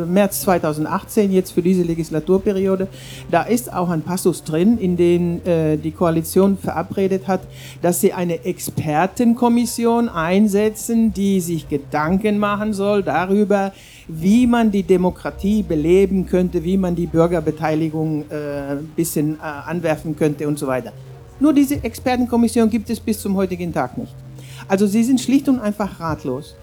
März 0.07 0.43
2018, 0.43 1.33
jetzt 1.33 1.53
für 1.53 1.63
diese 1.63 1.83
Legislaturperiode, 1.83 2.89
da 3.31 3.43
ist 3.43 3.73
auch 3.73 3.89
ein 3.89 4.03
Passus 4.03 4.45
drin, 4.45 4.77
in 4.77 4.99
dem 4.99 5.41
äh, 5.47 5.79
die 5.79 5.93
Koalition 5.93 6.59
verabredet 6.59 7.27
hat, 7.27 7.41
dass 7.81 8.03
sie 8.03 8.13
eine 8.13 8.45
Expertenkommission 8.45 10.11
einsetzen, 10.11 11.15
die 11.15 11.41
sich 11.41 11.67
Gedanken 11.71 12.39
machen 12.39 12.75
soll 12.75 13.03
darüber, 13.03 13.73
wie 14.09 14.47
man 14.47 14.71
die 14.71 14.83
Demokratie 14.83 15.63
beleben 15.63 16.27
könnte, 16.27 16.65
wie 16.65 16.77
man 16.77 16.97
die 16.97 17.07
Bürgerbeteiligung 17.07 18.27
äh, 18.29 18.73
ein 18.73 18.93
bisschen 18.95 19.37
äh, 19.37 19.43
anwerfen 19.43 20.17
könnte 20.17 20.47
und 20.47 20.59
so 20.59 20.67
weiter. 20.67 20.93
Nur 21.41 21.53
diese 21.53 21.83
Expertenkommission 21.83 22.69
gibt 22.69 22.91
es 22.91 23.01
bis 23.01 23.21
zum 23.21 23.35
heutigen 23.37 23.73
Tag 23.73 23.97
nicht. 23.97 24.15
Also 24.69 24.87
sie 24.87 25.03
sind 25.03 25.21
schlicht 25.21 25.49
und 25.49 25.59
einfach 25.59 25.99
ratlos. 25.99 26.55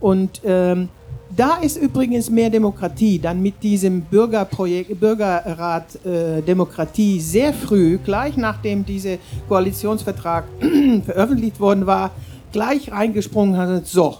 Und 0.00 0.40
ähm, 0.44 0.88
da 1.36 1.56
ist 1.56 1.76
übrigens 1.76 2.30
mehr 2.30 2.50
Demokratie 2.50 3.18
dann 3.18 3.42
mit 3.42 3.62
diesem 3.62 4.02
Bürgerprojekt, 4.02 4.98
Bürgerrat 4.98 6.04
äh, 6.04 6.42
Demokratie 6.42 7.20
sehr 7.20 7.52
früh, 7.52 7.98
gleich 7.98 8.36
nachdem 8.36 8.84
dieser 8.84 9.16
Koalitionsvertrag 9.48 10.44
veröffentlicht 11.04 11.60
worden 11.60 11.86
war, 11.86 12.10
gleich 12.52 12.90
reingesprungen 12.90 13.56
hat, 13.56 13.86
so, 13.86 14.16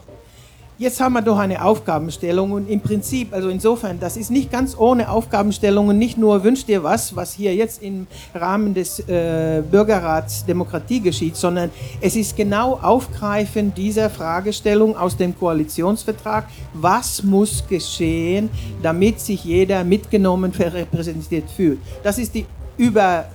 jetzt 0.81 0.99
haben 0.99 1.13
wir 1.13 1.21
doch 1.21 1.39
eine 1.39 1.63
Aufgabenstellung 1.63 2.53
und 2.53 2.69
im 2.69 2.81
Prinzip, 2.81 3.35
also 3.35 3.51
insofern, 3.51 4.01
das 4.01 4.17
ist 4.17 4.31
nicht 4.31 4.51
ganz 4.51 4.75
ohne 4.77 5.11
Aufgabenstellungen, 5.11 5.99
nicht 5.99 6.17
nur 6.17 6.43
wünscht 6.43 6.69
dir 6.69 6.83
was, 6.83 7.15
was 7.15 7.35
hier 7.35 7.55
jetzt 7.55 7.83
im 7.83 8.07
Rahmen 8.35 8.73
des 8.73 8.99
äh, 9.01 9.63
Bürgerrats 9.71 10.47
Demokratie 10.47 11.01
geschieht, 11.01 11.37
sondern 11.37 11.71
es 12.01 12.17
ist 12.17 12.35
genau 12.35 12.79
Aufgreifen 12.81 13.75
dieser 13.75 14.09
Fragestellung 14.09 14.97
aus 14.97 15.19
dem 15.19 15.39
Koalitionsvertrag, 15.39 16.49
was 16.73 17.23
muss 17.23 17.63
geschehen, 17.69 18.49
damit 18.83 19.21
sich 19.21 19.45
jeder 19.45 19.85
mitgenommen, 19.85 20.51
repräsentiert 20.51 21.51
fühlt. 21.51 21.79
Das 22.03 22.19
ist 22.19 22.35
die 22.35 22.47
über 22.79 23.27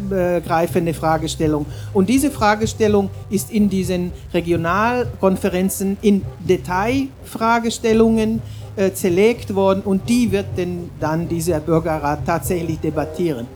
übergreifende 0.00 0.94
Fragestellung. 0.94 1.66
Und 1.92 2.08
diese 2.08 2.30
Fragestellung 2.30 3.10
ist 3.30 3.50
in 3.50 3.68
diesen 3.68 4.12
Regionalkonferenzen 4.32 5.96
in 6.02 6.22
Detailfragestellungen 6.40 8.40
äh, 8.76 8.92
zerlegt 8.92 9.54
worden 9.54 9.82
und 9.84 10.08
die 10.08 10.32
wird 10.32 10.46
denn 10.56 10.90
dann 11.00 11.28
dieser 11.28 11.60
Bürgerrat 11.60 12.26
tatsächlich 12.26 12.80
debattieren. 12.80 13.46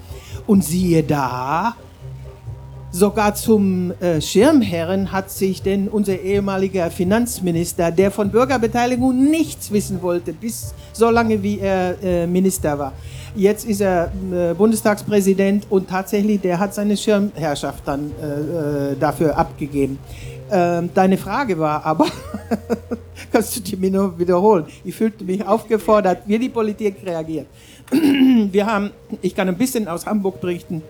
Und 0.46 0.64
siehe 0.64 1.02
da, 1.02 1.74
Sogar 2.90 3.34
zum 3.34 3.92
äh, 4.00 4.20
Schirmherren 4.20 5.12
hat 5.12 5.30
sich 5.30 5.62
denn 5.62 5.88
unser 5.88 6.18
ehemaliger 6.20 6.90
Finanzminister, 6.90 7.90
der 7.90 8.10
von 8.10 8.30
Bürgerbeteiligung 8.30 9.30
nichts 9.30 9.70
wissen 9.70 10.00
wollte, 10.00 10.32
bis 10.32 10.74
so 10.92 11.10
lange 11.10 11.42
wie 11.42 11.58
er 11.58 12.02
äh, 12.02 12.26
Minister 12.26 12.78
war, 12.78 12.92
Jetzt 13.34 13.66
ist 13.66 13.80
er 13.80 14.10
äh, 14.32 14.54
Bundestagspräsident 14.54 15.66
und 15.70 15.88
tatsächlich, 15.88 16.40
der 16.40 16.58
hat 16.58 16.74
seine 16.74 16.96
Schirmherrschaft 16.96 17.86
dann 17.86 18.10
äh, 18.20 18.92
äh 18.92 18.96
dafür 18.98 19.36
abgegeben. 19.36 19.98
Ähm, 20.50 20.90
deine 20.94 21.18
Frage 21.18 21.58
war 21.58 21.84
aber, 21.84 22.06
kannst 23.32 23.54
du 23.54 23.60
die 23.60 23.76
mir 23.76 23.90
nur 23.90 24.18
wiederholen? 24.18 24.64
Ich 24.84 24.96
fühlte 24.96 25.22
mich 25.24 25.46
aufgefordert, 25.46 26.22
wie 26.26 26.38
die 26.38 26.48
Politik 26.48 26.96
reagiert. 27.04 27.46
Wir 27.92 28.66
haben, 28.66 28.90
ich 29.20 29.34
kann 29.34 29.46
ein 29.46 29.56
bisschen 29.56 29.86
aus 29.88 30.06
Hamburg 30.06 30.40
berichten. 30.40 30.82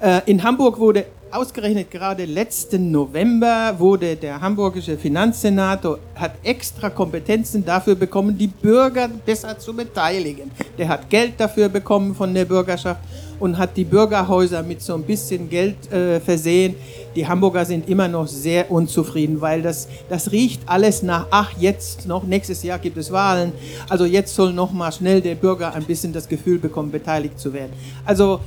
Äh, 0.00 0.20
in 0.26 0.40
Hamburg 0.44 0.78
wurde 0.78 1.06
Ausgerechnet 1.30 1.90
gerade 1.90 2.24
letzten 2.24 2.90
November 2.90 3.74
wurde 3.78 4.16
der 4.16 4.40
hamburgische 4.40 4.96
Finanzsenator 4.96 5.98
hat 6.14 6.32
extra 6.42 6.88
Kompetenzen 6.88 7.62
dafür 7.62 7.96
bekommen, 7.96 8.38
die 8.38 8.46
Bürger 8.46 9.08
besser 9.08 9.58
zu 9.58 9.74
beteiligen. 9.74 10.50
Der 10.78 10.88
hat 10.88 11.10
Geld 11.10 11.34
dafür 11.36 11.68
bekommen 11.68 12.14
von 12.14 12.32
der 12.32 12.46
Bürgerschaft 12.46 13.02
und 13.38 13.58
hat 13.58 13.76
die 13.76 13.84
Bürgerhäuser 13.84 14.62
mit 14.62 14.80
so 14.80 14.94
ein 14.94 15.02
bisschen 15.02 15.50
Geld 15.50 15.92
äh, 15.92 16.18
versehen. 16.18 16.76
Die 17.18 17.26
Hamburger 17.26 17.64
sind 17.64 17.88
immer 17.88 18.06
noch 18.06 18.28
sehr 18.28 18.70
unzufrieden, 18.70 19.40
weil 19.40 19.60
das, 19.60 19.88
das 20.08 20.30
riecht 20.30 20.62
alles 20.66 21.02
nach, 21.02 21.26
ach, 21.32 21.50
jetzt 21.58 22.06
noch, 22.06 22.22
nächstes 22.22 22.62
Jahr 22.62 22.78
gibt 22.78 22.96
es 22.96 23.10
Wahlen, 23.10 23.50
also 23.88 24.04
jetzt 24.04 24.36
soll 24.36 24.52
noch 24.52 24.70
mal 24.70 24.92
schnell 24.92 25.20
der 25.20 25.34
Bürger 25.34 25.74
ein 25.74 25.82
bisschen 25.82 26.12
das 26.12 26.28
Gefühl 26.28 26.60
bekommen, 26.60 26.92
beteiligt 26.92 27.40
zu 27.40 27.52
werden. 27.52 27.72
Also 28.04 28.38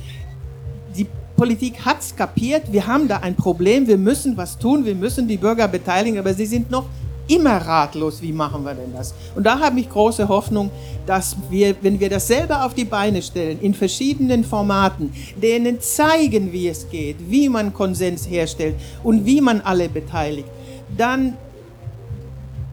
die 0.96 1.06
Politik 1.36 1.84
hat 1.84 2.00
es 2.00 2.16
kapiert, 2.16 2.72
wir 2.72 2.86
haben 2.86 3.08
da 3.08 3.18
ein 3.18 3.36
Problem, 3.36 3.86
wir 3.86 3.98
müssen 3.98 4.38
was 4.38 4.58
tun, 4.58 4.86
wir 4.86 4.94
müssen 4.94 5.28
die 5.28 5.36
Bürger 5.36 5.68
beteiligen, 5.68 6.18
aber 6.18 6.32
sie 6.32 6.46
sind 6.46 6.70
noch 6.70 6.86
immer 7.28 7.56
ratlos, 7.56 8.20
wie 8.20 8.32
machen 8.32 8.64
wir 8.64 8.74
denn 8.74 8.92
das? 8.94 9.14
Und 9.34 9.44
da 9.44 9.58
habe 9.58 9.80
ich 9.80 9.88
große 9.88 10.28
Hoffnung, 10.28 10.70
dass 11.06 11.36
wir, 11.50 11.74
wenn 11.80 11.98
wir 11.98 12.08
das 12.08 12.26
selber 12.26 12.64
auf 12.64 12.74
die 12.74 12.84
Beine 12.84 13.22
stellen, 13.22 13.60
in 13.60 13.74
verschiedenen 13.74 14.44
Formaten, 14.44 15.12
denen 15.40 15.80
zeigen, 15.80 16.52
wie 16.52 16.68
es 16.68 16.88
geht, 16.90 17.16
wie 17.28 17.48
man 17.48 17.72
Konsens 17.72 18.28
herstellt 18.28 18.76
und 19.02 19.24
wie 19.24 19.40
man 19.40 19.60
alle 19.60 19.88
beteiligt, 19.88 20.48
dann 20.96 21.36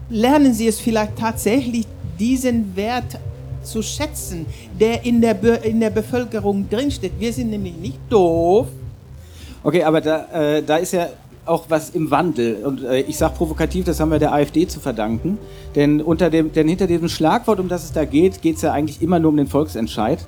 lernen 0.08 0.52
sie 0.52 0.66
es 0.66 0.80
vielleicht 0.80 1.16
tatsächlich, 1.16 1.86
diesen 2.18 2.76
Wert 2.76 3.18
zu 3.62 3.82
schätzen, 3.82 4.46
der 4.78 5.04
in 5.04 5.20
der, 5.20 5.34
Be 5.34 5.60
in 5.62 5.80
der 5.80 5.90
Bevölkerung 5.90 6.68
drinsteht. 6.68 7.12
Wir 7.18 7.32
sind 7.32 7.50
nämlich 7.50 7.76
nicht 7.76 7.98
doof. 8.10 8.66
Okay, 9.62 9.82
aber 9.82 10.00
da, 10.00 10.26
äh, 10.32 10.62
da 10.62 10.76
ist 10.76 10.92
ja 10.92 11.08
auch 11.50 11.66
was 11.68 11.90
im 11.90 12.10
Wandel. 12.10 12.64
Und 12.64 12.82
äh, 12.84 13.00
ich 13.00 13.18
sage 13.18 13.34
provokativ, 13.36 13.84
das 13.84 14.00
haben 14.00 14.10
wir 14.10 14.18
der 14.18 14.32
AfD 14.32 14.66
zu 14.66 14.80
verdanken. 14.80 15.38
Denn, 15.74 16.00
unter 16.00 16.30
dem, 16.30 16.52
denn 16.52 16.68
hinter 16.68 16.86
diesem 16.86 17.08
Schlagwort, 17.08 17.60
um 17.60 17.68
das 17.68 17.84
es 17.84 17.92
da 17.92 18.04
geht, 18.04 18.40
geht 18.40 18.56
es 18.56 18.62
ja 18.62 18.72
eigentlich 18.72 19.02
immer 19.02 19.18
nur 19.18 19.30
um 19.30 19.36
den 19.36 19.48
Volksentscheid. 19.48 20.26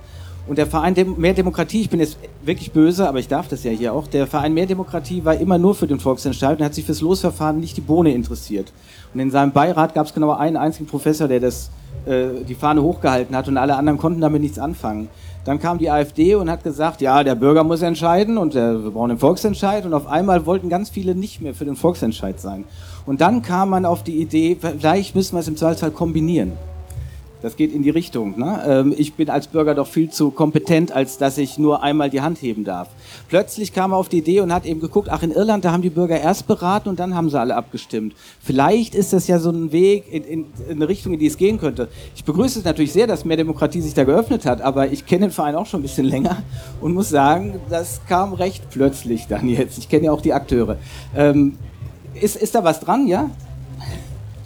Und 0.49 0.59
der 0.59 0.67
Verein 0.67 0.95
Dem 0.95 1.21
Mehr 1.21 1.35
Demokratie, 1.35 1.83
ich 1.83 1.91
bin 1.91 2.01
jetzt 2.01 2.19
wirklich 2.45 2.73
böse, 2.73 3.09
aber 3.09 3.21
ich 3.21 3.29
darf 3.29 3.47
das 3.47 3.63
ja 3.63 3.71
hier 3.71 3.93
auch, 3.93 4.09
der 4.09 4.27
Verein 4.27 4.53
Mehr 4.53 4.67
Demokratie 4.67 5.25
war 5.25 5.37
immer 5.37 5.57
nur 5.57 5.77
für 5.77 5.87
den 5.87 6.01
Volksentscheid 6.01 6.59
und 6.59 6.65
hat 6.65 6.75
sich 6.75 6.85
fürs 6.85 7.01
Losverfahren 7.01 7.61
nicht 7.61 7.77
die 7.77 7.81
Bohne 7.81 8.13
interessiert. 8.13 8.73
Und 9.15 9.21
in 9.21 9.31
seinem 9.31 9.53
Beirat 9.53 9.95
gab 9.95 10.07
es 10.07 10.15
genau 10.15 10.33
einen 10.33 10.57
einzigen 10.57 10.87
Professor, 10.87 11.29
der 11.29 11.39
das 11.39 11.71
äh, 12.07 12.43
die 12.49 12.57
Fahne 12.57 12.83
hochgehalten 12.83 13.37
hat 13.37 13.47
und 13.47 13.57
alle 13.57 13.77
anderen 13.77 13.99
konnten 13.99 14.21
damit 14.21 14.43
nichts 14.43 14.59
anfangen. 14.59 15.09
Dann 15.45 15.59
kam 15.59 15.79
die 15.79 15.91
AfD 15.91 16.37
und 16.37 16.49
hat 16.49 16.63
gesagt, 16.63 17.01
ja, 17.01 17.25
der 17.25 17.35
Bürger 17.35 17.65
muss 17.65 17.83
entscheiden 17.83 18.39
und 18.39 18.55
der, 18.55 18.85
wir 18.85 18.91
brauchen 18.93 19.09
den 19.09 19.19
Volksentscheid 19.19 19.85
und 19.85 19.93
auf 19.93 20.07
einmal 20.07 20.47
wollten 20.47 20.69
ganz 20.69 20.89
viele 20.89 21.17
nicht 21.17 21.41
mehr 21.41 21.53
für 21.55 21.65
den 21.65 21.75
Volksentscheid 21.75 22.41
sein. 22.41 22.65
Und 23.07 23.21
dann 23.21 23.43
kam 23.43 23.71
man 23.71 23.85
auf 23.85 24.05
die 24.05 24.21
Idee, 24.21 24.57
vielleicht 24.61 25.17
müssen 25.17 25.35
wir 25.35 25.41
es 25.41 25.49
im 25.49 25.57
Zweifelsfall 25.57 25.91
kombinieren. 25.91 26.53
Das 27.43 27.57
geht 27.57 27.73
in 27.73 27.83
die 27.83 27.91
Richtung. 27.91 28.39
Ne? 28.39 28.63
Ähm, 28.67 28.95
ich 28.97 29.15
bin 29.15 29.29
als 29.29 29.49
Bürger 29.49 29.75
doch 29.75 29.89
viel 29.89 30.11
zu 30.11 30.31
kompetent, 30.31 30.93
als 30.93 31.19
dass 31.19 31.39
ich 31.39 31.59
nur 31.59 31.83
einmal 31.83 32.09
die 32.09 32.21
Hand 32.21 32.41
heben 32.41 32.65
darf. 32.65 32.89
Plötzlich 33.29 33.73
kam 33.73 33.93
er 33.93 33.97
auf 33.97 34.09
die 34.09 34.19
Idee 34.19 34.41
und 34.41 34.53
hat 34.53 34.65
eben 34.65 34.81
geguckt, 34.81 35.09
ach, 35.11 35.23
in 35.23 35.33
Irland, 35.33 35.65
da 35.65 35.73
haben 35.73 35.83
die 35.83 35.91
Bürger 35.91 36.21
erst 36.21 36.47
beraten 36.47 36.89
und 36.89 37.01
dann 37.01 37.15
haben 37.15 37.29
sie 37.31 37.39
alle 37.39 37.57
abgestimmt. 37.57 38.15
Vielleicht 38.41 38.95
ist 38.95 39.13
das 39.13 39.27
ja 39.27 39.41
so 39.41 39.51
ein 39.51 39.73
Weg 39.73 40.05
in, 40.11 40.23
in, 40.23 40.47
in 40.69 40.77
eine 40.77 40.89
Richtung, 40.89 41.13
in 41.13 41.19
die 41.19 41.27
es 41.27 41.37
gehen 41.37 41.59
könnte. 41.59 41.89
Ich 42.15 42.25
begrüße 42.25 42.61
es 42.61 42.65
natürlich 42.65 42.93
sehr, 42.93 43.09
dass 43.09 43.25
mehr 43.25 43.37
Demokratie 43.37 43.81
sich 43.81 43.95
da 43.95 44.05
geöffnet 44.05 44.47
hat, 44.47 44.63
aber 44.63 44.93
ich 44.93 45.05
kenne 45.05 45.27
den 45.27 45.33
Verein 45.33 45.57
auch 45.57 45.67
schon 45.67 45.81
ein 45.81 45.83
bisschen 45.83 46.07
länger 46.07 46.43
und 46.81 46.95
muss 46.95 47.09
sagen, 47.09 47.61
das 47.69 48.01
kam 48.09 48.35
recht 48.35 48.71
plötzlich 48.71 49.27
dann 49.27 49.49
jetzt. 49.49 49.79
Ich 49.79 49.89
kenne 49.89 50.07
ja 50.07 50.13
auch 50.13 50.21
die 50.23 50.33
Akteure. 50.33 50.77
Ähm, 51.17 51.59
ist, 52.21 52.37
ist 52.37 52.55
da 52.55 52.63
was 52.63 52.79
dran, 52.79 53.09
ja? 53.09 53.31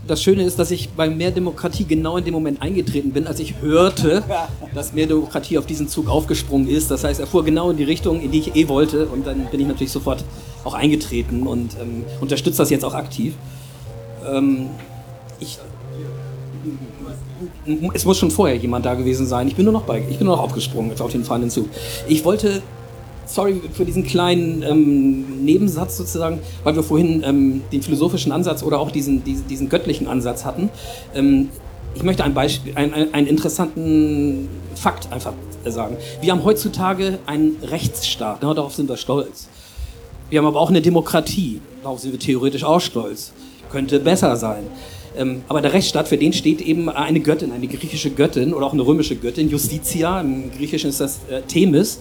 Das 0.07 0.23
Schöne 0.23 0.45
ist, 0.45 0.59
dass 0.59 0.71
ich 0.71 0.91
bei 0.91 1.09
Mehr 1.09 1.31
Demokratie 1.31 1.85
genau 1.85 2.17
in 2.17 2.25
dem 2.25 2.35
Moment 2.35 2.63
eingetreten 2.63 3.13
bin, 3.13 3.27
als 3.27 3.41
ich 3.41 3.61
hörte, 3.61 4.23
dass 4.75 4.93
Mehr 4.93 5.07
Demokratie 5.07 5.59
auf 5.59 5.67
diesen 5.67 5.89
Zug 5.89 6.09
aufgesprungen 6.09 6.69
ist. 6.69 6.91
Das 6.91 7.05
heißt, 7.05 7.21
er 7.21 7.27
fuhr 7.27 7.45
genau 7.45 7.71
in 7.71 7.77
die 7.77 7.85
Richtung, 7.85 8.21
in 8.21 8.31
die 8.31 8.39
ich 8.41 8.57
eh 8.57 8.69
wollte. 8.69 9.07
Und 9.07 9.27
dann 9.27 9.47
bin 9.47 9.61
ich 9.61 9.67
natürlich 9.67 9.93
sofort 9.93 10.25
auch 10.65 10.75
eingetreten 10.75 11.47
und 11.47 11.77
ähm, 11.81 12.05
unterstütze 12.21 12.59
das 12.59 12.71
jetzt 12.71 12.85
auch 12.85 12.95
aktiv. 12.95 13.35
Ähm, 14.27 14.69
ich, 15.41 15.59
es 17.93 18.05
muss 18.05 18.19
schon 18.19 18.31
vorher 18.31 18.57
jemand 18.57 18.87
da 18.87 18.95
gewesen 18.95 19.27
sein. 19.27 19.49
Ich 19.49 19.57
bin 19.57 19.65
nur 19.65 19.73
noch 19.73 19.83
bei, 19.83 20.03
ich 20.09 20.19
bin 20.19 20.27
nur 20.27 20.37
noch 20.37 20.43
aufgesprungen 20.43 20.99
auf 20.99 21.13
den 21.13 21.25
fahrenden 21.25 21.51
Zug. 21.51 21.69
Ich 22.09 22.25
wollte 22.25 22.63
sorry 23.27 23.61
für 23.73 23.85
diesen 23.85 24.05
kleinen 24.05 24.63
ähm, 24.63 25.45
Nebensatz 25.45 25.97
sozusagen, 25.97 26.41
weil 26.65 26.77
wir 26.77 26.83
vorhin 26.83 27.23
ähm, 27.25 27.63
den 27.73 27.83
philosophischen 27.83 28.33
Ansatz 28.33 28.63
oder 28.63 28.81
auch 28.81 28.91
diesen, 28.91 29.25
diesen, 29.25 29.47
diesen 29.49 29.69
göttlichen 29.69 30.07
Ansatz 30.07 30.45
hatten. 30.45 30.71
Ähm, 31.15 31.51
ich 31.95 32.03
möchte 32.03 32.25
ein 32.25 32.35
Beispiel, 32.35 32.73
ein, 32.77 32.93
ein, 32.93 33.15
einen 33.15 33.27
interessanten 33.27 34.49
Fakt 34.75 35.13
einfach 35.13 35.33
sagen. 35.65 35.97
Wir 36.21 36.33
haben 36.33 36.45
heutzutage 36.45 37.19
einen 37.27 37.57
Rechtsstaat, 37.63 38.41
genau 38.41 38.55
darauf 38.55 38.75
sind 38.75 38.89
wir 38.89 38.97
stolz. 38.97 39.49
Wir 40.29 40.41
haben 40.41 40.47
aber 40.47 40.61
auch 40.61 40.71
eine 40.71 40.83
Demokratie, 40.83 41.61
darauf 41.83 42.01
sind 42.01 42.13
wir 42.13 42.19
theoretisch 42.19 42.65
auch 42.65 42.81
stolz. 42.81 43.33
Könnte 43.71 43.99
besser 44.01 44.37
sein. 44.37 44.65
Ähm, 45.17 45.43
aber 45.49 45.61
der 45.61 45.73
Rechtsstaat, 45.73 46.09
für 46.09 46.19
den 46.19 46.33
steht 46.33 46.61
eben 46.61 46.89
eine 46.89 47.21
Göttin, 47.21 47.53
eine 47.53 47.67
griechische 47.67 48.11
Göttin 48.11 48.53
oder 48.53 48.67
auch 48.67 48.73
eine 48.73 48.87
römische 48.87 49.17
Göttin, 49.17 49.49
Justitia, 49.49 50.21
im 50.21 50.51
Griechischen 50.53 50.91
ist 50.91 51.01
das 51.01 51.21
äh, 51.31 51.43
Themis. 51.43 52.01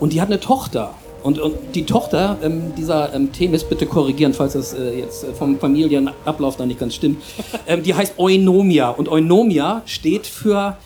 Und 0.00 0.12
die 0.12 0.20
hat 0.20 0.28
eine 0.28 0.40
Tochter. 0.40 0.94
Und, 1.22 1.38
und 1.38 1.54
die 1.74 1.84
Tochter 1.84 2.38
ähm, 2.42 2.74
dieser 2.76 3.14
ähm, 3.14 3.30
Themis, 3.30 3.64
bitte 3.64 3.84
korrigieren, 3.86 4.32
falls 4.32 4.54
das 4.54 4.72
äh, 4.72 5.00
jetzt 5.00 5.22
äh, 5.22 5.34
vom 5.34 5.58
Familienablauf 5.58 6.56
da 6.56 6.64
nicht 6.64 6.80
ganz 6.80 6.94
stimmt, 6.94 7.22
ähm, 7.66 7.82
die 7.82 7.94
heißt 7.94 8.14
Eunomia. 8.18 8.88
Und 8.88 9.08
Eunomia 9.08 9.82
steht 9.84 10.26
für, 10.26 10.78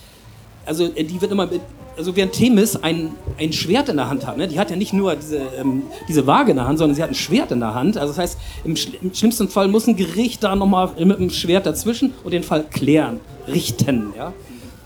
also 0.67 0.85
äh, 0.85 1.05
die 1.05 1.21
wird 1.21 1.31
immer 1.31 1.47
mit, 1.47 1.61
also 1.97 2.17
während 2.17 2.33
Themis 2.33 2.75
ein, 2.75 3.13
ein 3.39 3.53
Schwert 3.53 3.89
in 3.89 3.97
der 3.97 4.11
Hand 4.11 4.27
hat, 4.27 4.37
ne? 4.37 4.49
die 4.49 4.59
hat 4.59 4.71
ja 4.71 4.77
nicht 4.77 4.93
nur 4.93 5.15
diese, 5.15 5.39
ähm, 5.57 5.85
diese 6.09 6.27
Waage 6.27 6.51
in 6.51 6.57
der 6.57 6.67
Hand, 6.67 6.79
sondern 6.79 6.97
sie 6.97 7.03
hat 7.05 7.11
ein 7.11 7.15
Schwert 7.15 7.53
in 7.53 7.61
der 7.61 7.75
Hand. 7.75 7.97
Also 7.97 8.13
das 8.13 8.19
heißt, 8.19 8.39
im, 8.65 8.75
im 9.03 9.15
schlimmsten 9.15 9.49
Fall 9.49 9.69
muss 9.69 9.87
ein 9.87 9.95
Gericht 9.95 10.43
da 10.43 10.57
nochmal 10.57 10.91
mit 10.99 11.21
dem 11.21 11.31
Schwert 11.31 11.67
dazwischen 11.67 12.13
und 12.25 12.33
den 12.33 12.43
Fall 12.43 12.65
klären, 12.65 13.21
richten. 13.47 14.13
Ja? 14.17 14.33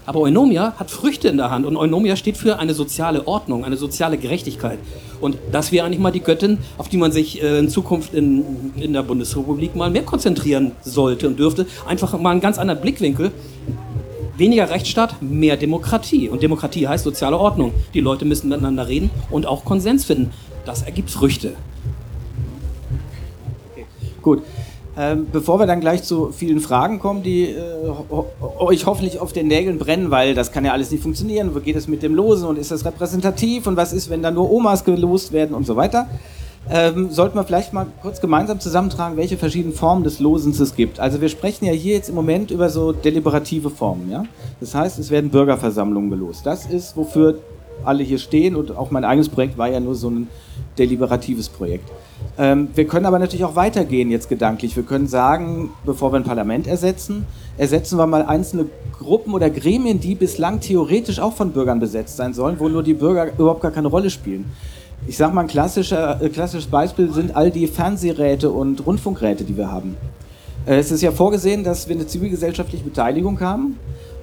Aber 0.09 0.21
Eunomia 0.21 0.73
hat 0.79 0.90
Früchte 0.90 1.29
in 1.29 1.37
der 1.37 1.51
Hand 1.51 1.66
und 1.66 1.77
Eunomia 1.77 2.16
steht 2.16 2.38
für 2.38 2.59
eine 2.59 2.73
soziale 2.73 3.29
Ordnung, 3.29 3.66
eine 3.66 3.77
soziale 3.77 4.16
Gerechtigkeit. 4.16 4.79
Und 5.21 5.37
das 5.53 5.71
wäre 5.71 5.85
eigentlich 5.85 5.99
mal 5.99 6.11
die 6.11 6.21
Göttin, 6.21 6.57
auf 6.79 6.88
die 6.88 6.97
man 6.97 7.12
sich 7.12 7.42
äh, 7.42 7.59
in 7.59 7.68
Zukunft 7.68 8.14
in, 8.14 8.73
in 8.77 8.94
der 8.94 9.03
Bundesrepublik 9.03 9.77
mal 9.77 9.90
mehr 9.90 10.05
konzentrieren 10.05 10.73
sollte 10.81 11.29
und 11.29 11.38
dürfte. 11.38 11.66
Einfach 11.87 12.18
mal 12.18 12.31
einen 12.31 12.40
ganz 12.40 12.57
anderen 12.57 12.81
Blickwinkel. 12.81 13.33
Weniger 14.38 14.71
Rechtsstaat, 14.71 15.21
mehr 15.21 15.59
Demokratie. 15.59 16.31
Und 16.31 16.42
Demokratie 16.42 16.88
heißt 16.88 17.05
soziale 17.05 17.37
Ordnung. 17.37 17.75
Die 17.92 18.01
Leute 18.01 18.25
müssen 18.25 18.49
miteinander 18.49 18.88
reden 18.88 19.11
und 19.29 19.44
auch 19.44 19.66
Konsens 19.66 20.07
finden. 20.07 20.31
Das 20.64 20.85
ergibt 20.85 21.11
Früchte. 21.11 21.53
Okay. 23.73 23.85
Gut. 24.23 24.42
Ähm, 25.01 25.29
bevor 25.31 25.61
wir 25.61 25.67
dann 25.67 25.79
gleich 25.79 26.03
zu 26.03 26.33
vielen 26.33 26.59
Fragen 26.59 26.99
kommen, 26.99 27.23
die 27.23 27.45
äh, 27.45 27.63
ho 28.11 28.27
euch 28.59 28.85
hoffentlich 28.85 29.21
auf 29.21 29.33
den 29.33 29.47
Nägeln 29.47 29.79
brennen, 29.79 30.11
weil 30.11 30.35
das 30.35 30.51
kann 30.51 30.65
ja 30.65 30.73
alles 30.73 30.91
nicht 30.91 31.05
funktionieren. 31.05 31.55
Wo 31.55 31.61
geht 31.61 31.77
es 31.77 31.87
mit 31.87 32.03
dem 32.03 32.17
Losen 32.17 32.49
und 32.49 32.59
ist 32.59 32.73
das 32.73 32.85
repräsentativ 32.85 33.69
und 33.69 33.77
was 33.77 33.93
ist, 33.93 34.11
wenn 34.11 34.23
da 34.23 34.33
nur 34.33 34.51
Omas 34.51 34.85
gelost 34.85 35.33
werden 35.33 35.55
und 35.55 35.67
so 35.67 35.77
weiter, 35.77 36.09
ähm, 36.69 37.11
sollten 37.11 37.37
wir 37.37 37.45
vielleicht 37.45 37.73
mal 37.73 37.87
kurz 38.03 38.21
gemeinsam 38.21 38.59
zusammentragen, 38.59 39.17
welche 39.17 39.37
verschiedenen 39.37 39.73
Formen 39.73 40.03
des 40.03 40.19
Losens 40.19 40.59
es 40.59 40.75
gibt. 40.75 40.99
Also 40.99 41.21
wir 41.21 41.29
sprechen 41.29 41.67
ja 41.67 41.73
hier 41.73 41.95
jetzt 41.95 42.09
im 42.09 42.17
Moment 42.17 42.51
über 42.51 42.69
so 42.69 42.91
deliberative 42.91 43.71
Formen. 43.71 44.11
Ja? 44.11 44.25
Das 44.59 44.75
heißt, 44.75 44.99
es 44.99 45.11
werden 45.11 45.31
Bürgerversammlungen 45.31 46.11
gelost. 46.11 46.45
Das 46.45 46.67
ist, 46.67 46.97
wofür 46.97 47.39
alle 47.85 48.03
hier 48.03 48.19
stehen 48.19 48.57
und 48.57 48.77
auch 48.77 48.91
mein 48.91 49.05
eigenes 49.05 49.29
Projekt 49.29 49.57
war 49.57 49.69
ja 49.69 49.79
nur 49.79 49.95
so 49.95 50.11
ein 50.11 50.27
deliberatives 50.77 51.49
Projekt. 51.49 51.89
Ähm, 52.38 52.68
wir 52.74 52.87
können 52.87 53.07
aber 53.07 53.18
natürlich 53.18 53.44
auch 53.44 53.57
weitergehen 53.57 54.11
jetzt 54.11 54.28
gedanklich. 54.28 54.76
Wir 54.76 54.85
können 54.85 55.09
sagen, 55.09 55.70
bevor 55.85 56.12
wir 56.12 56.18
ein 56.18 56.24
Parlament 56.24 56.66
ersetzen, 56.66 57.26
ersetzen 57.57 57.98
wir 57.98 58.07
mal 58.07 58.22
einzelne 58.22 58.66
Gruppen 58.98 59.35
oder 59.35 59.50
Gremien, 59.50 60.00
die 60.00 60.14
bislang 60.14 60.61
theoretisch 60.61 61.18
auch 61.18 61.35
von 61.35 61.50
Bürgern 61.50 61.81
besetzt 61.81 62.16
sein 62.16 62.35
sollen, 62.35 62.61
wo 62.61 62.68
nur 62.68 62.83
die 62.83 62.94
Bürger 62.94 63.33
überhaupt 63.37 63.61
gar 63.61 63.70
keine 63.70 63.88
Rolle 63.88 64.11
spielen. 64.11 64.44
Ich 65.07 65.16
sage 65.16 65.35
mal, 65.35 65.42
ein 65.42 65.46
klassischer, 65.48 66.20
äh, 66.22 66.28
klassisches 66.28 66.66
Beispiel 66.66 67.12
sind 67.12 67.35
all 67.35 67.50
die 67.50 67.66
Fernsehräte 67.66 68.50
und 68.50 68.85
Rundfunkräte, 68.87 69.44
die 69.44 69.57
wir 69.57 69.70
haben. 69.70 69.96
Äh, 70.66 70.76
es 70.78 70.90
ist 70.90 71.02
ja 71.02 71.12
vorgesehen, 71.12 71.64
dass 71.64 71.88
wir 71.88 71.96
eine 71.96 72.07
zivilgesellschaftliche 72.07 72.85
Beteiligung 72.85 73.40
haben 73.40 73.78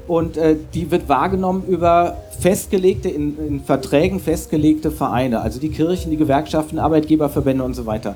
und 0.07 0.37
äh, 0.37 0.55
die 0.73 0.91
wird 0.91 1.09
wahrgenommen 1.09 1.63
über 1.67 2.17
festgelegte, 2.39 3.09
in, 3.09 3.37
in, 3.37 3.59
Verträgen 3.61 4.19
festgelegte 4.19 4.91
Vereine, 4.91 5.41
also 5.41 5.59
die 5.59 5.69
Kirchen, 5.69 6.11
die 6.11 6.17
Gewerkschaften, 6.17 6.79
Arbeitgeberverbände 6.79 7.63
und 7.63 7.73
so 7.73 7.85
weiter. 7.85 8.15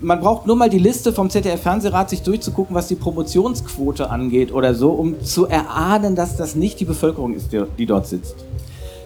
Man 0.00 0.20
braucht 0.20 0.46
nur 0.46 0.56
mal 0.56 0.70
die 0.70 0.78
Liste 0.78 1.12
vom 1.12 1.30
ZDF-Fernsehrat 1.30 2.10
sich 2.10 2.22
durchzugucken, 2.22 2.74
was 2.74 2.88
die 2.88 2.94
Promotionsquote 2.94 4.10
angeht 4.10 4.52
oder 4.52 4.74
so, 4.74 4.90
um 4.90 5.22
zu 5.22 5.46
erahnen, 5.46 6.16
dass 6.16 6.36
das 6.36 6.56
nicht 6.56 6.80
die 6.80 6.86
Bevölkerung 6.86 7.34
ist, 7.34 7.52
die, 7.52 7.62
die 7.78 7.86
dort 7.86 8.06
sitzt. 8.06 8.36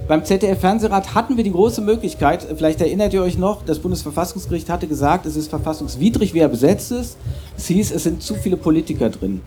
Beim 0.07 0.25
ZDF-Fernsehrat 0.25 1.15
hatten 1.15 1.37
wir 1.37 1.45
die 1.45 1.53
große 1.53 1.81
Möglichkeit, 1.81 2.47
vielleicht 2.57 2.81
erinnert 2.81 3.15
ihr 3.15 3.23
euch 3.23 3.39
noch, 3.39 3.65
das 3.65 3.79
Bundesverfassungsgericht 3.79 4.69
hatte 4.69 4.87
gesagt, 4.87 5.25
es 5.25 5.35
ist 5.35 5.49
verfassungswidrig, 5.49 6.35
wie 6.35 6.41
er 6.41 6.49
besetzt 6.49 6.93
ist. 6.93 7.17
Es 7.57 7.67
hieß, 7.67 7.91
es 7.91 8.03
sind 8.05 8.23
zu 8.23 8.35
viele 8.35 8.59
Politiker 8.59 9.09
drin 9.09 9.41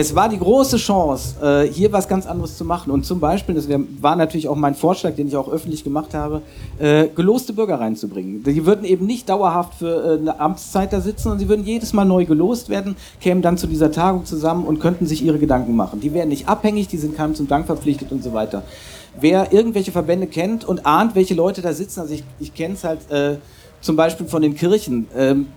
es 0.00 0.14
war 0.14 0.28
die 0.28 0.38
große 0.38 0.76
Chance, 0.76 1.34
äh, 1.42 1.72
hier 1.72 1.92
was 1.92 2.06
ganz 2.06 2.24
anderes 2.24 2.56
zu 2.56 2.64
machen. 2.64 2.92
Und 2.92 3.04
zum 3.04 3.18
Beispiel, 3.18 3.56
das 3.56 3.68
war 4.00 4.14
natürlich 4.14 4.46
auch 4.46 4.54
mein 4.54 4.76
Vorschlag, 4.76 5.16
den 5.16 5.26
ich 5.26 5.36
auch 5.36 5.50
öffentlich 5.50 5.82
gemacht 5.82 6.14
habe, 6.14 6.42
äh, 6.78 7.08
geloste 7.08 7.52
Bürger 7.52 7.80
reinzubringen. 7.80 8.44
Die 8.44 8.64
würden 8.64 8.84
eben 8.84 9.06
nicht 9.06 9.28
dauerhaft 9.28 9.74
für 9.74 10.04
äh, 10.04 10.20
eine 10.20 10.38
Amtszeit 10.38 10.92
da 10.92 11.00
sitzen, 11.00 11.24
sondern 11.24 11.40
sie 11.40 11.48
würden 11.48 11.64
jedes 11.66 11.94
Mal 11.94 12.04
neu 12.04 12.26
gelost 12.26 12.68
werden, 12.68 12.94
kämen 13.20 13.42
dann 13.42 13.58
zu 13.58 13.66
dieser 13.66 13.90
Tagung 13.90 14.24
zusammen 14.24 14.66
und 14.66 14.78
könnten 14.78 15.04
sich 15.04 15.20
ihre 15.20 15.40
Gedanken 15.40 15.74
machen. 15.74 15.98
Die 15.98 16.14
wären 16.14 16.28
nicht 16.28 16.46
abhängig, 16.46 16.86
die 16.86 16.96
sind 16.96 17.16
keinem 17.16 17.34
zum 17.34 17.48
Dank 17.48 17.66
verpflichtet 17.66 18.12
und 18.12 18.22
so 18.22 18.32
weiter. 18.32 18.62
Wer 19.20 19.52
irgendwelche 19.52 19.90
Verbände 19.90 20.28
kennt 20.28 20.64
und 20.64 20.86
ahnt, 20.86 21.16
welche 21.16 21.34
Leute 21.34 21.60
da 21.60 21.72
sitzen, 21.72 21.98
also 21.98 22.14
ich, 22.14 22.22
ich 22.38 22.54
kenne 22.54 22.74
es 22.74 22.84
halt 22.84 23.10
äh, 23.10 23.38
zum 23.80 23.96
Beispiel 23.96 24.28
von 24.28 24.42
den 24.42 24.54
Kirchen, 24.54 25.08
ähm, 25.16 25.48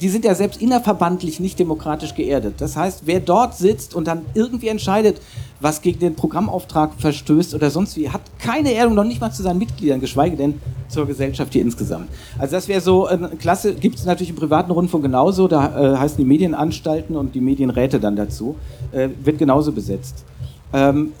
die 0.00 0.08
sind 0.08 0.24
ja 0.24 0.34
selbst 0.34 0.60
innerverbandlich 0.60 1.40
nicht 1.40 1.58
demokratisch 1.58 2.14
geerdet. 2.14 2.54
Das 2.58 2.76
heißt, 2.76 3.02
wer 3.04 3.20
dort 3.20 3.56
sitzt 3.56 3.94
und 3.94 4.06
dann 4.06 4.22
irgendwie 4.34 4.68
entscheidet, 4.68 5.20
was 5.60 5.82
gegen 5.82 5.98
den 5.98 6.14
Programmauftrag 6.14 6.92
verstößt 6.98 7.54
oder 7.54 7.70
sonst 7.70 7.96
wie, 7.96 8.08
hat 8.10 8.22
keine 8.38 8.72
Erdung, 8.74 8.94
noch 8.94 9.04
nicht 9.04 9.20
mal 9.20 9.30
zu 9.30 9.42
seinen 9.42 9.58
Mitgliedern, 9.58 10.00
geschweige 10.00 10.36
denn 10.36 10.60
zur 10.88 11.06
Gesellschaft 11.06 11.52
hier 11.52 11.62
insgesamt. 11.62 12.08
Also 12.38 12.56
das 12.56 12.68
wäre 12.68 12.80
so 12.80 13.06
eine 13.06 13.28
Klasse, 13.30 13.74
gibt 13.74 13.98
es 13.98 14.04
natürlich 14.04 14.30
im 14.30 14.36
privaten 14.36 14.70
Rundfunk 14.70 15.04
genauso, 15.04 15.48
da 15.48 15.94
äh, 15.94 15.96
heißen 15.96 16.18
die 16.18 16.24
Medienanstalten 16.24 17.16
und 17.16 17.34
die 17.34 17.40
Medienräte 17.40 18.00
dann 18.00 18.16
dazu, 18.16 18.56
äh, 18.92 19.08
wird 19.22 19.38
genauso 19.38 19.72
besetzt. 19.72 20.24
Ähm, 20.72 21.12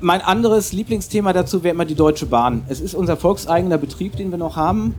mein 0.00 0.22
anderes 0.22 0.72
Lieblingsthema 0.72 1.32
dazu 1.32 1.62
wäre 1.62 1.74
immer 1.74 1.84
die 1.84 1.94
Deutsche 1.94 2.26
Bahn. 2.26 2.62
Es 2.68 2.80
ist 2.80 2.94
unser 2.94 3.16
volkseigener 3.16 3.78
Betrieb, 3.78 4.16
den 4.16 4.30
wir 4.30 4.38
noch 4.38 4.56
haben. 4.56 4.94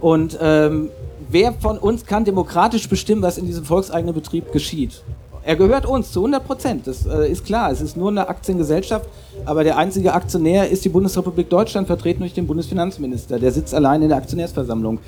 Und 0.00 0.38
ähm, 0.40 0.90
wer 1.28 1.52
von 1.52 1.78
uns 1.78 2.06
kann 2.06 2.24
demokratisch 2.24 2.88
bestimmen, 2.88 3.22
was 3.22 3.38
in 3.38 3.46
diesem 3.46 3.64
volkseigenen 3.64 4.14
Betrieb 4.14 4.52
geschieht? 4.52 5.02
Er 5.44 5.56
gehört 5.56 5.86
uns 5.86 6.12
zu 6.12 6.20
100 6.20 6.46
Prozent, 6.46 6.86
das 6.86 7.06
äh, 7.06 7.30
ist 7.30 7.46
klar. 7.46 7.70
Es 7.70 7.80
ist 7.80 7.96
nur 7.96 8.10
eine 8.10 8.28
Aktiengesellschaft, 8.28 9.08
aber 9.46 9.64
der 9.64 9.78
einzige 9.78 10.12
Aktionär 10.12 10.68
ist 10.68 10.84
die 10.84 10.90
Bundesrepublik 10.90 11.48
Deutschland, 11.48 11.86
vertreten 11.86 12.20
durch 12.20 12.34
den 12.34 12.46
Bundesfinanzminister. 12.46 13.38
Der 13.38 13.50
sitzt 13.50 13.74
allein 13.74 14.02
in 14.02 14.08
der 14.08 14.18
Aktionärsversammlung. 14.18 14.98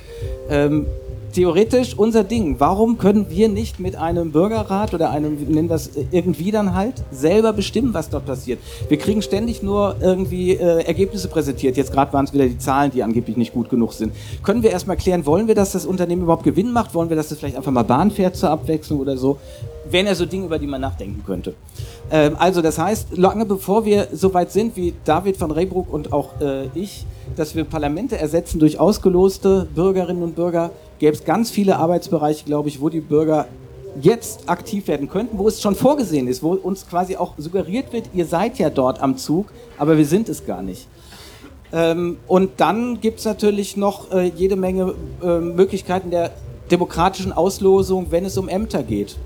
Ähm, 0.49 0.87
theoretisch 1.33 1.95
unser 1.97 2.25
Ding. 2.25 2.57
Warum 2.59 2.99
können 2.99 3.31
wir 3.31 3.49
nicht 3.49 3.81
mit 3.81 3.97
einem 3.97 4.33
Bürgerrat 4.33 4.95
oder 4.95 5.11
einem, 5.11 5.35
nennen 5.49 5.69
wir 5.69 5.77
es 5.77 5.91
irgendwie 6.11 6.51
dann 6.51 6.75
halt, 6.75 6.95
selber 7.11 7.53
bestimmen, 7.53 7.95
was 7.95 8.11
dort 8.11 8.27
passiert? 8.27 8.59
Wir 8.89 8.99
kriegen 8.99 9.23
ständig 9.23 9.63
nur 9.63 9.97
irgendwie 10.01 10.53
äh, 10.53 10.85
Ergebnisse 10.85 11.29
präsentiert. 11.29 11.77
Jetzt 11.77 11.93
gerade 11.93 12.13
waren 12.13 12.25
es 12.25 12.33
wieder 12.33 12.47
die 12.47 12.59
Zahlen, 12.59 12.91
die 12.91 13.03
angeblich 13.03 13.37
nicht 13.37 13.53
gut 13.53 13.71
genug 13.71 13.93
sind. 13.93 14.13
Können 14.43 14.63
wir 14.63 14.71
erstmal 14.71 14.97
klären, 14.97 15.27
wollen 15.27 15.49
wir, 15.49 15.55
dass 15.55 15.73
das 15.73 15.87
Unternehmen 15.87 16.23
überhaupt 16.23 16.45
Gewinn 16.45 16.73
macht? 16.73 16.95
Wollen 16.95 17.09
wir, 17.09 17.17
dass 17.17 17.27
es 17.27 17.31
das 17.31 17.39
vielleicht 17.39 17.57
einfach 17.57 17.73
mal 17.73 17.83
Bahn 17.83 18.11
fährt 18.11 18.37
zur 18.37 18.51
Abwechslung 18.51 19.01
oder 19.01 19.17
so? 19.17 19.39
Wären 19.91 20.07
ja 20.07 20.15
so 20.15 20.27
Dinge, 20.27 20.47
über 20.47 20.59
die 20.59 20.67
man 20.67 20.81
nachdenken 20.81 21.23
könnte. 21.25 21.55
Ähm, 22.11 22.37
also 22.39 22.63
das 22.63 22.79
heißt, 22.79 23.17
lange 23.17 23.45
bevor 23.45 23.85
wir 23.85 24.09
so 24.13 24.35
weit 24.35 24.53
sind 24.53 24.77
wie 24.77 24.95
David 25.05 25.41
van 25.41 25.51
Reybruck 25.51 25.93
und 25.93 26.13
auch 26.13 26.41
äh, 26.41 26.67
ich, 26.75 27.07
dass 27.37 27.55
wir 27.55 27.65
Parlamente 27.65 28.19
ersetzen 28.19 28.59
durch 28.59 28.79
ausgeloste 28.79 29.69
Bürgerinnen 29.75 30.23
und 30.23 30.37
Bürger, 30.37 30.71
gäbe 31.01 31.17
es 31.17 31.25
ganz 31.25 31.51
viele 31.51 31.79
Arbeitsbereiche, 31.79 32.45
glaube 32.45 32.69
ich, 32.69 32.81
wo 32.81 32.89
die 32.89 33.01
Bürger 33.01 33.49
jetzt 34.01 34.49
aktiv 34.49 34.87
werden 34.87 35.09
könnten, 35.09 35.39
wo 35.39 35.49
es 35.49 35.61
schon 35.61 35.75
vorgesehen 35.75 36.29
ist, 36.29 36.45
wo 36.45 36.53
uns 36.53 36.87
quasi 36.89 37.17
auch 37.17 37.35
suggeriert 37.39 37.93
wird, 37.93 38.11
ihr 38.15 38.27
seid 38.27 38.59
ja 38.59 38.71
dort 38.71 39.03
am 39.03 39.17
Zug, 39.17 39.47
aber 39.79 39.99
wir 39.99 40.07
sind 40.07 40.29
es 40.29 40.47
gar 40.47 40.63
nicht. 40.63 40.87
Ähm, 41.73 42.19
und 42.29 42.53
dann 42.59 43.01
gibt 43.01 43.19
es 43.19 43.25
natürlich 43.25 43.77
noch 43.77 44.13
äh, 44.13 44.31
jede 44.37 44.57
Menge 44.57 44.95
äh, 45.23 45.39
Möglichkeiten 45.39 46.11
der 46.11 46.33
demokratischen 46.71 47.33
Auslosung, 47.33 48.07
wenn 48.11 48.25
es 48.25 48.39
um 48.39 48.49
Ämter 48.49 48.83
geht. 48.83 49.17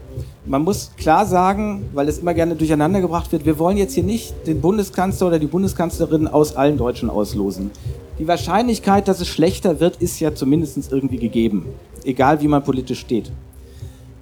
Man 0.47 0.63
muss 0.63 0.93
klar 0.97 1.27
sagen, 1.27 1.87
weil 1.93 2.09
es 2.09 2.19
immer 2.19 2.35
gerne 2.35 2.55
durcheinander 2.55 3.01
gebracht 3.01 3.33
wird, 3.33 3.45
wir 3.45 3.59
wollen 3.59 3.77
jetzt 3.77 3.95
hier 3.95 4.03
nicht 4.03 4.47
den 4.47 4.61
Bundeskanzler 4.61 5.27
oder 5.27 5.39
die 5.39 5.47
Bundeskanzlerin 5.47 6.29
aus 6.29 6.57
allen 6.57 6.79
Deutschen 6.79 7.11
auslosen. 7.11 7.71
Die 8.19 8.29
Wahrscheinlichkeit, 8.29 9.09
dass 9.09 9.21
es 9.21 9.29
schlechter 9.29 9.81
wird, 9.81 9.97
ist 9.97 10.21
ja 10.21 10.35
zumindest 10.35 10.93
irgendwie 10.93 11.19
gegeben, 11.19 11.67
egal 12.05 12.41
wie 12.41 12.49
man 12.49 12.63
politisch 12.63 13.01
steht. 13.01 13.33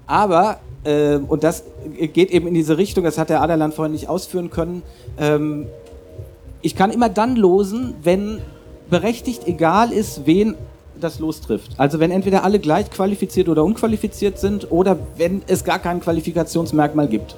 Aber, 0.07 0.61
äh, 0.85 1.17
und 1.17 1.45
das 1.45 1.65
geht 2.13 2.31
eben 2.31 2.47
in 2.47 2.55
diese 2.55 2.79
Richtung, 2.79 3.05
das 3.05 3.19
hat 3.19 3.29
der 3.29 3.43
Aderland 3.43 3.75
vorhin 3.75 3.93
nicht 3.93 4.09
ausführen 4.09 4.51
können, 4.51 4.83
ähm, 5.19 5.67
ich 6.63 6.77
kann 6.77 6.91
immer 6.91 7.09
dann 7.09 7.37
losen, 7.37 7.95
wenn 8.03 8.39
berechtigt, 8.89 9.47
egal 9.47 9.93
ist, 9.93 10.27
wen 10.27 10.55
das 11.01 11.19
lostrifft. 11.19 11.73
Also 11.77 11.99
wenn 11.99 12.11
entweder 12.11 12.45
alle 12.45 12.61
gleich 12.61 12.91
qualifiziert 12.91 13.49
oder 13.49 13.65
unqualifiziert 13.65 14.39
sind 14.39 14.71
oder 14.71 14.97
wenn 15.17 15.43
es 15.49 15.65
gar 15.65 15.81
kein 15.81 16.01
Qualifikationsmerkmal 16.01 17.09
gibt. 17.09 17.37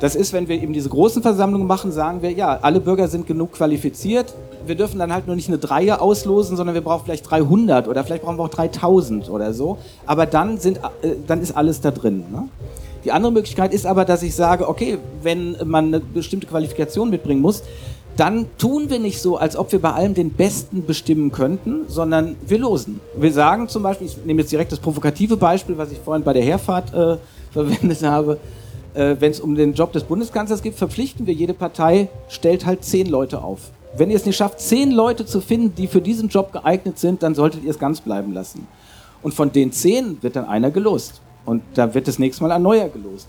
Das 0.00 0.14
ist, 0.14 0.32
wenn 0.32 0.46
wir 0.48 0.62
eben 0.62 0.72
diese 0.72 0.88
großen 0.88 1.22
Versammlungen 1.22 1.66
machen, 1.66 1.90
sagen 1.90 2.22
wir, 2.22 2.30
ja, 2.30 2.58
alle 2.62 2.80
Bürger 2.80 3.08
sind 3.08 3.26
genug 3.26 3.52
qualifiziert. 3.52 4.32
Wir 4.68 4.74
dürfen 4.74 4.98
dann 4.98 5.12
halt 5.12 5.26
nur 5.26 5.34
nicht 5.34 5.48
eine 5.48 5.58
Dreier 5.58 6.02
auslosen, 6.02 6.56
sondern 6.56 6.74
wir 6.74 6.82
brauchen 6.82 7.04
vielleicht 7.04 7.28
300 7.30 7.88
oder 7.88 8.04
vielleicht 8.04 8.22
brauchen 8.22 8.38
wir 8.38 8.44
auch 8.44 8.48
3000 8.50 9.30
oder 9.30 9.52
so. 9.52 9.78
Aber 10.06 10.26
dann, 10.26 10.58
sind, 10.58 10.78
äh, 11.02 11.14
dann 11.26 11.40
ist 11.40 11.56
alles 11.56 11.80
da 11.80 11.90
drin. 11.90 12.24
Ne? 12.30 12.48
Die 13.04 13.12
andere 13.12 13.32
Möglichkeit 13.32 13.72
ist 13.72 13.86
aber, 13.86 14.04
dass 14.04 14.22
ich 14.22 14.34
sage, 14.34 14.68
okay, 14.68 14.98
wenn 15.22 15.56
man 15.64 15.86
eine 15.86 16.00
bestimmte 16.00 16.46
Qualifikation 16.46 17.10
mitbringen 17.10 17.40
muss, 17.40 17.62
dann 18.16 18.46
tun 18.58 18.90
wir 18.90 18.98
nicht 18.98 19.22
so, 19.22 19.36
als 19.36 19.56
ob 19.56 19.70
wir 19.70 19.80
bei 19.80 19.92
allem 19.92 20.12
den 20.12 20.30
Besten 20.30 20.84
bestimmen 20.84 21.30
könnten, 21.30 21.84
sondern 21.86 22.34
wir 22.46 22.58
losen. 22.58 23.00
Wir 23.16 23.32
sagen 23.32 23.68
zum 23.68 23.84
Beispiel, 23.84 24.08
ich 24.08 24.16
nehme 24.24 24.40
jetzt 24.40 24.50
direkt 24.50 24.72
das 24.72 24.80
provokative 24.80 25.36
Beispiel, 25.36 25.78
was 25.78 25.92
ich 25.92 25.98
vorhin 25.98 26.24
bei 26.24 26.32
der 26.32 26.42
Herfahrt 26.42 26.92
äh, 26.92 27.16
verwendet 27.52 28.02
habe, 28.02 28.38
äh, 28.94 29.16
wenn 29.20 29.30
es 29.30 29.38
um 29.38 29.54
den 29.54 29.72
Job 29.72 29.92
des 29.92 30.02
Bundeskanzlers 30.02 30.62
geht, 30.62 30.74
verpflichten 30.74 31.26
wir 31.26 31.34
jede 31.34 31.54
Partei, 31.54 32.08
stellt 32.28 32.66
halt 32.66 32.84
zehn 32.84 33.06
Leute 33.06 33.42
auf. 33.42 33.70
Wenn 33.96 34.10
ihr 34.10 34.16
es 34.16 34.26
nicht 34.26 34.36
schafft, 34.36 34.60
zehn 34.60 34.90
Leute 34.90 35.24
zu 35.24 35.40
finden, 35.40 35.74
die 35.74 35.86
für 35.86 36.00
diesen 36.00 36.28
Job 36.28 36.52
geeignet 36.52 36.98
sind, 36.98 37.22
dann 37.22 37.34
solltet 37.34 37.64
ihr 37.64 37.70
es 37.70 37.78
ganz 37.78 38.00
bleiben 38.00 38.32
lassen. 38.32 38.66
Und 39.22 39.34
von 39.34 39.50
den 39.50 39.72
zehn 39.72 40.22
wird 40.22 40.36
dann 40.36 40.44
einer 40.44 40.70
gelost. 40.70 41.20
Und 41.44 41.62
da 41.74 41.94
wird 41.94 42.06
das 42.06 42.18
nächste 42.18 42.42
Mal 42.42 42.52
ein 42.52 42.62
neuer 42.62 42.88
gelost. 42.88 43.28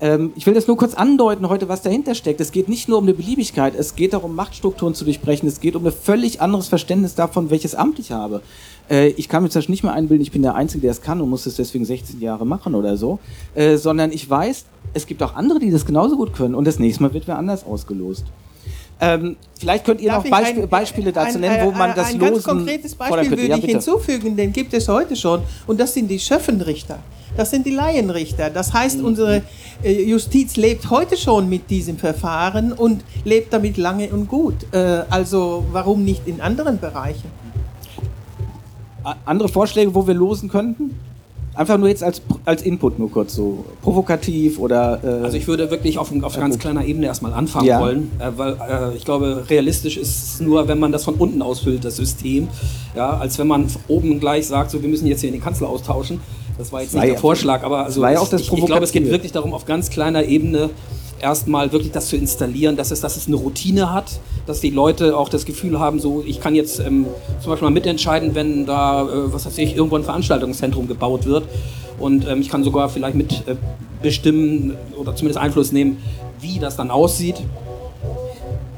Ähm, 0.00 0.32
ich 0.34 0.46
will 0.46 0.54
das 0.54 0.66
nur 0.66 0.76
kurz 0.76 0.94
andeuten 0.94 1.48
heute, 1.48 1.68
was 1.68 1.82
dahinter 1.82 2.14
steckt. 2.14 2.40
Es 2.40 2.52
geht 2.52 2.68
nicht 2.68 2.88
nur 2.88 2.98
um 2.98 3.04
eine 3.04 3.14
Beliebigkeit, 3.14 3.74
es 3.74 3.94
geht 3.94 4.12
darum, 4.12 4.34
Machtstrukturen 4.34 4.94
zu 4.94 5.04
durchbrechen. 5.04 5.48
Es 5.48 5.60
geht 5.60 5.76
um 5.76 5.86
ein 5.86 5.92
völlig 5.92 6.40
anderes 6.40 6.68
Verständnis 6.68 7.14
davon, 7.14 7.50
welches 7.50 7.74
Amt 7.74 7.98
ich 7.98 8.10
habe. 8.10 8.42
Äh, 8.90 9.08
ich 9.10 9.28
kann 9.28 9.42
mir 9.42 9.50
zum 9.50 9.60
Beispiel 9.60 9.72
nicht 9.74 9.84
mehr 9.84 9.92
einbilden, 9.92 10.22
ich 10.22 10.32
bin 10.32 10.42
der 10.42 10.54
Einzige, 10.54 10.82
der 10.82 10.90
es 10.92 11.02
kann 11.02 11.20
und 11.20 11.28
muss 11.28 11.46
es 11.46 11.56
deswegen 11.56 11.84
16 11.84 12.20
Jahre 12.20 12.46
machen 12.46 12.74
oder 12.74 12.96
so, 12.96 13.18
äh, 13.54 13.76
sondern 13.76 14.10
ich 14.10 14.28
weiß, 14.28 14.64
es 14.94 15.06
gibt 15.06 15.22
auch 15.22 15.34
andere, 15.34 15.58
die 15.58 15.70
das 15.70 15.86
genauso 15.86 16.16
gut 16.16 16.34
können 16.34 16.54
und 16.54 16.66
das 16.66 16.78
nächste 16.78 17.02
Mal 17.02 17.14
wird 17.14 17.28
wer 17.28 17.38
anders 17.38 17.64
ausgelost. 17.64 18.24
Ähm, 19.02 19.36
vielleicht 19.58 19.84
könnt 19.84 20.00
ihr 20.00 20.10
Darf 20.10 20.24
noch 20.24 20.30
Beisp 20.30 20.58
ein, 20.58 20.68
Beispiele 20.68 21.12
dazu 21.12 21.36
ein, 21.36 21.40
nennen, 21.40 21.66
wo 21.66 21.70
man 21.70 21.90
ein, 21.90 21.96
das 21.96 22.08
ein 22.08 22.18
Losen... 22.18 22.32
ganz 22.34 22.44
konkretes 22.44 22.94
Beispiel 22.94 23.30
würde 23.30 23.46
Ja, 23.46 23.56
ich 23.56 23.64
hinzufügen, 23.64 24.36
den 24.36 24.52
gibt 24.52 24.74
es 24.74 24.88
heute 24.88 25.16
schon. 25.16 25.42
Und 25.66 25.80
das 25.80 25.94
sind 25.94 26.08
die 26.08 26.18
Schöffenrichter. 26.18 26.98
Das 27.36 27.50
sind 27.50 27.64
die 27.64 27.70
Laienrichter. 27.70 28.50
Das 28.50 28.72
heißt, 28.72 28.98
Mhm. 28.98 29.04
unsere 29.04 29.42
äh, 29.82 30.02
Justiz 30.02 30.56
lebt 30.56 30.90
heute 30.90 31.16
schon 31.16 31.48
mit 31.48 31.70
diesem 31.70 31.96
Verfahren 31.96 32.72
und 32.72 33.02
lebt 33.24 33.52
damit 33.52 33.76
lange 33.76 34.08
und 34.10 34.28
gut. 34.28 34.54
Äh, 34.72 35.04
Also 35.08 35.64
warum 35.72 36.04
nicht 36.04 36.26
in 36.26 36.40
anderen 36.40 36.78
Bereichen? 36.78 37.30
Andere 39.24 39.48
Vorschläge, 39.48 39.94
wo 39.94 40.06
wir 40.06 40.14
losen 40.14 40.50
könnten? 40.50 40.94
Einfach 41.60 41.76
nur 41.76 41.90
jetzt 41.90 42.02
als, 42.02 42.22
als 42.46 42.62
Input 42.62 42.98
nur 42.98 43.10
kurz 43.10 43.34
so. 43.34 43.66
Provokativ 43.82 44.58
oder... 44.58 44.98
Äh, 45.04 45.24
Also 45.24 45.36
ich 45.36 45.46
würde 45.46 45.70
wirklich 45.70 45.98
auf, 45.98 46.10
auf 46.22 46.34
ganz 46.34 46.58
kleiner 46.58 46.86
Ebene 46.86 47.04
erstmal 47.04 47.34
anfangen 47.34 47.66
Ja. 47.66 47.78
wollen, 47.82 48.10
äh, 48.18 48.30
weil 48.34 48.52
äh, 48.54 48.96
ich 48.96 49.04
glaube, 49.04 49.44
realistisch 49.50 49.98
ist 49.98 50.24
es 50.36 50.40
nur, 50.40 50.68
wenn 50.68 50.78
man 50.78 50.90
das 50.90 51.04
von 51.04 51.16
unten 51.16 51.42
ausfüllt, 51.42 51.84
das 51.84 51.96
System, 51.96 52.48
ja, 52.96 53.10
als 53.10 53.38
wenn 53.38 53.46
man 53.46 53.66
oben 53.88 54.18
gleich 54.20 54.46
sagt, 54.46 54.70
so 54.70 54.80
wir 54.80 54.88
müssen 54.88 55.06
jetzt 55.06 55.20
hier 55.20 55.30
den 55.30 55.42
Kanzler 55.42 55.68
austauschen. 55.68 56.18
Das 56.56 56.72
war 56.72 56.80
jetzt 56.80 56.94
war 56.94 57.02
nicht 57.02 57.08
ja- 57.08 57.14
der 57.16 57.20
Vorschlag, 57.20 57.62
aber 57.62 57.84
also 57.84 58.02
ich- 58.06 58.50
ich, 58.54 58.64
glaube, 58.64 58.84
es 58.84 58.92
geht 58.92 59.10
wirklich 59.10 59.32
darum, 59.32 59.52
auf 59.52 59.66
ganz 59.66 59.90
kleiner 59.90 60.24
Ebene 60.24 60.70
erstmal 61.22 61.72
wirklich 61.72 61.92
das 61.92 62.08
zu 62.08 62.16
installieren, 62.16 62.76
dass 62.76 62.90
es, 62.90 63.00
dass 63.00 63.16
es 63.16 63.26
eine 63.26 63.36
Routine 63.36 63.92
hat, 63.92 64.20
dass 64.46 64.60
die 64.60 64.70
Leute 64.70 65.16
auch 65.16 65.28
das 65.28 65.44
Gefühl 65.44 65.78
haben, 65.78 66.00
so 66.00 66.22
ich 66.26 66.40
kann 66.40 66.54
jetzt 66.54 66.80
ähm, 66.80 67.06
zum 67.40 67.50
Beispiel 67.50 67.66
mal 67.66 67.74
mitentscheiden, 67.74 68.34
wenn 68.34 68.66
da, 68.66 69.02
äh, 69.02 69.32
was 69.32 69.46
weiß 69.46 69.58
ich, 69.58 69.76
irgendwo 69.76 69.96
ein 69.96 70.04
Veranstaltungszentrum 70.04 70.88
gebaut 70.88 71.26
wird 71.26 71.44
und 71.98 72.26
ähm, 72.26 72.40
ich 72.40 72.48
kann 72.48 72.64
sogar 72.64 72.88
vielleicht 72.88 73.16
mit 73.16 73.44
äh, 73.46 73.56
oder 74.96 75.14
zumindest 75.14 75.38
Einfluss 75.38 75.72
nehmen, 75.72 75.98
wie 76.40 76.58
das 76.58 76.76
dann 76.76 76.90
aussieht. 76.90 77.36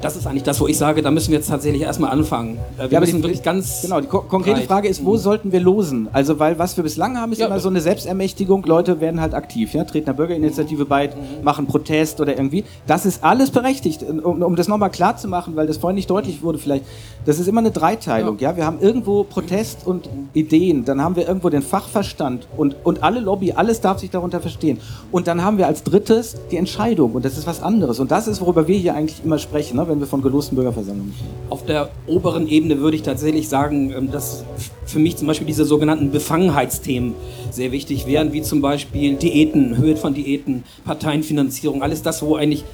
Das 0.03 0.17
ist 0.17 0.27
eigentlich 0.27 0.43
das, 0.43 0.61
wo 0.61 0.67
ich 0.67 0.77
sage, 0.77 1.01
da 1.01 1.11
müssen 1.13 1.31
wir 1.31 1.39
jetzt 1.39 1.49
tatsächlich 1.49 1.83
erstmal 1.83 2.11
anfangen. 2.11 2.59
Äh, 2.77 2.83
wir 2.83 2.89
Ja, 2.91 3.01
müssen 3.01 3.17
die- 3.19 3.23
wirklich 3.23 3.43
ganz. 3.43 3.83
Genau, 3.83 4.01
die 4.01 4.09
ko 4.09 4.21
konkrete 4.23 4.57
breit. 4.59 4.67
Frage 4.67 4.89
ist, 4.89 5.05
wo 5.05 5.17
sollten 5.17 5.53
wir 5.53 5.61
losen? 5.61 6.09
Also, 6.13 6.39
weil 6.41 6.59
was 6.59 6.77
wir 6.77 6.83
bislang 6.83 7.17
haben, 7.19 7.31
ist 7.33 7.39
Ja. 7.39 7.47
immer 7.47 7.61
so 7.61 7.69
eine 7.69 7.81
Selbstermächtigung. 7.81 8.65
Leute 8.65 9.01
werden 9.01 9.21
halt 9.21 9.33
aktiv, 9.33 9.73
ja, 9.75 9.85
treten 9.85 10.09
einer 10.09 10.17
Bürgerinitiative 10.17 10.85
bei, 10.87 11.11
machen 11.43 11.67
Protest 11.67 12.21
oder 12.21 12.37
irgendwie. 12.37 12.65
Das 12.89 13.07
ist 13.07 13.23
alles 13.23 13.51
berechtigt. 13.53 14.03
Um, 14.03 14.43
um 14.43 14.57
das 14.57 14.67
nochmal 14.69 14.91
klar 14.91 15.17
zu 15.17 15.29
machen, 15.29 15.55
weil 15.57 15.67
das 15.69 15.77
vorhin 15.77 15.95
nicht 15.95 16.11
deutlich 16.11 16.43
wurde, 16.43 16.59
vielleicht. 16.59 16.85
Das 17.25 17.39
ist 17.39 17.47
immer 17.47 17.61
eine 17.61 17.71
Dreiteilung, 17.71 18.39
ja. 18.41 18.57
Wir 18.57 18.67
haben 18.67 18.81
irgendwo 18.81 19.23
Protest 19.23 19.87
und 19.87 20.09
Ideen. 20.35 20.85
Dann 20.85 21.01
haben 21.01 21.15
wir 21.15 21.29
irgendwo 21.29 21.49
den 21.49 21.63
Fachverstand 21.63 22.49
und, 22.57 22.75
und 22.83 23.05
alle 23.05 23.21
Lobby, 23.21 23.53
alles 23.53 23.81
darf 23.81 24.01
sich 24.01 24.11
darunter 24.11 24.41
verstehen. 24.41 24.79
Und 25.13 25.29
dann 25.29 25.45
haben 25.45 25.59
wir 25.59 25.69
als 25.69 25.85
drittes 25.85 26.35
die 26.51 26.57
Entscheidung. 26.57 27.13
Und 27.13 27.25
das 27.25 27.39
ist 27.39 27.47
was 27.47 27.63
anderes. 27.63 28.01
Und 28.01 28.11
das 28.11 28.27
ist, 28.27 28.41
worüber 28.41 28.67
wir 28.67 28.77
hier 28.77 28.95
eigentlich 28.97 29.25
immer 29.25 29.39
sprechen, 29.39 29.77
ne, 29.77 29.87
wenn 29.93 30.01
wir 30.01 30.07
von 30.07 30.23
gelosten 30.23 30.57
Bürgerversammlungen 30.57 31.13
sprechen. 31.13 31.35
Auf 31.51 31.65
der 31.65 31.91
oberen 32.07 32.49
Ebene 32.49 32.81
würde 32.81 32.97
ich 32.97 33.03
tatsächlich 33.03 33.49
sagen, 33.49 33.93
ähm, 33.93 34.11
dass 34.11 34.45
für 34.87 34.99
mich 34.99 35.17
zum 35.17 35.27
Beispiel 35.29 35.47
diese 35.47 35.65
sogenannten 35.65 36.11
Befangenheitsthemen 36.11 37.15
sehr 37.51 37.73
wichtig 37.73 38.07
wären, 38.07 38.33
wie 38.33 38.43
zum 38.43 38.61
Beispiel 38.61 39.15
Diäten, 39.17 39.77
Höhe 39.77 39.97
von 39.97 40.15
Diäten, 40.15 40.65
Parteienfinanzierung, 40.85 41.83
alles 41.83 42.03
das, 42.03 42.23
wo 42.23 42.37
eigentlich 42.37 42.65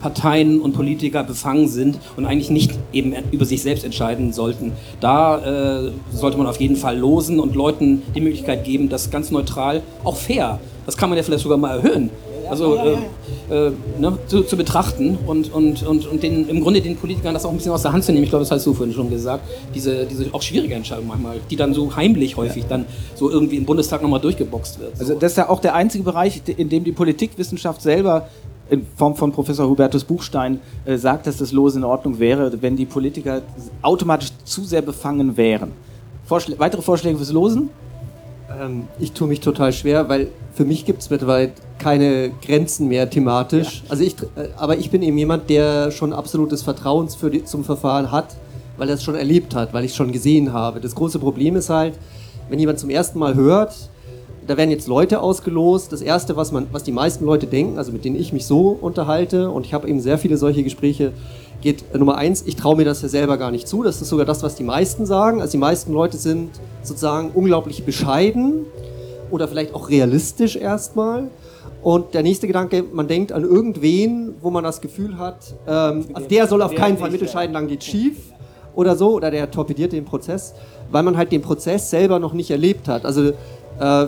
Parteien 0.00 0.60
und 0.60 0.74
Politiker 0.74 1.24
befangen 1.24 1.66
sind 1.66 1.98
und 2.16 2.24
eigentlich 2.24 2.50
nicht 2.50 2.72
eben 2.92 3.14
über 3.32 3.44
sich 3.44 3.62
selbst 3.62 3.84
entscheiden 3.84 4.32
sollten. 4.32 4.72
Da 5.00 5.86
äh, 5.86 5.90
sollte 6.12 6.38
man 6.38 6.46
auf 6.46 6.60
jeden 6.60 6.76
Fall 6.76 6.96
losen 6.96 7.40
und 7.40 7.56
Leuten 7.56 8.02
die 8.14 8.20
Möglichkeit 8.20 8.64
geben, 8.64 8.88
das 8.88 9.10
ganz 9.10 9.30
neutral, 9.30 9.82
auch 10.04 10.16
fair, 10.16 10.60
das 10.86 10.96
kann 10.96 11.08
man 11.10 11.18
ja 11.18 11.24
vielleicht 11.24 11.42
sogar 11.42 11.58
mal 11.58 11.76
erhöhen. 11.76 12.10
Also 12.50 12.76
äh, 12.76 12.96
äh, 13.50 13.72
ne, 13.98 14.18
zu, 14.26 14.42
zu 14.42 14.56
betrachten 14.56 15.18
und, 15.26 15.52
und, 15.52 15.82
und, 15.86 16.06
und 16.06 16.22
den, 16.22 16.48
im 16.48 16.60
Grunde 16.60 16.80
den 16.80 16.96
Politikern 16.96 17.34
das 17.34 17.44
auch 17.44 17.50
ein 17.50 17.56
bisschen 17.56 17.72
aus 17.72 17.82
der 17.82 17.92
Hand 17.92 18.04
zu 18.04 18.12
nehmen. 18.12 18.24
Ich 18.24 18.30
glaube, 18.30 18.44
das 18.44 18.50
hast 18.50 18.66
du 18.66 18.74
vorhin 18.74 18.94
schon 18.94 19.10
gesagt. 19.10 19.44
Diese, 19.74 20.06
diese 20.06 20.32
auch 20.32 20.42
schwierige 20.42 20.74
Entscheidung 20.74 21.06
manchmal, 21.06 21.36
die 21.50 21.56
dann 21.56 21.74
so 21.74 21.94
heimlich 21.94 22.36
häufig 22.36 22.64
dann 22.68 22.86
so 23.14 23.30
irgendwie 23.30 23.56
im 23.56 23.64
Bundestag 23.64 24.02
nochmal 24.02 24.20
durchgeboxt 24.20 24.80
wird. 24.80 24.96
So. 24.96 25.02
Also 25.02 25.14
das 25.14 25.32
ist 25.32 25.38
ja 25.38 25.48
auch 25.48 25.60
der 25.60 25.74
einzige 25.74 26.04
Bereich, 26.04 26.42
in 26.56 26.68
dem 26.68 26.84
die 26.84 26.92
Politikwissenschaft 26.92 27.82
selber 27.82 28.28
in 28.70 28.86
Form 28.96 29.16
von 29.16 29.32
Professor 29.32 29.68
Hubertus 29.68 30.04
Buchstein 30.04 30.60
äh, 30.84 30.96
sagt, 30.96 31.26
dass 31.26 31.38
das 31.38 31.52
Los 31.52 31.74
in 31.74 31.84
Ordnung 31.84 32.18
wäre, 32.18 32.52
wenn 32.60 32.76
die 32.76 32.86
Politiker 32.86 33.42
automatisch 33.82 34.30
zu 34.44 34.64
sehr 34.64 34.82
befangen 34.82 35.36
wären. 35.36 35.72
Vorschlä 36.26 36.56
weitere 36.58 36.82
Vorschläge 36.82 37.16
fürs 37.16 37.32
Losen? 37.32 37.70
Ähm, 38.50 38.88
ich 38.98 39.12
tue 39.12 39.28
mich 39.28 39.40
total 39.40 39.72
schwer, 39.72 40.08
weil 40.08 40.28
für 40.54 40.64
mich 40.64 40.84
gibt 40.84 41.02
es 41.02 41.10
mittlerweile 41.10 41.52
keine 41.78 42.30
Grenzen 42.42 42.88
mehr 42.88 43.08
thematisch. 43.08 43.82
Also 43.88 44.02
ich, 44.02 44.16
äh, 44.36 44.48
aber 44.56 44.78
ich 44.78 44.90
bin 44.90 45.02
eben 45.02 45.18
jemand, 45.18 45.50
der 45.50 45.90
schon 45.90 46.12
absolutes 46.12 46.62
Vertrauen 46.62 47.08
für 47.08 47.30
die, 47.30 47.44
zum 47.44 47.64
Verfahren 47.64 48.10
hat, 48.10 48.36
weil 48.76 48.88
er 48.88 48.94
es 48.94 49.02
schon 49.02 49.14
erlebt 49.14 49.54
hat, 49.54 49.72
weil 49.72 49.84
ich 49.84 49.90
es 49.90 49.96
schon 49.96 50.12
gesehen 50.12 50.52
habe. 50.52 50.80
Das 50.80 50.94
große 50.94 51.18
Problem 51.18 51.56
ist 51.56 51.70
halt, 51.70 51.94
wenn 52.48 52.58
jemand 52.58 52.78
zum 52.78 52.90
ersten 52.90 53.18
Mal 53.18 53.34
hört, 53.34 53.74
da 54.46 54.56
werden 54.56 54.70
jetzt 54.70 54.88
Leute 54.88 55.20
ausgelost. 55.20 55.92
Das 55.92 56.00
erste, 56.00 56.36
was 56.36 56.52
man, 56.52 56.68
was 56.72 56.82
die 56.82 56.92
meisten 56.92 57.26
Leute 57.26 57.46
denken, 57.46 57.76
also 57.76 57.92
mit 57.92 58.06
denen 58.06 58.16
ich 58.16 58.32
mich 58.32 58.46
so 58.46 58.70
unterhalte, 58.80 59.50
und 59.50 59.66
ich 59.66 59.74
habe 59.74 59.86
eben 59.86 60.00
sehr 60.00 60.16
viele 60.16 60.38
solche 60.38 60.62
Gespräche, 60.62 61.12
geht 61.60 61.94
Nummer 61.94 62.16
eins, 62.16 62.44
ich 62.46 62.56
traue 62.56 62.76
mir 62.76 62.84
das 62.84 63.02
ja 63.02 63.08
selber 63.08 63.36
gar 63.36 63.50
nicht 63.50 63.66
zu. 63.66 63.82
Das 63.82 64.00
ist 64.00 64.08
sogar 64.08 64.26
das, 64.26 64.42
was 64.42 64.54
die 64.54 64.62
meisten 64.64 65.06
sagen. 65.06 65.40
Also 65.40 65.52
die 65.52 65.58
meisten 65.58 65.92
Leute 65.92 66.16
sind 66.16 66.50
sozusagen 66.82 67.30
unglaublich 67.34 67.84
bescheiden 67.84 68.66
oder 69.30 69.48
vielleicht 69.48 69.74
auch 69.74 69.88
realistisch 69.88 70.56
erstmal. 70.56 71.30
Und 71.82 72.14
der 72.14 72.22
nächste 72.22 72.46
Gedanke, 72.46 72.84
man 72.92 73.06
denkt 73.06 73.32
an 73.32 73.44
irgendwen, 73.44 74.34
wo 74.40 74.50
man 74.50 74.64
das 74.64 74.80
Gefühl 74.80 75.18
hat, 75.18 75.54
ähm, 75.66 76.06
also 76.12 76.28
der 76.28 76.46
soll 76.46 76.62
auf 76.62 76.74
keinen 76.74 76.98
Fall 76.98 77.10
mitentscheiden, 77.10 77.54
dann 77.54 77.68
geht 77.68 77.84
schief 77.84 78.16
oder 78.74 78.96
so, 78.96 79.14
oder 79.14 79.30
der 79.30 79.50
torpediert 79.50 79.92
den 79.92 80.04
Prozess, 80.04 80.54
weil 80.90 81.02
man 81.02 81.16
halt 81.16 81.32
den 81.32 81.42
Prozess 81.42 81.90
selber 81.90 82.18
noch 82.18 82.32
nicht 82.32 82.50
erlebt 82.50 82.88
hat. 82.88 83.04
Also 83.04 83.32
äh, 83.80 84.06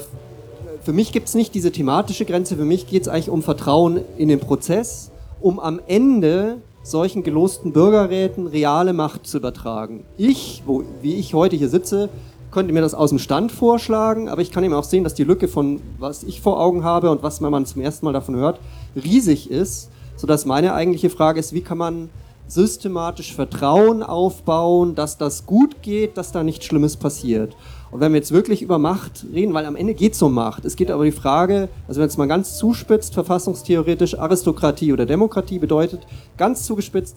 für 0.82 0.92
mich 0.92 1.12
gibt 1.12 1.28
es 1.28 1.34
nicht 1.34 1.54
diese 1.54 1.70
thematische 1.70 2.24
Grenze, 2.24 2.56
für 2.56 2.64
mich 2.64 2.88
geht 2.88 3.02
es 3.02 3.08
eigentlich 3.08 3.30
um 3.30 3.42
Vertrauen 3.42 4.00
in 4.16 4.28
den 4.28 4.40
Prozess, 4.40 5.10
um 5.40 5.60
am 5.60 5.80
Ende 5.86 6.56
solchen 6.82 7.22
gelosten 7.22 7.72
Bürgerräten 7.72 8.46
reale 8.46 8.92
Macht 8.92 9.26
zu 9.26 9.38
übertragen. 9.38 10.04
Ich, 10.16 10.62
wo, 10.66 10.82
wie 11.02 11.16
ich 11.16 11.34
heute 11.34 11.56
hier 11.56 11.68
sitze, 11.68 12.08
könnte 12.50 12.72
mir 12.72 12.80
das 12.80 12.94
aus 12.94 13.10
dem 13.10 13.18
Stand 13.18 13.52
vorschlagen, 13.52 14.28
aber 14.28 14.42
ich 14.42 14.50
kann 14.50 14.64
eben 14.64 14.74
auch 14.74 14.84
sehen, 14.84 15.04
dass 15.04 15.14
die 15.14 15.24
Lücke 15.24 15.46
von 15.46 15.80
was 15.98 16.22
ich 16.22 16.40
vor 16.40 16.60
Augen 16.60 16.82
habe 16.82 17.10
und 17.10 17.22
was 17.22 17.40
man 17.40 17.66
zum 17.66 17.82
ersten 17.82 18.06
Mal 18.06 18.12
davon 18.12 18.36
hört, 18.36 18.58
riesig 18.96 19.50
ist, 19.50 19.90
sodass 20.16 20.46
meine 20.46 20.74
eigentliche 20.74 21.10
Frage 21.10 21.38
ist, 21.38 21.52
wie 21.52 21.60
kann 21.60 21.78
man 21.78 22.10
systematisch 22.48 23.34
Vertrauen 23.34 24.02
aufbauen, 24.02 24.96
dass 24.96 25.16
das 25.16 25.46
gut 25.46 25.82
geht, 25.82 26.16
dass 26.16 26.32
da 26.32 26.42
nichts 26.42 26.64
Schlimmes 26.66 26.96
passiert. 26.96 27.56
Und 27.90 28.00
wenn 28.00 28.12
wir 28.12 28.18
jetzt 28.18 28.32
wirklich 28.32 28.62
über 28.62 28.78
Macht 28.78 29.26
reden, 29.32 29.52
weil 29.52 29.66
am 29.66 29.76
Ende 29.76 29.94
geht 29.94 30.12
es 30.12 30.22
um 30.22 30.32
Macht, 30.32 30.64
es 30.64 30.76
geht 30.76 30.90
aber 30.90 31.04
die 31.04 31.12
Frage, 31.12 31.68
also 31.88 32.00
wenn 32.00 32.08
es 32.08 32.16
mal 32.16 32.28
ganz 32.28 32.56
zuspitzt, 32.56 33.14
verfassungstheoretisch 33.14 34.18
Aristokratie 34.18 34.92
oder 34.92 35.06
Demokratie 35.06 35.58
bedeutet, 35.58 36.06
ganz 36.36 36.64
zugespitzt, 36.64 37.16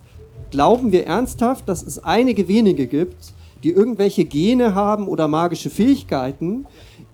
glauben 0.49 0.91
wir 0.91 1.05
ernsthaft, 1.05 1.69
dass 1.69 1.83
es 1.83 2.03
einige 2.03 2.47
wenige 2.47 2.87
gibt, 2.87 3.33
die 3.63 3.71
irgendwelche 3.71 4.25
Gene 4.25 4.75
haben 4.75 5.07
oder 5.07 5.27
magische 5.27 5.69
Fähigkeiten, 5.69 6.65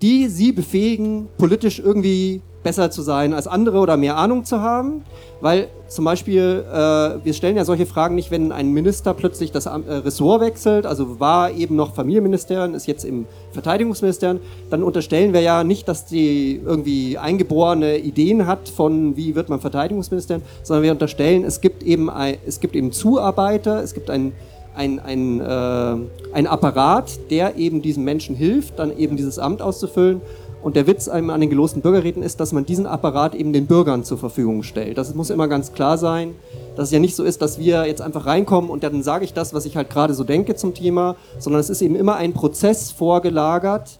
die 0.01 0.27
sie 0.27 0.51
befähigen, 0.51 1.27
politisch 1.37 1.79
irgendwie 1.79 2.41
besser 2.63 2.91
zu 2.91 3.01
sein 3.01 3.33
als 3.33 3.47
andere 3.47 3.79
oder 3.79 3.97
mehr 3.97 4.17
Ahnung 4.17 4.45
zu 4.45 4.61
haben. 4.61 5.03
Weil 5.41 5.69
zum 5.89 6.05
Beispiel, 6.05 6.63
äh, 6.71 6.75
wir 6.75 7.33
stellen 7.33 7.57
ja 7.57 7.65
solche 7.65 7.87
Fragen 7.87 8.15
nicht, 8.15 8.29
wenn 8.29 8.51
ein 8.51 8.71
Minister 8.71 9.13
plötzlich 9.15 9.51
das 9.51 9.65
äh, 9.65 9.71
Ressort 9.71 10.41
wechselt, 10.41 10.85
also 10.85 11.19
war 11.19 11.51
eben 11.51 11.75
noch 11.75 11.95
Familienministerium, 11.95 12.75
ist 12.75 12.87
jetzt 12.87 13.03
im 13.03 13.25
Verteidigungsministerium, 13.51 14.39
dann 14.69 14.83
unterstellen 14.83 15.33
wir 15.33 15.41
ja 15.41 15.63
nicht, 15.63 15.87
dass 15.87 16.05
die 16.05 16.61
irgendwie 16.63 17.17
eingeborene 17.17 17.97
Ideen 17.97 18.45
hat 18.45 18.69
von, 18.69 19.17
wie 19.17 19.33
wird 19.33 19.49
man 19.49 19.59
Verteidigungsministerium, 19.59 20.43
sondern 20.61 20.83
wir 20.83 20.91
unterstellen, 20.91 21.43
es 21.43 21.59
gibt 21.59 21.81
eben, 21.81 22.09
ein, 22.09 22.37
es 22.45 22.59
gibt 22.59 22.75
eben 22.75 22.91
Zuarbeiter, 22.91 23.81
es 23.81 23.93
gibt 23.93 24.09
ein 24.09 24.33
ein, 24.75 24.99
ein, 24.99 25.41
äh, 25.41 26.33
ein 26.33 26.47
Apparat, 26.47 27.19
der 27.29 27.57
eben 27.57 27.81
diesen 27.81 28.05
Menschen 28.05 28.35
hilft, 28.35 28.79
dann 28.79 28.97
eben 28.97 29.17
dieses 29.17 29.37
Amt 29.37 29.61
auszufüllen. 29.61 30.21
Und 30.61 30.75
der 30.75 30.87
Witz 30.87 31.07
an 31.07 31.27
den 31.39 31.49
gelosten 31.49 31.81
Bürgerräten 31.81 32.21
ist, 32.21 32.39
dass 32.39 32.51
man 32.51 32.65
diesen 32.65 32.85
Apparat 32.85 33.33
eben 33.33 33.53
den 33.53 33.65
Bürgern 33.65 34.03
zur 34.03 34.17
Verfügung 34.17 34.63
stellt. 34.63 34.97
Das 34.97 35.15
muss 35.15 35.29
immer 35.29 35.47
ganz 35.47 35.71
klar 35.71 35.97
sein, 35.97 36.35
dass 36.75 36.87
es 36.87 36.91
ja 36.91 36.99
nicht 36.99 37.15
so 37.15 37.23
ist, 37.23 37.41
dass 37.41 37.59
wir 37.59 37.85
jetzt 37.85 38.01
einfach 38.01 38.25
reinkommen 38.25 38.69
und 38.69 38.83
dann 38.83 39.01
sage 39.01 39.23
ich 39.23 39.33
das, 39.33 39.53
was 39.53 39.65
ich 39.65 39.77
halt 39.77 39.89
gerade 39.89 40.13
so 40.13 40.23
denke 40.23 40.55
zum 40.55 40.73
Thema, 40.73 41.15
sondern 41.37 41.61
es 41.61 41.69
ist 41.69 41.81
eben 41.81 41.95
immer 41.95 42.15
ein 42.15 42.33
Prozess 42.33 42.91
vorgelagert, 42.91 43.99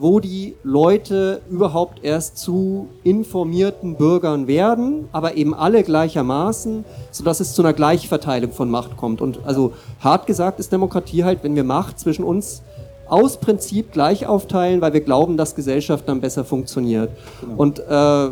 wo 0.00 0.20
die 0.20 0.54
Leute 0.62 1.40
überhaupt 1.50 2.04
erst 2.04 2.38
zu 2.38 2.88
informierten 3.02 3.96
Bürgern 3.96 4.46
werden, 4.46 5.08
aber 5.12 5.36
eben 5.36 5.54
alle 5.54 5.82
gleichermaßen, 5.82 6.84
sodass 7.10 7.40
es 7.40 7.54
zu 7.54 7.62
einer 7.62 7.72
Gleichverteilung 7.72 8.52
von 8.52 8.70
Macht 8.70 8.96
kommt. 8.96 9.20
Und 9.20 9.40
also 9.44 9.72
hart 10.00 10.26
gesagt 10.26 10.60
ist 10.60 10.72
Demokratie 10.72 11.24
halt, 11.24 11.42
wenn 11.42 11.56
wir 11.56 11.64
Macht 11.64 11.98
zwischen 11.98 12.24
uns 12.24 12.62
aus 13.08 13.38
Prinzip 13.38 13.92
gleich 13.92 14.26
aufteilen, 14.26 14.80
weil 14.80 14.92
wir 14.92 15.00
glauben, 15.00 15.36
dass 15.36 15.54
Gesellschaft 15.54 16.08
dann 16.08 16.20
besser 16.20 16.44
funktioniert. 16.44 17.10
Genau. 17.40 17.54
Und 17.56 17.80
äh, 17.80 18.28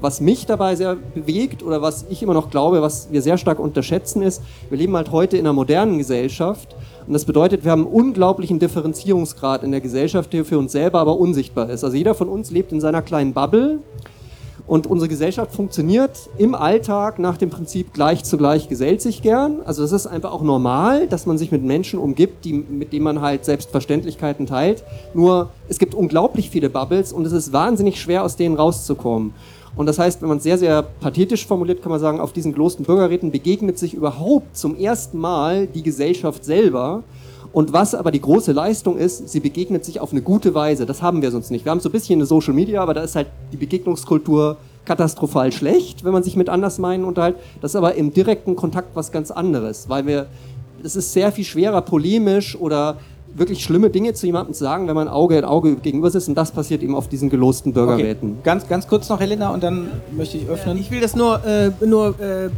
was 0.00 0.20
mich 0.20 0.46
dabei 0.46 0.74
sehr 0.74 0.96
bewegt 0.96 1.62
oder 1.62 1.80
was 1.80 2.06
ich 2.10 2.22
immer 2.22 2.34
noch 2.34 2.50
glaube, 2.50 2.82
was 2.82 3.08
wir 3.12 3.22
sehr 3.22 3.38
stark 3.38 3.58
unterschätzen 3.58 4.22
ist, 4.22 4.42
wir 4.68 4.78
leben 4.78 4.96
halt 4.96 5.12
heute 5.12 5.36
in 5.36 5.46
einer 5.46 5.52
modernen 5.52 5.98
Gesellschaft 5.98 6.74
und 7.06 7.12
das 7.12 7.24
bedeutet, 7.24 7.64
wir 7.64 7.72
haben 7.72 7.86
einen 7.86 7.92
unglaublichen 7.92 8.58
Differenzierungsgrad 8.58 9.62
in 9.62 9.70
der 9.70 9.80
Gesellschaft, 9.80 10.32
der 10.32 10.44
für 10.44 10.58
uns 10.58 10.72
selber 10.72 11.00
aber 11.00 11.18
unsichtbar 11.18 11.68
ist. 11.70 11.84
Also 11.84 11.96
jeder 11.96 12.14
von 12.14 12.28
uns 12.28 12.50
lebt 12.50 12.72
in 12.72 12.80
seiner 12.80 13.02
kleinen 13.02 13.32
Bubble 13.32 13.80
und 14.66 14.86
unsere 14.86 15.08
Gesellschaft 15.08 15.52
funktioniert 15.52 16.30
im 16.38 16.54
Alltag 16.54 17.18
nach 17.18 17.36
dem 17.36 17.50
Prinzip 17.50 17.92
gleich 17.92 18.24
zu 18.24 18.38
gleich 18.38 18.68
gesellt 18.68 19.02
sich 19.02 19.22
gern. 19.22 19.60
Also 19.64 19.82
es 19.82 19.92
ist 19.92 20.06
einfach 20.06 20.32
auch 20.32 20.42
normal, 20.42 21.08
dass 21.08 21.26
man 21.26 21.36
sich 21.36 21.50
mit 21.50 21.62
Menschen 21.62 21.98
umgibt, 21.98 22.44
die, 22.44 22.52
mit 22.52 22.92
denen 22.92 23.04
man 23.04 23.20
halt 23.20 23.44
Selbstverständlichkeiten 23.44 24.46
teilt. 24.46 24.84
Nur 25.14 25.50
es 25.68 25.78
gibt 25.78 25.94
unglaublich 25.94 26.48
viele 26.48 26.70
Bubbles 26.70 27.12
und 27.12 27.26
es 27.26 27.32
ist 27.32 27.52
wahnsinnig 27.52 28.00
schwer, 28.00 28.22
aus 28.24 28.36
denen 28.36 28.54
rauszukommen. 28.54 29.34
Und 29.74 29.86
das 29.86 29.98
heißt, 29.98 30.20
wenn 30.20 30.28
man 30.28 30.38
es 30.38 30.42
sehr, 30.42 30.58
sehr 30.58 30.82
pathetisch 30.82 31.46
formuliert, 31.46 31.82
kann 31.82 31.90
man 31.90 32.00
sagen, 32.00 32.20
auf 32.20 32.32
diesen 32.32 32.54
großen 32.54 32.84
Bürgerräten 32.84 33.30
begegnet 33.30 33.78
sich 33.78 33.94
überhaupt 33.94 34.56
zum 34.56 34.76
ersten 34.76 35.18
Mal 35.18 35.66
die 35.66 35.82
Gesellschaft 35.82 36.44
selber. 36.44 37.02
Und 37.52 37.72
was 37.72 37.94
aber 37.94 38.10
die 38.10 38.20
große 38.20 38.52
Leistung 38.52 38.96
ist, 38.96 39.28
sie 39.28 39.40
begegnet 39.40 39.84
sich 39.84 40.00
auf 40.00 40.12
eine 40.12 40.22
gute 40.22 40.54
Weise. 40.54 40.86
Das 40.86 41.02
haben 41.02 41.20
wir 41.20 41.30
sonst 41.30 41.50
nicht. 41.50 41.64
Wir 41.64 41.70
haben 41.70 41.80
so 41.80 41.90
ein 41.90 41.92
bisschen 41.92 42.18
eine 42.18 42.26
Social 42.26 42.54
Media, 42.54 42.82
aber 42.82 42.94
da 42.94 43.02
ist 43.02 43.14
halt 43.14 43.26
die 43.52 43.58
Begegnungskultur 43.58 44.56
katastrophal 44.84 45.52
schlecht, 45.52 46.02
wenn 46.04 46.12
man 46.12 46.22
sich 46.22 46.34
mit 46.34 46.48
Andersmeinen 46.48 47.04
unterhält. 47.04 47.36
Das 47.60 47.72
ist 47.72 47.76
aber 47.76 47.94
im 47.94 48.12
direkten 48.12 48.56
Kontakt 48.56 48.96
was 48.96 49.12
ganz 49.12 49.30
anderes, 49.30 49.88
weil 49.88 50.06
wir, 50.06 50.26
es 50.82 50.96
ist 50.96 51.12
sehr 51.12 51.30
viel 51.30 51.44
schwerer 51.44 51.82
polemisch 51.82 52.56
oder 52.56 52.96
wirklich 53.34 53.62
schlimme 53.62 53.90
Dinge 53.90 54.14
zu 54.14 54.26
jemandem 54.26 54.54
zu 54.54 54.64
sagen, 54.64 54.88
wenn 54.88 54.94
man 54.94 55.08
Auge 55.08 55.38
in 55.38 55.44
Auge 55.44 55.76
gegenüber 55.76 56.10
sitzt. 56.10 56.28
Und 56.28 56.34
das 56.34 56.52
passiert 56.52 56.82
eben 56.82 56.94
auf 56.94 57.08
diesen 57.08 57.30
gelosten 57.30 57.72
Bürgerräten. 57.72 58.30
Okay. 58.30 58.40
Ganz, 58.44 58.68
ganz 58.68 58.86
kurz 58.86 59.08
noch, 59.08 59.20
Helena, 59.20 59.50
und 59.50 59.62
dann 59.62 59.88
möchte 60.10 60.36
ich 60.38 60.48
öffnen. 60.48 60.78
Ich 60.78 60.90
will 60.90 61.00
das 61.00 61.16
nur, 61.16 61.44
äh, 61.44 61.70
nur 61.84 62.18
äh, 62.20 62.50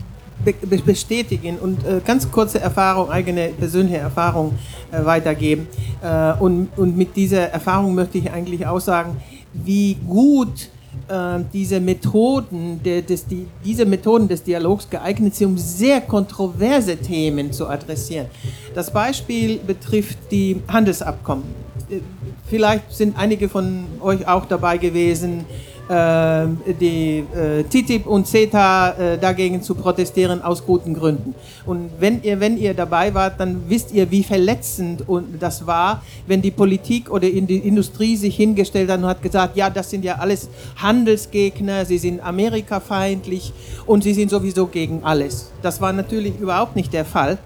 bestätigen 0.85 1.59
und 1.59 1.85
äh, 1.85 2.01
ganz 2.05 2.30
kurze 2.30 2.61
Erfahrung, 2.61 3.11
eigene 3.11 3.49
persönliche 3.49 3.99
Erfahrung 3.99 4.55
äh, 4.91 5.05
weitergeben. 5.05 5.68
Äh, 6.03 6.35
und, 6.35 6.68
und 6.76 6.97
mit 6.97 7.16
dieser 7.16 7.51
Erfahrung 7.51 7.95
möchte 7.95 8.18
ich 8.18 8.30
eigentlich 8.30 8.66
auch 8.66 8.80
sagen, 8.80 9.16
wie 9.53 9.95
gut 10.07 10.68
äh, 11.09 11.41
diese 11.53 11.80
Methoden, 11.80 12.80
de, 12.82 13.03
des, 13.03 13.26
die, 13.26 13.47
diese 13.64 13.85
Methoden 13.85 14.28
des 14.28 14.43
Dialogs 14.43 14.89
geeignet 14.89 15.35
sind, 15.35 15.49
um 15.49 15.59
sehr 15.59 16.01
kontroverse 16.01 16.97
Themen 16.97 17.53
zu 17.53 17.68
adressieren. 17.68 18.26
Das 18.74 18.91
Beispiel 18.91 19.59
betrifft 19.59 20.18
die 20.30 20.61
Handelsabkommen. 20.68 21.45
Äh, 21.91 22.01
vielleicht 22.47 22.93
sind 22.93 23.18
einige 23.18 23.49
von 23.49 23.85
euch 24.01 24.26
auch 24.26 24.47
dabei 24.47 24.78
gewesen, 24.78 25.45
die 25.89 27.24
äh, 27.35 27.62
TTIP 27.64 28.07
und 28.07 28.26
CETA 28.26 28.91
äh, 28.91 29.18
dagegen 29.18 29.62
zu 29.62 29.74
protestieren 29.74 30.41
aus 30.43 30.64
guten 30.64 30.95
Gründen. 30.95 31.35
Und 31.66 31.91
wenn 31.99 32.22
ihr, 32.22 32.41
wenn 32.41 32.57
ihr 32.57 32.72
dabei 32.72 33.12
wart, 33.12 33.39
dann 33.39 33.68
wisst 33.68 33.93
ihr, 33.93 34.11
wie 34.11 34.24
verletzend 34.24 35.05
das 35.39 35.66
war, 35.66 36.03
wenn 36.26 36.41
die 36.41 36.51
Politik 36.51 37.11
oder 37.11 37.28
die 37.28 37.59
Industrie 37.59 38.16
sich 38.16 38.37
hingestellt 38.37 38.91
hat 38.91 39.01
und 39.01 39.07
hat 39.07 39.22
gesagt, 39.22 39.57
ja, 39.57 39.68
das 39.68 39.91
sind 39.91 40.05
ja 40.05 40.16
alles 40.16 40.49
Handelsgegner, 40.76 41.85
sie 41.85 41.99
sind 41.99 42.24
amerikafeindlich 42.24 43.53
und 43.87 44.05
sie 44.05 44.14
sind 44.14 44.30
sowieso 44.30 44.66
gegen 44.66 45.05
alles. 45.05 45.51
Das 45.61 45.80
war 45.80 45.93
natürlich 45.93 46.39
überhaupt 46.39 46.76
nicht 46.76 46.93
der 46.93 47.05
Fall. 47.05 47.39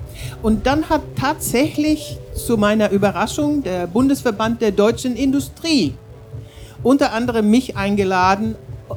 Und 0.42 0.66
dann 0.66 0.88
hat 0.88 1.02
tatsächlich 1.16 2.18
zu 2.34 2.56
meiner 2.56 2.90
Überraschung 2.90 3.62
der 3.64 3.86
Bundesverband 3.88 4.62
der 4.62 4.70
deutschen 4.70 5.16
Industrie 5.16 5.94
unter 6.82 7.12
anderem 7.12 7.50
mich 7.50 7.76
eingeladen, 7.76 8.54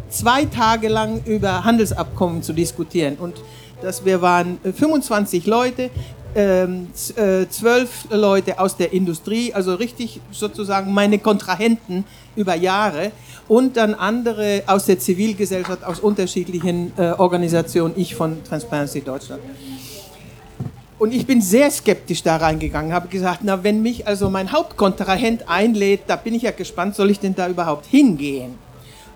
zwei 0.10 0.46
Tage 0.46 0.88
lang 0.88 1.22
über 1.26 1.64
Handelsabkommen 1.64 2.44
zu 2.44 2.54
diskutieren. 2.54 3.18
Und 3.20 3.36
das, 3.82 4.06
wir 4.06 4.22
waren 4.22 4.60
25 4.64 5.46
Leute, 5.48 5.90
ähm, 6.34 6.88
äh, 7.18 7.48
zwölf 7.50 8.06
Leute 8.10 8.60
aus 8.60 8.78
der 8.78 8.94
Industrie, 8.94 9.54
also 9.54 9.76
richtig 9.76 10.22
sozusagen 10.32 10.94
meine 10.94 11.20
Kontrahenten 11.20 12.06
über 12.38 12.56
Jahre 12.56 13.12
und 13.50 13.76
dann 13.76 13.94
andere 13.94 14.64
aus 14.68 14.86
der 14.86 14.98
Zivilgesellschaft, 14.98 15.84
aus 15.84 16.00
unterschiedlichen 16.00 16.94
äh, 16.98 17.12
Organisationen, 17.18 17.96
ich 17.98 18.16
von 18.16 18.42
Transparency 18.46 19.02
Deutschland. 19.02 19.42
Und 21.02 21.16
ich 21.16 21.26
bin 21.26 21.42
sehr 21.42 21.72
skeptisch 21.72 22.22
da 22.22 22.38
reingegangen, 22.38 22.94
habe 22.94 23.08
gesagt, 23.08 23.40
na, 23.42 23.64
wenn 23.64 23.82
mich 23.82 24.06
also 24.06 24.30
mein 24.30 24.52
Hauptkontrahent 24.52 25.50
einlädt, 25.50 26.02
da 26.06 26.16
bin 26.16 26.36
ich 26.36 26.44
ja 26.44 26.52
gespannt, 26.52 26.94
soll 26.94 27.10
ich 27.10 27.20
denn 27.20 27.34
da 27.34 27.50
überhaupt 27.50 27.88
hingehen? 27.88 28.54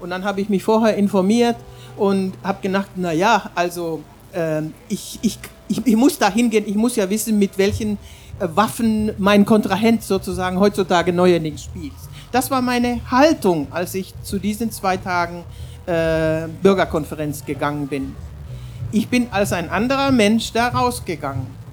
Und 0.02 0.10
dann 0.10 0.26
habe 0.26 0.42
ich 0.42 0.50
mich 0.50 0.64
vorher 0.64 0.96
informiert 0.98 1.58
und 1.96 2.34
habe 2.42 2.58
gedacht, 2.64 2.90
na 2.96 3.12
ja, 3.12 3.52
also 3.54 4.02
äh, 4.34 4.64
ich, 4.90 5.20
ich, 5.22 5.38
ich, 5.68 5.86
ich, 5.86 5.96
muss 5.96 6.18
da 6.18 6.32
hingehen, 6.32 6.64
ich 6.66 6.74
muss 6.74 6.96
ja 6.96 7.08
wissen, 7.08 7.38
mit 7.38 7.56
welchen 7.60 8.00
äh, 8.40 8.48
Waffen 8.56 9.12
mein 9.20 9.46
Kontrahent 9.46 10.02
sozusagen 10.02 10.60
heutzutage 10.60 11.14
neuerdings 11.14 11.66
spielt. 11.66 11.94
Das 12.32 12.50
war 12.50 12.64
meine 12.64 13.00
Haltung, 13.12 13.68
als 13.70 13.94
ich 13.94 14.12
zu 14.24 14.40
diesen 14.40 14.72
zwei 14.72 14.98
Tagen 14.98 15.44
äh, 15.86 16.48
Bürgerkonferenz 16.64 17.46
gegangen 17.46 17.86
bin. 17.86 18.16
Ich 18.92 19.08
bin 19.08 19.28
als 19.30 19.54
ein 19.54 19.70
anderer 19.70 20.12
Mensch 20.12 20.52
da 20.52 20.70
rausgegangen. 20.70 21.64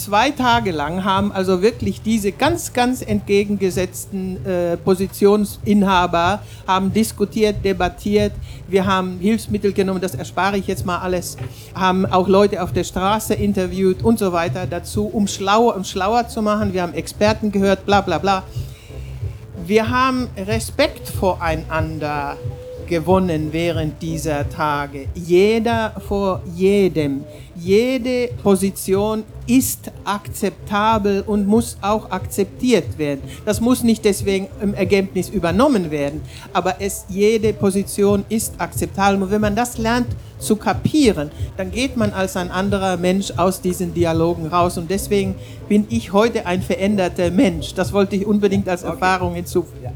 Zwei 0.00 0.30
Tage 0.30 0.70
lang 0.70 1.04
haben 1.04 1.30
also 1.30 1.60
wirklich 1.60 2.00
diese 2.00 2.32
ganz, 2.32 2.72
ganz 2.72 3.02
entgegengesetzten 3.02 4.46
äh, 4.46 4.78
Positionsinhaber 4.78 6.40
haben 6.66 6.90
diskutiert, 6.90 7.62
debattiert. 7.62 8.32
Wir 8.66 8.86
haben 8.86 9.18
Hilfsmittel 9.20 9.74
genommen, 9.74 10.00
das 10.00 10.14
erspare 10.14 10.56
ich 10.56 10.66
jetzt 10.68 10.86
mal 10.86 11.00
alles. 11.00 11.36
Haben 11.74 12.06
auch 12.06 12.28
Leute 12.28 12.62
auf 12.62 12.72
der 12.72 12.84
Straße 12.84 13.34
interviewt 13.34 14.02
und 14.02 14.18
so 14.18 14.32
weiter 14.32 14.66
dazu, 14.66 15.04
um 15.06 15.28
schlauer, 15.28 15.76
um 15.76 15.84
schlauer 15.84 16.26
zu 16.28 16.40
machen. 16.40 16.72
Wir 16.72 16.80
haben 16.80 16.94
Experten 16.94 17.52
gehört, 17.52 17.84
bla 17.84 18.00
bla 18.00 18.16
bla. 18.16 18.44
Wir 19.66 19.90
haben 19.90 20.28
Respekt 20.34 21.10
voreinander 21.10 22.38
gewonnen 22.90 23.48
während 23.52 24.02
dieser 24.02 24.46
Tage. 24.50 25.06
Jeder 25.14 25.94
vor 26.06 26.42
jedem. 26.54 27.24
Jede 27.54 28.28
Position 28.42 29.22
ist 29.46 29.90
akzeptabel 30.04 31.22
und 31.26 31.46
muss 31.46 31.78
auch 31.80 32.10
akzeptiert 32.10 32.98
werden. 32.98 33.22
Das 33.44 33.60
muss 33.60 33.82
nicht 33.82 34.04
deswegen 34.04 34.48
im 34.60 34.74
Ergebnis 34.74 35.28
übernommen 35.28 35.90
werden, 35.90 36.20
aber 36.52 36.76
es, 36.80 37.04
jede 37.08 37.52
Position 37.52 38.24
ist 38.28 38.54
akzeptabel. 38.58 39.22
Und 39.22 39.30
wenn 39.30 39.40
man 39.40 39.56
das 39.56 39.78
lernt 39.78 40.08
zu 40.38 40.56
kapieren, 40.56 41.30
dann 41.56 41.70
geht 41.70 41.96
man 41.96 42.12
als 42.12 42.36
ein 42.36 42.50
anderer 42.50 42.96
Mensch 42.96 43.32
aus 43.36 43.60
diesen 43.60 43.94
Dialogen 43.94 44.46
raus. 44.46 44.78
Und 44.78 44.90
deswegen 44.90 45.34
bin 45.68 45.86
ich 45.90 46.12
heute 46.12 46.46
ein 46.46 46.62
veränderter 46.62 47.30
Mensch. 47.30 47.74
Das 47.74 47.92
wollte 47.92 48.16
ich 48.16 48.26
unbedingt 48.26 48.68
als 48.68 48.82
Erfahrung 48.82 49.34
hinzufügen. 49.34 49.92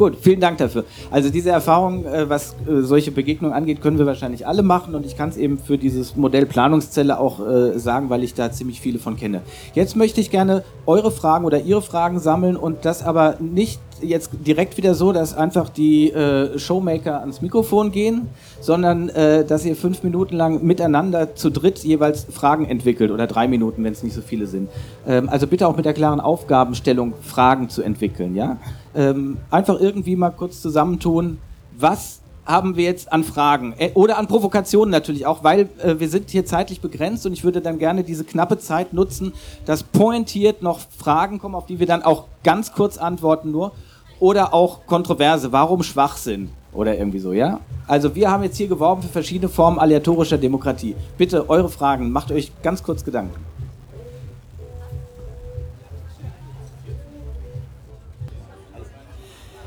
Gut, 0.00 0.16
vielen 0.18 0.40
Dank 0.40 0.56
dafür. 0.56 0.86
Also 1.10 1.28
diese 1.28 1.50
Erfahrung, 1.50 2.06
äh, 2.06 2.26
was 2.26 2.54
äh, 2.66 2.80
solche 2.80 3.10
Begegnungen 3.10 3.54
angeht, 3.54 3.82
können 3.82 3.98
wir 3.98 4.06
wahrscheinlich 4.06 4.46
alle 4.46 4.62
machen 4.62 4.94
und 4.94 5.04
ich 5.04 5.14
kann 5.14 5.28
es 5.28 5.36
eben 5.36 5.58
für 5.58 5.76
dieses 5.76 6.16
Modell 6.16 6.46
Planungszelle 6.46 7.20
auch 7.20 7.46
äh, 7.46 7.78
sagen, 7.78 8.08
weil 8.08 8.24
ich 8.24 8.32
da 8.32 8.50
ziemlich 8.50 8.80
viele 8.80 8.98
von 8.98 9.18
kenne. 9.18 9.42
Jetzt 9.74 9.96
möchte 9.96 10.22
ich 10.22 10.30
gerne 10.30 10.64
eure 10.86 11.10
Fragen 11.10 11.44
oder 11.44 11.60
ihre 11.60 11.82
Fragen 11.82 12.18
sammeln 12.18 12.56
und 12.56 12.86
das 12.86 13.02
aber 13.02 13.36
nicht 13.40 13.78
jetzt 14.02 14.30
direkt 14.46 14.76
wieder 14.76 14.94
so, 14.94 15.12
dass 15.12 15.34
einfach 15.34 15.68
die 15.68 16.10
äh, 16.10 16.58
Showmaker 16.58 17.20
ans 17.20 17.42
Mikrofon 17.42 17.92
gehen, 17.92 18.28
sondern 18.60 19.08
äh, 19.10 19.44
dass 19.44 19.64
ihr 19.64 19.76
fünf 19.76 20.02
Minuten 20.02 20.36
lang 20.36 20.62
miteinander 20.62 21.34
zu 21.34 21.50
dritt 21.50 21.78
jeweils 21.80 22.24
Fragen 22.24 22.66
entwickelt 22.66 23.10
oder 23.10 23.26
drei 23.26 23.48
Minuten, 23.48 23.84
wenn 23.84 23.92
es 23.92 24.02
nicht 24.02 24.14
so 24.14 24.22
viele 24.22 24.46
sind. 24.46 24.68
Ähm, 25.06 25.28
also 25.28 25.46
bitte 25.46 25.66
auch 25.66 25.76
mit 25.76 25.84
der 25.84 25.94
klaren 25.94 26.20
Aufgabenstellung 26.20 27.14
Fragen 27.22 27.68
zu 27.68 27.82
entwickeln. 27.82 28.34
Ja? 28.34 28.58
Ähm, 28.94 29.38
einfach 29.50 29.80
irgendwie 29.80 30.16
mal 30.16 30.30
kurz 30.30 30.60
zusammentun, 30.60 31.38
was 31.78 32.20
haben 32.50 32.76
wir 32.76 32.84
jetzt 32.84 33.12
an 33.12 33.22
Fragen 33.24 33.74
äh, 33.78 33.90
oder 33.94 34.18
an 34.18 34.26
Provokationen 34.26 34.90
natürlich 34.90 35.26
auch, 35.26 35.44
weil 35.44 35.68
äh, 35.78 35.98
wir 35.98 36.08
sind 36.08 36.30
hier 36.30 36.44
zeitlich 36.44 36.80
begrenzt 36.80 37.24
und 37.26 37.32
ich 37.32 37.44
würde 37.44 37.60
dann 37.60 37.78
gerne 37.78 38.02
diese 38.02 38.24
knappe 38.24 38.58
Zeit 38.58 38.92
nutzen, 38.92 39.32
dass 39.66 39.82
pointiert 39.82 40.62
noch 40.62 40.80
Fragen 40.98 41.38
kommen, 41.38 41.54
auf 41.54 41.66
die 41.66 41.78
wir 41.78 41.86
dann 41.86 42.02
auch 42.02 42.26
ganz 42.42 42.72
kurz 42.72 42.98
antworten 42.98 43.50
nur 43.50 43.72
oder 44.20 44.54
auch 44.54 44.86
Kontroverse, 44.86 45.50
warum 45.50 45.82
Schwachsinn 45.82 46.50
oder 46.72 46.96
irgendwie 46.96 47.18
so, 47.18 47.32
ja? 47.32 47.60
Also 47.86 48.14
wir 48.14 48.30
haben 48.30 48.44
jetzt 48.44 48.56
hier 48.56 48.68
geworben 48.68 49.02
für 49.02 49.08
verschiedene 49.08 49.48
Formen 49.48 49.78
aleatorischer 49.78 50.38
Demokratie. 50.38 50.94
Bitte 51.18 51.50
eure 51.50 51.68
Fragen, 51.68 52.12
macht 52.12 52.30
euch 52.30 52.52
ganz 52.62 52.82
kurz 52.82 53.04
Gedanken. 53.04 53.44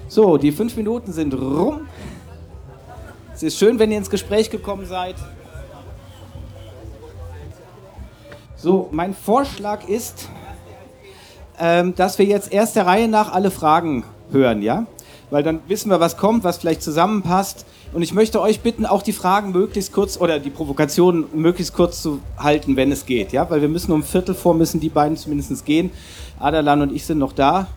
So, 0.07 0.37
die 0.37 0.51
fünf 0.51 0.77
Minuten 0.77 1.11
sind 1.11 1.33
rum. 1.33 1.87
Es 3.33 3.41
ist 3.41 3.57
schön, 3.57 3.79
wenn 3.79 3.91
ihr 3.91 3.97
ins 3.97 4.11
Gespräch 4.11 4.51
gekommen 4.51 4.85
seid. 4.85 5.15
So, 8.55 8.89
mein 8.91 9.15
Vorschlag 9.15 9.89
ist, 9.89 10.29
ähm, 11.59 11.95
dass 11.95 12.19
wir 12.19 12.25
jetzt 12.25 12.53
erst 12.53 12.75
der 12.75 12.85
Reihe 12.85 13.07
nach 13.07 13.33
alle 13.33 13.49
Fragen 13.49 14.03
hören, 14.33 14.61
ja? 14.61 14.85
Weil 15.29 15.43
dann 15.43 15.61
wissen 15.67 15.89
wir, 15.89 15.99
was 15.99 16.17
kommt, 16.17 16.43
was 16.43 16.57
vielleicht 16.57 16.83
zusammenpasst. 16.83 17.65
Und 17.93 18.01
ich 18.01 18.13
möchte 18.13 18.41
euch 18.41 18.59
bitten, 18.61 18.85
auch 18.85 19.01
die 19.01 19.13
Fragen 19.13 19.51
möglichst 19.51 19.93
kurz 19.93 20.19
oder 20.19 20.39
die 20.39 20.49
Provokationen 20.49 21.25
möglichst 21.33 21.73
kurz 21.73 22.01
zu 22.01 22.19
halten, 22.37 22.75
wenn 22.75 22.91
es 22.91 23.05
geht, 23.05 23.31
ja? 23.31 23.49
Weil 23.49 23.61
wir 23.61 23.69
müssen 23.69 23.91
um 23.91 24.03
Viertel 24.03 24.35
vor, 24.35 24.53
müssen 24.53 24.79
die 24.79 24.89
beiden 24.89 25.15
zumindest 25.15 25.65
gehen. 25.65 25.91
Adalan 26.39 26.81
und 26.81 26.91
ich 26.93 27.05
sind 27.05 27.19
noch 27.19 27.33
da, 27.33 27.67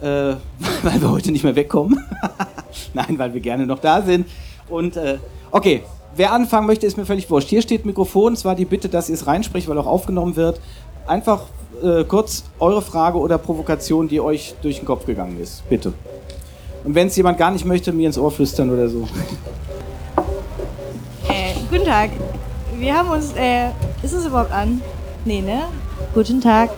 äh, 0.00 0.04
weil 0.82 1.00
wir 1.00 1.10
heute 1.10 1.32
nicht 1.32 1.44
mehr 1.44 1.56
wegkommen. 1.56 2.04
Nein, 2.94 3.18
weil 3.18 3.32
wir 3.34 3.40
gerne 3.40 3.66
noch 3.66 3.78
da 3.78 4.02
sind. 4.02 4.26
Und 4.68 4.96
äh, 4.96 5.18
okay, 5.50 5.82
wer 6.16 6.32
anfangen 6.32 6.66
möchte, 6.66 6.86
ist 6.86 6.96
mir 6.96 7.06
völlig 7.06 7.30
wurscht. 7.30 7.48
Hier 7.48 7.62
steht 7.62 7.84
Mikrofon, 7.84 8.36
zwar 8.36 8.54
die 8.54 8.64
Bitte, 8.64 8.88
dass 8.88 9.08
ihr 9.08 9.14
es 9.14 9.26
reinspricht, 9.26 9.68
weil 9.68 9.78
auch 9.78 9.86
aufgenommen 9.86 10.36
wird. 10.36 10.60
Einfach 11.10 11.42
äh, 11.82 12.04
kurz 12.04 12.44
eure 12.60 12.80
Frage 12.80 13.18
oder 13.18 13.36
Provokation, 13.36 14.06
die 14.06 14.20
euch 14.20 14.54
durch 14.62 14.76
den 14.76 14.84
Kopf 14.84 15.06
gegangen 15.06 15.40
ist. 15.40 15.68
Bitte. 15.68 15.92
Und 16.84 16.94
wenn 16.94 17.08
es 17.08 17.16
jemand 17.16 17.36
gar 17.36 17.50
nicht 17.50 17.64
möchte, 17.64 17.90
mir 17.90 18.06
ins 18.06 18.16
Ohr 18.16 18.30
flüstern 18.30 18.70
oder 18.70 18.88
so. 18.88 19.08
Äh, 21.28 21.54
guten 21.68 21.84
Tag. 21.84 22.10
Wir 22.78 22.96
haben 22.96 23.10
uns, 23.10 23.32
äh, 23.32 23.70
ist 24.04 24.12
es 24.12 24.24
überhaupt 24.24 24.52
an? 24.52 24.80
Nee, 25.24 25.40
ne? 25.40 25.62
Guten 26.14 26.40
Tag. 26.40 26.70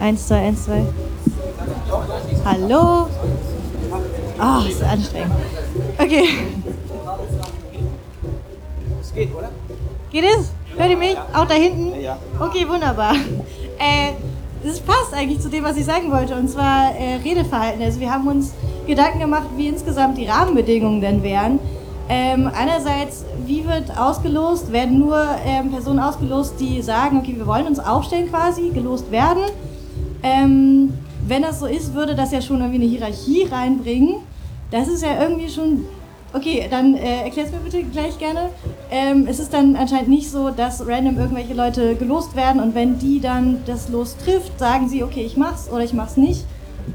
Eins, 0.00 0.26
zwei, 0.26 0.38
eins, 0.38 0.64
zwei. 0.64 0.82
Hallo? 2.46 3.08
Ah, 4.38 4.62
oh, 4.62 4.66
ist 4.66 4.82
anstrengend. 4.82 5.34
Okay. 5.98 6.28
Es 9.02 9.12
geht, 9.12 9.34
oder? 9.34 9.50
Geht 10.10 10.24
es? 10.24 10.50
Hört 10.76 10.90
ihr 10.90 10.96
mich? 10.96 11.16
Auch 11.32 11.46
da 11.46 11.54
hinten? 11.54 12.00
Ja. 12.00 12.18
Okay, 12.40 12.68
wunderbar. 12.68 13.14
Äh, 13.76 14.12
das 14.62 14.80
passt 14.80 15.12
eigentlich 15.12 15.40
zu 15.40 15.50
dem, 15.50 15.64
was 15.64 15.76
ich 15.76 15.84
sagen 15.84 16.10
wollte, 16.12 16.36
und 16.36 16.48
zwar 16.48 16.94
äh, 16.94 17.16
Redeverhalten. 17.24 17.82
Also 17.82 17.98
wir 17.98 18.10
haben 18.10 18.26
uns 18.28 18.52
Gedanken 18.86 19.18
gemacht, 19.18 19.46
wie 19.56 19.66
insgesamt 19.66 20.16
die 20.16 20.26
Rahmenbedingungen 20.26 21.00
denn 21.00 21.22
wären. 21.22 21.58
Ähm, 22.08 22.48
einerseits, 22.54 23.24
wie 23.46 23.66
wird 23.66 23.96
ausgelost? 23.98 24.72
Werden 24.72 25.00
nur 25.00 25.18
ähm, 25.44 25.70
Personen 25.70 25.98
ausgelost, 25.98 26.54
die 26.60 26.82
sagen, 26.82 27.18
okay, 27.18 27.34
wir 27.36 27.46
wollen 27.46 27.66
uns 27.66 27.78
aufstellen 27.78 28.30
quasi, 28.30 28.70
gelost 28.70 29.10
werden? 29.10 29.42
Ähm, 30.22 30.94
wenn 31.26 31.42
das 31.42 31.60
so 31.60 31.66
ist, 31.66 31.94
würde 31.94 32.14
das 32.14 32.30
ja 32.30 32.40
schon 32.40 32.60
irgendwie 32.60 32.82
eine 32.82 32.90
Hierarchie 32.90 33.48
reinbringen. 33.50 34.16
Das 34.70 34.88
ist 34.88 35.02
ja 35.02 35.20
irgendwie 35.20 35.48
schon 35.48 35.84
Okay, 36.34 36.66
dann 36.68 36.96
äh, 36.96 37.22
erklär's 37.22 37.52
mir 37.52 37.58
bitte 37.58 37.80
gleich 37.84 38.18
gerne. 38.18 38.50
Ähm, 38.96 39.26
es 39.28 39.40
ist 39.40 39.52
dann 39.52 39.74
anscheinend 39.74 40.08
nicht 40.08 40.30
so, 40.30 40.50
dass 40.50 40.86
random 40.86 41.18
irgendwelche 41.18 41.52
Leute 41.52 41.96
gelost 41.96 42.36
werden 42.36 42.62
und 42.62 42.76
wenn 42.76 42.96
die 42.96 43.18
dann 43.18 43.62
das 43.66 43.88
Los 43.88 44.16
trifft, 44.16 44.56
sagen 44.56 44.88
sie, 44.88 45.02
okay, 45.02 45.22
ich 45.22 45.36
mach's 45.36 45.68
oder 45.68 45.82
ich 45.82 45.92
mach's 45.92 46.16
nicht. 46.16 46.44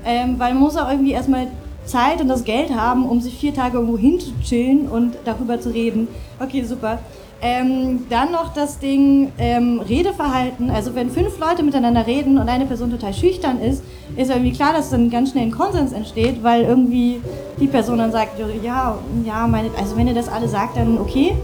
Ähm, 0.05 0.39
weil 0.39 0.53
man 0.53 0.63
muss 0.63 0.77
auch 0.77 0.89
irgendwie 0.89 1.11
erstmal 1.11 1.47
Zeit 1.83 2.21
und 2.21 2.29
das 2.29 2.45
Geld 2.45 2.73
haben, 2.73 3.05
um 3.05 3.19
sich 3.19 3.37
vier 3.37 3.53
Tage 3.53 3.79
irgendwo 3.79 3.97
hinzuchillen 3.97 4.87
und 4.87 5.17
darüber 5.25 5.59
zu 5.59 5.71
reden. 5.71 6.07
Okay, 6.39 6.63
super. 6.63 6.99
Ähm, 7.41 8.05
dann 8.09 8.31
noch 8.31 8.53
das 8.53 8.79
Ding 8.79 9.33
ähm, 9.37 9.81
Redeverhalten. 9.81 10.69
Also 10.69 10.95
wenn 10.95 11.09
fünf 11.09 11.37
Leute 11.37 11.63
miteinander 11.63 12.07
reden 12.07 12.37
und 12.37 12.47
eine 12.47 12.65
Person 12.65 12.91
total 12.91 13.13
schüchtern 13.13 13.59
ist, 13.59 13.83
ist 14.15 14.29
irgendwie 14.29 14.53
klar, 14.53 14.71
dass 14.71 14.89
dann 14.89 15.09
ganz 15.09 15.31
schnell 15.31 15.43
ein 15.43 15.51
Konsens 15.51 15.91
entsteht, 15.91 16.43
weil 16.43 16.63
irgendwie 16.63 17.19
die 17.59 17.67
Person 17.67 17.97
dann 17.97 18.13
sagt, 18.13 18.39
ja, 18.63 18.97
ja, 19.25 19.47
meine, 19.47 19.69
also 19.77 19.97
wenn 19.97 20.07
ihr 20.07 20.13
das 20.13 20.29
alle 20.29 20.47
sagt, 20.47 20.77
dann 20.77 20.97
okay. 20.97 21.35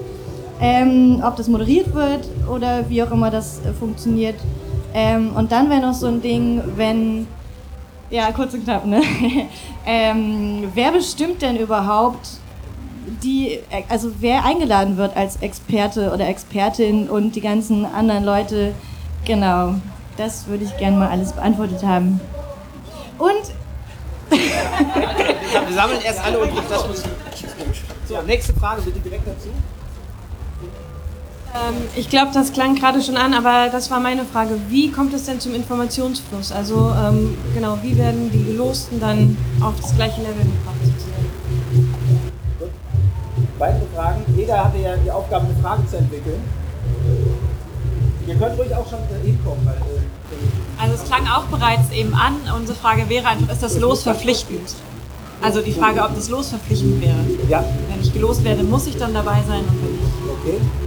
Ähm, 0.62 1.22
ob 1.26 1.36
das 1.36 1.48
moderiert 1.48 1.94
wird 1.94 2.30
oder 2.50 2.90
wie 2.90 3.04
auch 3.04 3.12
immer 3.12 3.30
das 3.30 3.60
äh, 3.66 3.74
funktioniert. 3.74 4.36
Ähm, 4.94 5.36
und 5.36 5.52
dann 5.52 5.70
wäre 5.70 5.82
noch 5.82 5.94
so 5.94 6.08
ein 6.08 6.22
Ding, 6.22 6.62
wenn, 6.78 7.28
ja, 8.10 8.32
kurz 8.32 8.54
und 8.54 8.64
knapp, 8.64 8.86
ne? 8.86 9.02
Ähm, 9.88 10.72
wer 10.74 10.92
bestimmt 10.92 11.44
denn 11.44 11.58
überhaupt, 11.58 12.28
die, 13.22 13.60
also 13.88 14.12
wer 14.20 14.44
eingeladen 14.44 14.98
wird 14.98 15.16
als 15.16 15.36
Experte 15.38 16.12
oder 16.12 16.28
Expertin 16.28 17.08
und 17.08 17.36
die 17.36 17.42
ganzen 17.42 17.86
anderen 17.86 18.24
Leute, 18.24 18.74
genau, 19.26 19.76
das 20.18 20.48
würde 20.48 20.64
ich 20.64 20.76
gerne 20.78 20.98
mal 20.98 21.10
alles 21.10 21.34
beantwortet 21.34 21.84
haben. 21.84 22.20
Und. 23.20 23.54
Wir 24.32 25.76
sammeln 25.76 26.00
erst 26.04 26.24
alle 26.24 26.40
und 26.40 26.50
das 26.70 26.88
muss. 26.88 27.04
So, 28.08 28.22
nächste 28.26 28.54
Frage 28.54 28.82
bitte 28.82 29.00
direkt 29.00 29.28
dazu. 29.28 29.50
Ähm, 31.56 31.76
ich 31.96 32.10
glaube, 32.10 32.32
das 32.34 32.52
klang 32.52 32.76
gerade 32.76 33.02
schon 33.02 33.16
an, 33.16 33.34
aber 33.34 33.70
das 33.72 33.90
war 33.90 34.02
meine 34.02 34.26
Frage. 34.26 34.60
Wie 34.68 34.92
kommt 34.92 35.14
es 35.14 35.24
denn 35.24 35.40
zum 35.40 35.56
Informationsfluss? 35.56 36.52
Also 36.52 36.94
ähm, 37.02 37.38
genau, 37.54 37.78
wie 37.82 37.98
werden 37.98 38.30
die 38.32 38.44
Gelosten 38.44 39.00
dann 39.00 39.38
auf 39.62 39.74
das 39.82 39.96
gleiche 39.96 40.22
Level 40.22 40.44
gebracht? 40.44 40.76
Weitere 43.58 43.86
Fragen? 43.96 44.22
Jeder 44.36 44.66
hatte 44.66 44.80
ja 44.80 44.98
die 44.98 45.10
Aufgabe, 45.10 45.46
eine 45.46 45.56
Frage 45.64 45.88
zu 45.88 45.98
entwickeln. 45.98 46.42
Ihr 48.28 48.36
könnt 48.36 48.58
ruhig 48.58 48.76
auch 48.76 48.90
schon 48.90 49.00
hinkommen. 49.24 49.66
Weil, 49.66 49.76
äh, 49.76 50.82
also 50.82 50.96
es 50.96 51.04
klang 51.06 51.26
auch 51.28 51.46
bereits 51.46 51.90
eben 51.92 52.14
an. 52.16 52.36
Unsere 52.54 52.78
Frage 52.78 53.08
wäre 53.08 53.28
einfach, 53.28 53.54
ist 53.54 53.64
das 53.64 53.80
Los 53.80 54.04
verpflichtend? 54.04 54.76
Also 55.42 55.62
die 55.62 55.72
Frage, 55.72 56.02
ob 56.02 56.16
das 56.16 56.28
Los 56.30 56.50
verpflichtend 56.50 57.02
wäre. 57.02 57.16
Ja. 57.48 57.64
Wenn 57.90 58.02
ich 58.02 58.12
gelost 58.12 58.44
werde, 58.44 58.64
muss 58.64 58.88
ich 58.88 58.98
dann 58.98 59.14
dabei 59.14 59.42
sein 59.48 59.62
und 59.62 59.82
wenn 59.82 59.92
nicht. 59.92 60.16
Okay. 60.42 60.85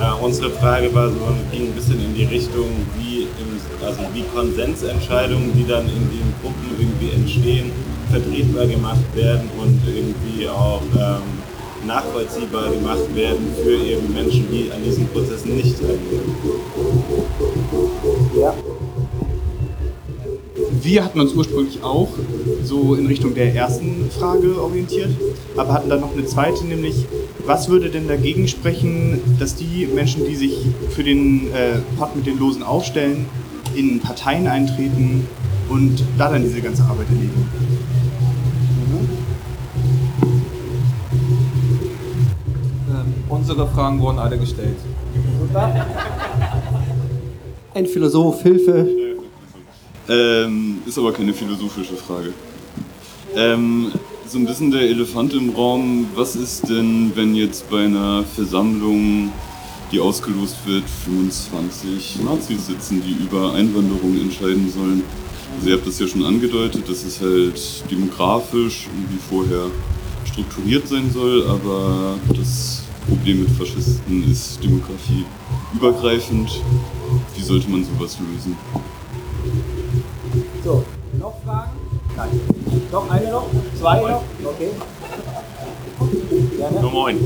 Ja, 0.00 0.14
unsere 0.14 0.48
Frage 0.48 0.94
war 0.94 1.10
so, 1.10 1.16
ging 1.52 1.66
ein 1.68 1.72
bisschen 1.74 2.02
in 2.02 2.14
die 2.14 2.24
Richtung, 2.24 2.70
wie, 2.96 3.24
im, 3.38 3.86
also 3.86 4.00
wie 4.14 4.22
Konsensentscheidungen, 4.34 5.52
die 5.54 5.66
dann 5.66 5.82
in 5.82 6.08
den 6.08 6.34
Gruppen 6.40 6.70
irgendwie 6.78 7.10
entstehen, 7.14 7.70
vertretbar 8.10 8.66
gemacht 8.66 9.04
werden 9.14 9.50
und 9.60 9.78
irgendwie 9.86 10.48
auch 10.48 10.80
ähm, 10.96 11.86
nachvollziehbar 11.86 12.70
gemacht 12.70 13.14
werden 13.14 13.52
für 13.62 13.76
eben 13.76 14.14
Menschen, 14.14 14.46
die 14.50 14.72
an 14.72 14.82
diesen 14.82 15.06
Prozessen 15.08 15.56
nicht 15.56 15.78
teilnehmen. 15.78 16.34
Ja. 18.40 18.54
Wir 20.82 21.04
hatten 21.04 21.20
uns 21.20 21.34
ursprünglich 21.34 21.82
auch 21.82 22.08
so 22.64 22.94
in 22.94 23.06
Richtung 23.06 23.34
der 23.34 23.54
ersten 23.54 24.10
Frage 24.10 24.62
orientiert, 24.62 25.10
aber 25.56 25.74
hatten 25.74 25.90
dann 25.90 26.00
noch 26.00 26.12
eine 26.12 26.24
zweite, 26.24 26.64
nämlich 26.64 27.06
was 27.44 27.68
würde 27.68 27.90
denn 27.90 28.08
dagegen 28.08 28.48
sprechen, 28.48 29.20
dass 29.38 29.56
die 29.56 29.86
Menschen, 29.86 30.24
die 30.26 30.36
sich 30.36 30.54
für 30.90 31.04
den 31.04 31.52
äh, 31.52 31.78
Pakt 31.98 32.16
mit 32.16 32.26
den 32.26 32.38
Losen 32.38 32.62
aufstellen, 32.62 33.26
in 33.74 34.00
Parteien 34.00 34.46
eintreten 34.46 35.26
und 35.68 36.02
da 36.16 36.30
dann 36.30 36.42
diese 36.42 36.62
ganze 36.62 36.82
Arbeit 36.84 37.08
erledigen? 37.08 37.48
Ähm, 42.88 43.14
unsere 43.28 43.66
Fragen 43.66 44.00
wurden 44.00 44.18
alle 44.18 44.38
gestellt. 44.38 44.76
Ein 47.74 47.86
Philosoph, 47.86 48.42
Hilfe. 48.42 48.99
Ähm, 50.10 50.82
ist 50.86 50.98
aber 50.98 51.12
keine 51.12 51.32
philosophische 51.32 51.94
Frage. 51.94 52.32
Ähm, 53.36 53.92
so 54.26 54.38
ein 54.38 54.44
bisschen 54.44 54.72
der 54.72 54.82
Elefant 54.82 55.32
im 55.34 55.50
Raum. 55.50 56.06
Was 56.16 56.34
ist 56.34 56.68
denn, 56.68 57.12
wenn 57.14 57.36
jetzt 57.36 57.70
bei 57.70 57.84
einer 57.84 58.24
Versammlung, 58.24 59.30
die 59.92 60.00
ausgelost 60.00 60.56
wird, 60.66 60.82
25 61.04 62.24
Nazis 62.24 62.66
sitzen, 62.66 63.00
die 63.06 63.22
über 63.22 63.54
Einwanderung 63.54 64.20
entscheiden 64.20 64.68
sollen? 64.72 65.04
Also 65.56 65.70
ihr 65.70 65.76
habt 65.76 65.86
das 65.86 66.00
ja 66.00 66.08
schon 66.08 66.24
angedeutet, 66.24 66.88
dass 66.88 67.04
es 67.04 67.20
halt 67.20 67.60
demografisch 67.88 68.88
wie 69.10 69.18
vorher 69.28 69.66
strukturiert 70.24 70.88
sein 70.88 71.08
soll, 71.12 71.46
aber 71.46 72.18
das 72.36 72.82
Problem 73.06 73.42
mit 73.42 73.50
Faschisten 73.50 74.28
ist 74.28 74.62
Demografie 74.62 75.24
übergreifend. 75.72 76.50
Wie 77.36 77.42
sollte 77.42 77.70
man 77.70 77.84
sowas 77.84 78.18
lösen? 78.18 78.56
So, 80.70 80.84
noch 81.18 81.34
Fragen? 81.44 81.72
Nein. 82.16 82.40
Noch 82.92 83.10
eine 83.10 83.28
noch? 83.28 83.46
Zwei 83.76 84.00
noch? 84.02 84.22
Okay. 84.44 84.70
Ja, 86.60 86.82
moin. 86.82 87.18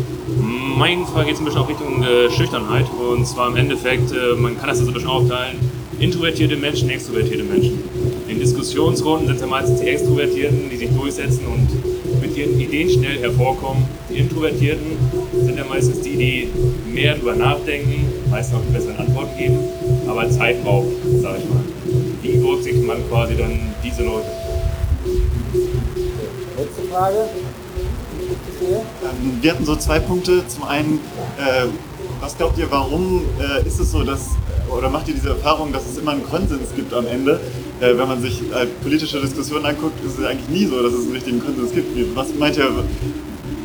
Meine 0.79 1.05
Frage 1.05 1.27
geht 1.27 1.39
ein 1.39 1.45
bisschen 1.45 1.61
auch 1.61 1.69
Richtung 1.69 2.03
äh, 2.03 2.31
Schüchternheit. 2.31 2.87
Und 2.89 3.27
zwar 3.27 3.49
im 3.49 3.57
Endeffekt, 3.57 4.13
äh, 4.13 4.35
man 4.35 4.57
kann 4.57 4.71
das 4.71 4.79
so 4.79 4.87
ein 4.87 4.95
bisschen 4.95 5.11
aufteilen, 5.11 5.59
introvertierte 5.99 6.57
Menschen, 6.57 6.89
extrovertierte 6.89 7.45
Menschen. 7.45 7.85
In 8.29 8.39
Diskussionsrunden 8.39 9.27
sind 9.27 9.37
es 9.37 9.43
ja 9.43 9.47
meistens 9.47 9.81
die 9.81 9.89
Extrovertierten, 9.89 10.71
die 10.71 10.77
sich 10.79 10.89
durchsetzen 10.97 11.45
und 11.47 12.23
mit 12.23 12.35
ihren 12.39 12.59
Ideen 12.59 12.89
schnell 12.89 13.19
hervorkommen. 13.21 13.85
Die 14.09 14.21
Introvertierten 14.21 14.97
sind 15.35 15.59
ja 15.59 15.65
meistens 15.69 16.01
die, 16.01 16.17
die 16.17 16.49
mehr 16.91 17.17
darüber 17.17 17.35
nachdenken, 17.35 18.11
meistens 18.31 18.57
auch 18.57 18.63
die 18.67 18.73
besseren 18.73 18.97
Antworten 18.97 19.37
geben, 19.37 19.59
aber 20.07 20.31
Zeit 20.31 20.65
brauchen, 20.65 20.93
sage 21.21 21.43
ich 21.43 21.49
mal. 21.51 22.14
Wie 22.25 22.39
berücksichtigt 22.39 22.87
man 22.87 23.07
quasi 23.11 23.37
dann 23.37 23.61
diese 23.85 24.03
Leute? 24.03 24.27
Letzte 26.57 26.83
Frage. 26.91 27.29
Ähm, 28.63 29.39
Wir 29.43 29.51
hatten 29.53 29.65
so 29.67 29.77
zwei 29.77 29.99
Punkte. 30.01 30.43
Zum 30.49 30.65
einen, 30.65 31.01
äh, 31.39 31.67
was 32.23 32.35
glaubt 32.39 32.59
ihr, 32.59 32.67
warum 32.71 33.23
äh, 33.39 33.67
ist 33.67 33.79
es 33.79 33.91
so, 33.91 34.03
dass, 34.05 34.31
oder 34.75 34.89
macht 34.89 35.07
ihr 35.09 35.15
diese 35.15 35.29
Erfahrung, 35.31 35.71
dass 35.73 35.83
es 35.87 35.99
immer 35.99 36.13
einen 36.13 36.25
Konsens 36.25 36.75
gibt 36.75 36.95
am 36.95 37.07
Ende? 37.07 37.41
Äh, 37.81 37.89
wenn 37.99 38.09
man 38.09 38.23
sich 38.23 38.41
äh, 38.41 38.67
politische 38.83 39.21
Diskussionen 39.21 39.67
anguckt, 39.67 40.03
ist 40.07 40.19
es 40.19 40.25
eigentlich 40.25 40.49
nie 40.49 40.65
so, 40.67 40.83
dass 40.83 40.95
es 40.95 41.05
einen 41.05 41.13
richtigen 41.13 41.41
Konsens 41.45 41.73
gibt. 41.73 41.95
Wie- 41.95 42.07
Was 42.15 42.29
meint 42.39 42.57
ihr, 42.57 42.71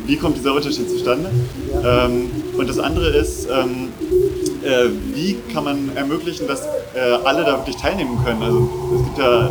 wie 0.06 0.16
kommt 0.16 0.36
dieser 0.36 0.52
Unterschied 0.54 0.90
zustande? 0.90 1.30
Ähm, 1.82 2.30
und 2.58 2.68
das 2.68 2.78
andere 2.78 3.08
ist, 3.16 3.48
ähm, 3.50 3.88
äh, 4.64 4.90
wie 5.14 5.36
kann 5.52 5.64
man 5.64 5.96
ermöglichen, 5.96 6.46
dass 6.46 6.62
äh, 6.94 7.00
alle 7.24 7.44
da 7.44 7.58
wirklich 7.58 7.76
teilnehmen 7.76 8.18
können? 8.24 8.42
Also 8.42 8.68
es 8.94 9.04
gibt 9.04 9.18
ja 9.18 9.50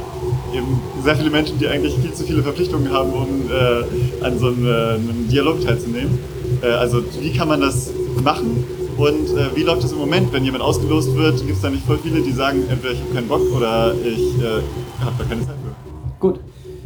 eben 0.53 0.81
sehr 1.03 1.15
viele 1.15 1.29
Menschen, 1.29 1.57
die 1.59 1.67
eigentlich 1.67 1.95
viel 1.95 2.13
zu 2.13 2.23
viele 2.23 2.43
Verpflichtungen 2.43 2.91
haben, 2.91 3.11
um 3.11 3.49
äh, 3.49 4.25
an 4.25 4.39
so 4.39 4.47
einem, 4.47 4.65
äh, 4.65 4.93
einem 4.93 5.27
Dialog 5.29 5.63
teilzunehmen. 5.65 6.19
Äh, 6.61 6.67
also 6.67 7.03
wie 7.19 7.33
kann 7.33 7.47
man 7.47 7.61
das 7.61 7.91
machen? 8.23 8.63
Und 8.97 9.29
äh, 9.29 9.55
wie 9.55 9.63
läuft 9.63 9.83
es 9.83 9.91
im 9.91 9.97
Moment, 9.97 10.33
wenn 10.33 10.43
jemand 10.43 10.63
ausgelost 10.63 11.15
wird? 11.15 11.37
Gibt 11.37 11.53
es 11.53 11.61
da 11.61 11.69
nicht 11.69 11.85
voll 11.85 11.99
viele, 12.03 12.21
die 12.21 12.31
sagen, 12.31 12.63
entweder 12.69 12.93
ich 12.93 12.99
habe 12.99 13.13
keinen 13.13 13.27
Bock 13.27 13.41
oder 13.55 13.93
ich 13.93 14.33
habe 14.43 15.13
da 15.17 15.23
keine 15.23 15.41
Zeit 15.41 15.55
für? 15.55 16.19
Gut. 16.19 16.39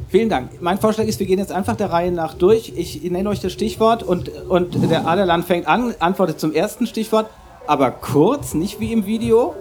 Vielen 0.09 0.29
Dank. 0.29 0.61
Mein 0.61 0.77
Vorschlag 0.77 1.05
ist, 1.05 1.19
wir 1.19 1.25
gehen 1.25 1.39
jetzt 1.39 1.51
einfach 1.51 1.75
der 1.75 1.91
Reihe 1.91 2.11
nach 2.11 2.35
durch. 2.35 2.71
Ich 2.75 3.01
nenne 3.01 3.27
euch 3.29 3.39
das 3.39 3.51
Stichwort 3.51 4.03
und, 4.03 4.29
und 4.47 4.75
der 4.91 5.07
Adelan 5.07 5.41
fängt 5.41 5.65
an, 5.65 5.95
antwortet 5.97 6.39
zum 6.39 6.53
ersten 6.53 6.85
Stichwort, 6.85 7.31
aber 7.67 7.91
kurz, 7.91 8.53
nicht 8.53 8.79
wie 8.79 8.93
im 8.93 9.05
Video. 9.05 9.55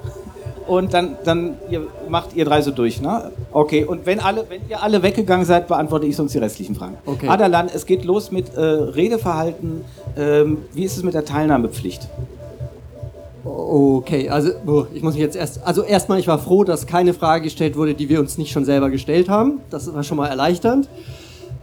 Und 0.67 0.95
dann, 0.95 1.17
dann 1.25 1.57
ihr, 1.71 1.89
macht 2.09 2.37
ihr 2.37 2.45
drei 2.45 2.63
so 2.63 2.71
durch, 2.71 3.01
ne? 3.01 3.33
Okay, 3.51 3.85
und 3.85 4.07
wenn, 4.07 4.21
alle, 4.21 4.47
wenn 4.49 4.61
ihr 4.69 4.81
alle 4.81 5.03
weggegangen 5.03 5.45
seid, 5.45 5.67
beantworte 5.67 6.07
ich 6.07 6.15
sonst 6.15 6.35
die 6.35 6.39
restlichen 6.39 6.77
Fragen. 6.77 6.97
Okay. 7.05 7.27
Adelan, 7.29 7.69
es 7.73 7.85
geht 7.85 8.05
los 8.05 8.31
mit 8.31 8.55
äh, 8.55 8.61
Redeverhalten. 8.61 9.85
Ähm, 10.17 10.59
wie 10.73 10.85
ist 10.85 10.97
es 10.97 11.03
mit 11.03 11.15
der 11.15 11.25
Teilnahmepflicht? 11.25 12.09
Okay, 13.45 14.29
also 14.29 14.51
oh, 14.67 14.85
ich 14.95 15.03
muss 15.03 15.15
mich 15.15 15.23
jetzt 15.23 15.35
erst. 15.35 15.67
Also 15.67 15.83
erstmal, 15.83 16.21
ich 16.21 16.29
war 16.29 16.39
froh, 16.39 16.63
dass 16.63 16.87
keine 16.87 17.13
Frage 17.13 17.45
gestellt 17.45 17.77
wurde, 17.77 17.95
die 17.95 18.09
wir 18.09 18.21
uns 18.21 18.39
nicht 18.39 18.53
schon 18.53 18.65
selber 18.65 18.89
gestellt 18.89 19.29
haben. 19.29 19.61
Das 19.71 19.93
war 19.93 20.05
schon 20.05 20.17
mal 20.17 20.29
erleichternd. 20.29 20.89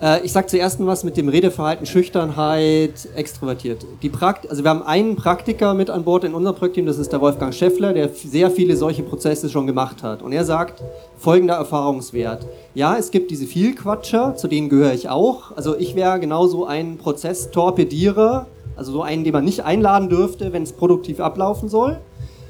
Äh, 0.01 0.25
ich 0.25 0.31
sage 0.31 0.47
zuerst 0.47 0.79
mal 0.79 0.87
was 0.87 1.03
mit 1.03 1.17
dem 1.17 1.29
Redeverhalten, 1.29 1.85
Schüchternheit, 1.85 3.09
extrovertiert. 3.15 3.85
Die 4.01 4.09
Prakt 4.09 4.49
also 4.49 4.63
wir 4.63 4.69
haben 4.69 4.83
einen 4.83 5.15
Praktiker 5.15 5.73
mit 5.73 5.89
an 5.89 6.03
Bord 6.03 6.23
in 6.23 6.33
unserem 6.33 6.55
Projektteam, 6.55 6.85
das 6.85 6.97
ist 6.97 7.11
der 7.11 7.21
Wolfgang 7.21 7.53
Scheffler, 7.53 7.93
der 7.93 8.09
sehr 8.09 8.49
viele 8.49 8.77
solche 8.77 9.03
Prozesse 9.03 9.49
schon 9.49 9.67
gemacht 9.67 10.03
hat. 10.03 10.21
Und 10.21 10.31
er 10.31 10.45
sagt, 10.45 10.81
folgender 11.17 11.55
Erfahrungswert. 11.55 12.45
Ja, 12.73 12.95
es 12.97 13.11
gibt 13.11 13.31
diese 13.31 13.45
Vielquatscher, 13.45 14.35
zu 14.35 14.47
denen 14.47 14.69
gehöre 14.69 14.93
ich 14.93 15.09
auch. 15.09 15.55
Also 15.55 15.77
ich 15.77 15.95
wäre 15.95 16.19
genauso 16.19 16.65
ein 16.65 16.97
Prozesstorpedierer, 16.97 18.47
also 18.75 18.91
so 18.93 19.01
einen, 19.01 19.25
den 19.25 19.33
man 19.33 19.43
nicht 19.43 19.65
einladen 19.65 20.07
dürfte, 20.07 20.53
wenn 20.53 20.63
es 20.63 20.71
produktiv 20.71 21.19
ablaufen 21.19 21.67
soll. 21.67 21.99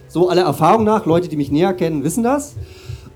So 0.08 0.30
aller 0.30 0.44
Erfahrung 0.44 0.84
nach, 0.84 1.06
Leute, 1.06 1.28
die 1.28 1.38
mich 1.38 1.52
näher 1.52 1.74
kennen, 1.74 2.04
wissen 2.04 2.24
das. 2.24 2.56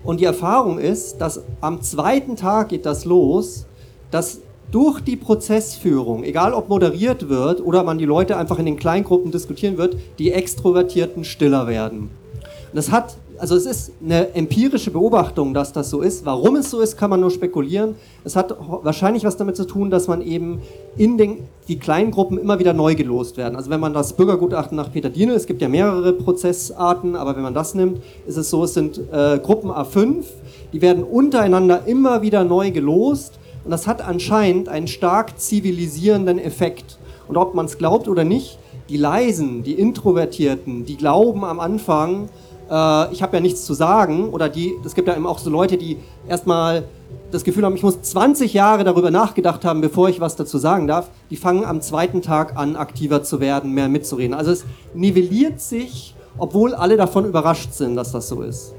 Und 0.03 0.19
die 0.19 0.25
Erfahrung 0.25 0.79
ist, 0.79 1.17
dass 1.21 1.43
am 1.61 1.81
zweiten 1.81 2.35
Tag 2.35 2.69
geht 2.69 2.85
das 2.85 3.05
los, 3.05 3.65
dass 4.13 4.41
durch 4.71 5.01
die 5.01 5.15
Prozessführung, 5.15 6.23
egal 6.23 6.53
ob 6.53 6.69
moderiert 6.69 7.29
wird 7.29 7.61
oder 7.65 7.83
man 7.83 7.97
die 7.97 8.05
Leute 8.05 8.37
einfach 8.37 8.59
in 8.59 8.65
den 8.65 8.77
Kleingruppen 8.77 9.31
diskutieren 9.31 9.77
wird, 9.77 9.97
die 10.19 10.31
Extrovertierten 10.31 11.23
stiller 11.23 11.67
werden. 11.67 11.99
Und 11.99 12.77
das 12.77 12.91
hat, 12.91 13.17
also 13.39 13.55
es 13.55 13.65
ist 13.65 13.91
eine 14.03 14.33
empirische 14.35 14.91
Beobachtung, 14.91 15.53
dass 15.53 15.73
das 15.73 15.89
so 15.89 16.01
ist. 16.01 16.25
Warum 16.25 16.55
es 16.55 16.69
so 16.69 16.79
ist, 16.79 16.95
kann 16.95 17.09
man 17.09 17.21
nur 17.21 17.31
spekulieren. 17.31 17.95
Es 18.23 18.35
hat 18.35 18.55
wahrscheinlich 18.83 19.23
was 19.23 19.37
damit 19.37 19.55
zu 19.55 19.65
tun, 19.65 19.89
dass 19.89 20.07
man 20.07 20.21
eben 20.21 20.59
in 20.95 21.17
den 21.17 21.39
die 21.67 21.79
Kleingruppen 21.79 22.37
immer 22.37 22.59
wieder 22.59 22.73
neu 22.73 22.93
gelost 22.93 23.37
werden. 23.37 23.55
Also 23.55 23.69
wenn 23.69 23.79
man 23.79 23.93
das 23.93 24.13
Bürgergutachten 24.13 24.75
nach 24.75 24.91
Peter 24.91 25.09
Dienel, 25.09 25.35
es 25.35 25.47
gibt 25.47 25.61
ja 25.61 25.69
mehrere 25.69 26.13
Prozessarten, 26.13 27.15
aber 27.15 27.35
wenn 27.35 27.43
man 27.43 27.53
das 27.53 27.73
nimmt, 27.73 28.01
ist 28.27 28.37
es 28.37 28.49
so, 28.49 28.63
es 28.63 28.73
sind 28.75 28.99
äh, 29.11 29.39
Gruppen 29.39 29.71
A5, 29.71 30.23
die 30.71 30.81
werden 30.81 31.03
untereinander 31.03 31.87
immer 31.87 32.21
wieder 32.21 32.43
neu 32.43 32.71
gelost 32.71 33.39
und 33.63 33.71
das 33.71 33.87
hat 33.87 34.01
anscheinend 34.01 34.69
einen 34.69 34.87
stark 34.87 35.39
zivilisierenden 35.39 36.39
Effekt. 36.39 36.97
Und 37.27 37.37
ob 37.37 37.55
man 37.55 37.65
es 37.65 37.77
glaubt 37.77 38.07
oder 38.07 38.23
nicht, 38.23 38.59
die 38.89 38.97
Leisen, 38.97 39.63
die 39.63 39.73
Introvertierten, 39.73 40.85
die 40.85 40.97
glauben 40.97 41.45
am 41.45 41.59
Anfang, 41.59 42.29
äh, 42.69 43.13
ich 43.13 43.21
habe 43.21 43.37
ja 43.37 43.39
nichts 43.39 43.65
zu 43.65 43.73
sagen, 43.73 44.29
oder 44.29 44.49
die, 44.49 44.73
es 44.83 44.95
gibt 44.95 45.07
ja 45.07 45.15
eben 45.15 45.25
auch 45.25 45.39
so 45.39 45.49
Leute, 45.49 45.77
die 45.77 45.97
erstmal 46.27 46.83
das 47.31 47.43
Gefühl 47.43 47.63
haben, 47.63 47.75
ich 47.75 47.83
muss 47.83 48.01
20 48.01 48.53
Jahre 48.53 48.83
darüber 48.83 49.11
nachgedacht 49.11 49.65
haben, 49.65 49.81
bevor 49.81 50.09
ich 50.09 50.19
was 50.19 50.35
dazu 50.35 50.57
sagen 50.57 50.87
darf, 50.87 51.09
die 51.29 51.37
fangen 51.37 51.63
am 51.65 51.81
zweiten 51.81 52.21
Tag 52.21 52.57
an, 52.57 52.75
aktiver 52.75 53.23
zu 53.23 53.39
werden, 53.39 53.71
mehr 53.71 53.89
mitzureden. 53.89 54.33
Also 54.33 54.51
es 54.51 54.65
nivelliert 54.93 55.61
sich, 55.61 56.15
obwohl 56.37 56.73
alle 56.73 56.97
davon 56.97 57.25
überrascht 57.25 57.73
sind, 57.73 57.95
dass 57.95 58.11
das 58.11 58.27
so 58.27 58.41
ist. 58.41 58.73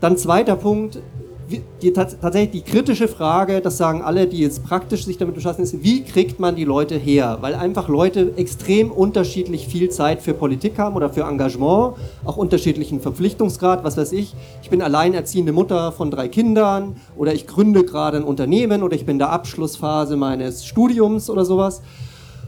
Dann 0.00 0.16
zweiter 0.16 0.56
Punkt, 0.56 0.98
die, 1.82 1.90
tats- 1.92 2.16
tatsächlich 2.20 2.62
die 2.62 2.70
kritische 2.70 3.08
Frage, 3.08 3.60
das 3.60 3.76
sagen 3.76 4.02
alle, 4.02 4.26
die 4.26 4.38
jetzt 4.38 4.64
praktisch 4.64 5.04
sich 5.04 5.18
damit 5.18 5.34
befassen, 5.34 5.62
ist, 5.62 5.82
wie 5.82 6.02
kriegt 6.02 6.40
man 6.40 6.56
die 6.56 6.64
Leute 6.64 6.96
her? 6.96 7.38
Weil 7.40 7.54
einfach 7.54 7.88
Leute 7.88 8.32
extrem 8.36 8.90
unterschiedlich 8.90 9.68
viel 9.68 9.90
Zeit 9.90 10.22
für 10.22 10.34
Politik 10.34 10.78
haben 10.78 10.96
oder 10.96 11.10
für 11.10 11.22
Engagement, 11.22 11.96
auch 12.24 12.36
unterschiedlichen 12.36 13.00
Verpflichtungsgrad, 13.00 13.84
was 13.84 13.96
weiß 13.96 14.12
ich. 14.12 14.34
Ich 14.62 14.70
bin 14.70 14.82
alleinerziehende 14.82 15.52
Mutter 15.52 15.92
von 15.92 16.10
drei 16.10 16.28
Kindern 16.28 16.96
oder 17.16 17.34
ich 17.34 17.46
gründe 17.46 17.84
gerade 17.84 18.16
ein 18.16 18.24
Unternehmen 18.24 18.82
oder 18.82 18.96
ich 18.96 19.04
bin 19.04 19.16
in 19.16 19.18
der 19.20 19.30
Abschlussphase 19.30 20.16
meines 20.16 20.64
Studiums 20.66 21.28
oder 21.28 21.44
sowas. 21.44 21.82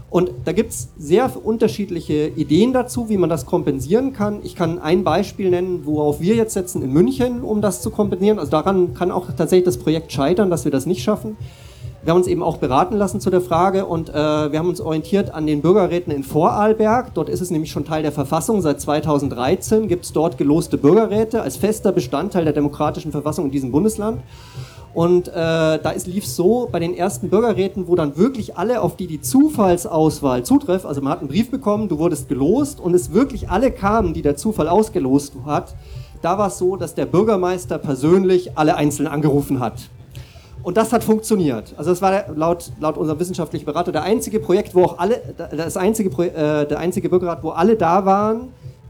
Und 0.08 0.30
da 0.44 0.52
gibt 0.52 0.70
es 0.70 0.88
sehr 0.98 1.30
unterschiedliche 1.44 2.28
Ideen 2.28 2.72
dazu, 2.72 3.08
wie 3.08 3.16
man 3.16 3.28
das 3.28 3.44
kompensieren 3.44 4.12
kann. 4.12 4.38
Ich 4.44 4.54
kann 4.54 4.78
ein 4.78 5.02
Beispiel 5.02 5.50
nennen, 5.50 5.84
worauf 5.84 6.20
wir 6.20 6.36
jetzt 6.36 6.54
setzen 6.54 6.82
in 6.82 6.92
München, 6.92 7.42
um 7.42 7.60
das 7.60 7.82
zu 7.82 7.90
kompensieren. 7.90 8.38
Also 8.38 8.50
daran 8.52 8.94
kann 8.94 9.10
auch 9.10 9.26
tatsächlich 9.36 9.64
das 9.64 9.78
Projekt 9.78 10.12
scheitern, 10.12 10.48
dass 10.48 10.64
wir 10.64 10.72
das 10.72 10.86
nicht 10.86 11.02
schaffen. 11.02 11.36
Wir 12.06 12.12
haben 12.12 12.18
uns 12.18 12.28
eben 12.28 12.44
auch 12.44 12.58
beraten 12.58 12.94
lassen 12.94 13.20
zu 13.20 13.30
der 13.30 13.40
Frage 13.40 13.84
und 13.84 14.10
äh, 14.10 14.12
wir 14.14 14.60
haben 14.60 14.68
uns 14.68 14.80
orientiert 14.80 15.34
an 15.34 15.44
den 15.44 15.60
Bürgerräten 15.60 16.12
in 16.12 16.22
Vorarlberg. 16.22 17.12
Dort 17.14 17.28
ist 17.28 17.40
es 17.40 17.50
nämlich 17.50 17.72
schon 17.72 17.84
Teil 17.84 18.04
der 18.04 18.12
Verfassung. 18.12 18.62
Seit 18.62 18.80
2013 18.80 19.88
gibt 19.88 20.04
es 20.04 20.12
dort 20.12 20.38
geloste 20.38 20.78
Bürgerräte 20.78 21.42
als 21.42 21.56
fester 21.56 21.90
Bestandteil 21.90 22.44
der 22.44 22.52
demokratischen 22.52 23.10
Verfassung 23.10 23.46
in 23.46 23.50
diesem 23.50 23.72
Bundesland. 23.72 24.20
Und 24.96 25.28
äh, 25.28 25.32
da 25.34 25.92
lief 26.06 26.24
es 26.24 26.36
so 26.36 26.70
bei 26.72 26.78
den 26.78 26.96
ersten 26.96 27.28
Bürgerräten, 27.28 27.86
wo 27.86 27.96
dann 27.96 28.16
wirklich 28.16 28.56
alle, 28.56 28.80
auf 28.80 28.96
die 28.96 29.06
die 29.06 29.20
Zufallsauswahl 29.20 30.42
zutrifft, 30.42 30.86
also 30.86 31.02
man 31.02 31.12
hat 31.12 31.18
einen 31.18 31.28
Brief 31.28 31.50
bekommen, 31.50 31.90
du 31.90 31.98
wurdest 31.98 32.30
gelost 32.30 32.80
und 32.80 32.94
es 32.94 33.12
wirklich 33.12 33.50
alle 33.50 33.70
kamen, 33.70 34.14
die 34.14 34.22
der 34.22 34.36
Zufall 34.36 34.68
ausgelost 34.68 35.34
hat, 35.44 35.74
da 36.22 36.38
war 36.38 36.46
es 36.46 36.56
so, 36.56 36.76
dass 36.76 36.94
der 36.94 37.04
Bürgermeister 37.04 37.76
persönlich 37.76 38.56
alle 38.56 38.76
einzeln 38.76 39.06
angerufen 39.06 39.60
hat. 39.60 39.90
Und 40.62 40.78
das 40.78 40.94
hat 40.94 41.04
funktioniert. 41.04 41.74
Also 41.76 41.90
das 41.90 42.00
war 42.00 42.34
laut, 42.34 42.72
laut 42.80 42.96
unserem 42.96 43.20
wissenschaftlichen 43.20 43.66
Berater 43.66 43.92
der 43.92 44.02
einzige 44.02 44.40
Projekt, 44.40 44.74
wo 44.74 44.84
auch 44.84 44.98
alle, 44.98 45.20
das 45.36 45.76
einzige, 45.76 46.08
äh, 46.24 46.66
der 46.66 46.78
einzige 46.78 47.10
Bürgerrat, 47.10 47.42
wo 47.42 47.50
alle 47.50 47.76
da 47.76 48.06
waren, 48.06 48.48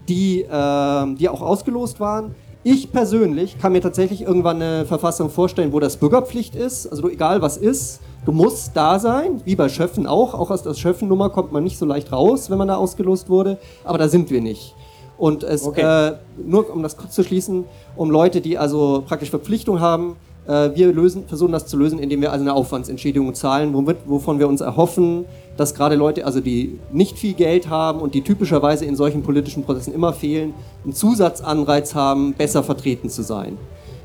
die, 0.08 0.42
äh, 0.42 1.14
die 1.16 1.28
auch 1.28 1.42
ausgelost 1.42 1.98
waren. 1.98 2.36
Ich 2.68 2.90
persönlich 2.90 3.58
kann 3.60 3.70
mir 3.70 3.80
tatsächlich 3.80 4.22
irgendwann 4.22 4.60
eine 4.60 4.86
Verfassung 4.86 5.30
vorstellen, 5.30 5.72
wo 5.72 5.78
das 5.78 5.98
Bürgerpflicht 5.98 6.56
ist, 6.56 6.88
also 6.88 7.08
egal 7.08 7.40
was 7.40 7.56
ist, 7.56 8.00
Du 8.24 8.32
musst 8.32 8.72
da 8.74 8.98
sein, 8.98 9.40
wie 9.44 9.54
bei 9.54 9.68
Schöffen 9.68 10.08
auch. 10.08 10.34
Auch 10.34 10.50
aus 10.50 10.64
der 10.64 10.74
Schöffen-Nummer 10.74 11.30
kommt 11.30 11.52
man 11.52 11.62
nicht 11.62 11.78
so 11.78 11.86
leicht 11.86 12.10
raus, 12.10 12.50
wenn 12.50 12.58
man 12.58 12.66
da 12.66 12.74
ausgelost 12.74 13.28
wurde. 13.28 13.58
Aber 13.84 13.98
da 13.98 14.08
sind 14.08 14.30
wir 14.30 14.40
nicht. 14.40 14.74
Und 15.16 15.44
es, 15.44 15.64
Okay. 15.64 16.08
äh, 16.08 16.16
nur 16.44 16.68
um 16.74 16.82
das 16.82 16.96
kurz 16.96 17.14
zu 17.14 17.22
schließen, 17.22 17.66
um 17.94 18.10
Leute, 18.10 18.40
die 18.40 18.58
also 18.58 19.04
praktisch 19.06 19.30
Verpflichtung 19.30 19.78
haben, 19.78 20.16
wir 20.46 20.92
lösen, 20.92 21.24
versuchen 21.26 21.52
das 21.52 21.66
zu 21.66 21.76
lösen, 21.76 21.98
indem 21.98 22.20
wir 22.20 22.30
also 22.32 22.42
eine 22.42 22.54
Aufwandsentschädigung 22.54 23.34
zahlen, 23.34 23.74
womit, 23.74 23.96
wovon 24.06 24.38
wir 24.38 24.46
uns 24.48 24.60
erhoffen, 24.60 25.24
dass 25.56 25.74
gerade 25.74 25.96
Leute, 25.96 26.24
also 26.24 26.40
die 26.40 26.78
nicht 26.92 27.18
viel 27.18 27.34
Geld 27.34 27.68
haben 27.68 28.00
und 28.00 28.14
die 28.14 28.20
typischerweise 28.22 28.84
in 28.84 28.94
solchen 28.94 29.22
politischen 29.22 29.64
Prozessen 29.64 29.94
immer 29.94 30.12
fehlen, 30.12 30.54
einen 30.84 30.92
Zusatzanreiz 30.92 31.94
haben, 31.94 32.34
besser 32.34 32.62
vertreten 32.62 33.08
zu 33.08 33.22
sein. 33.22 33.56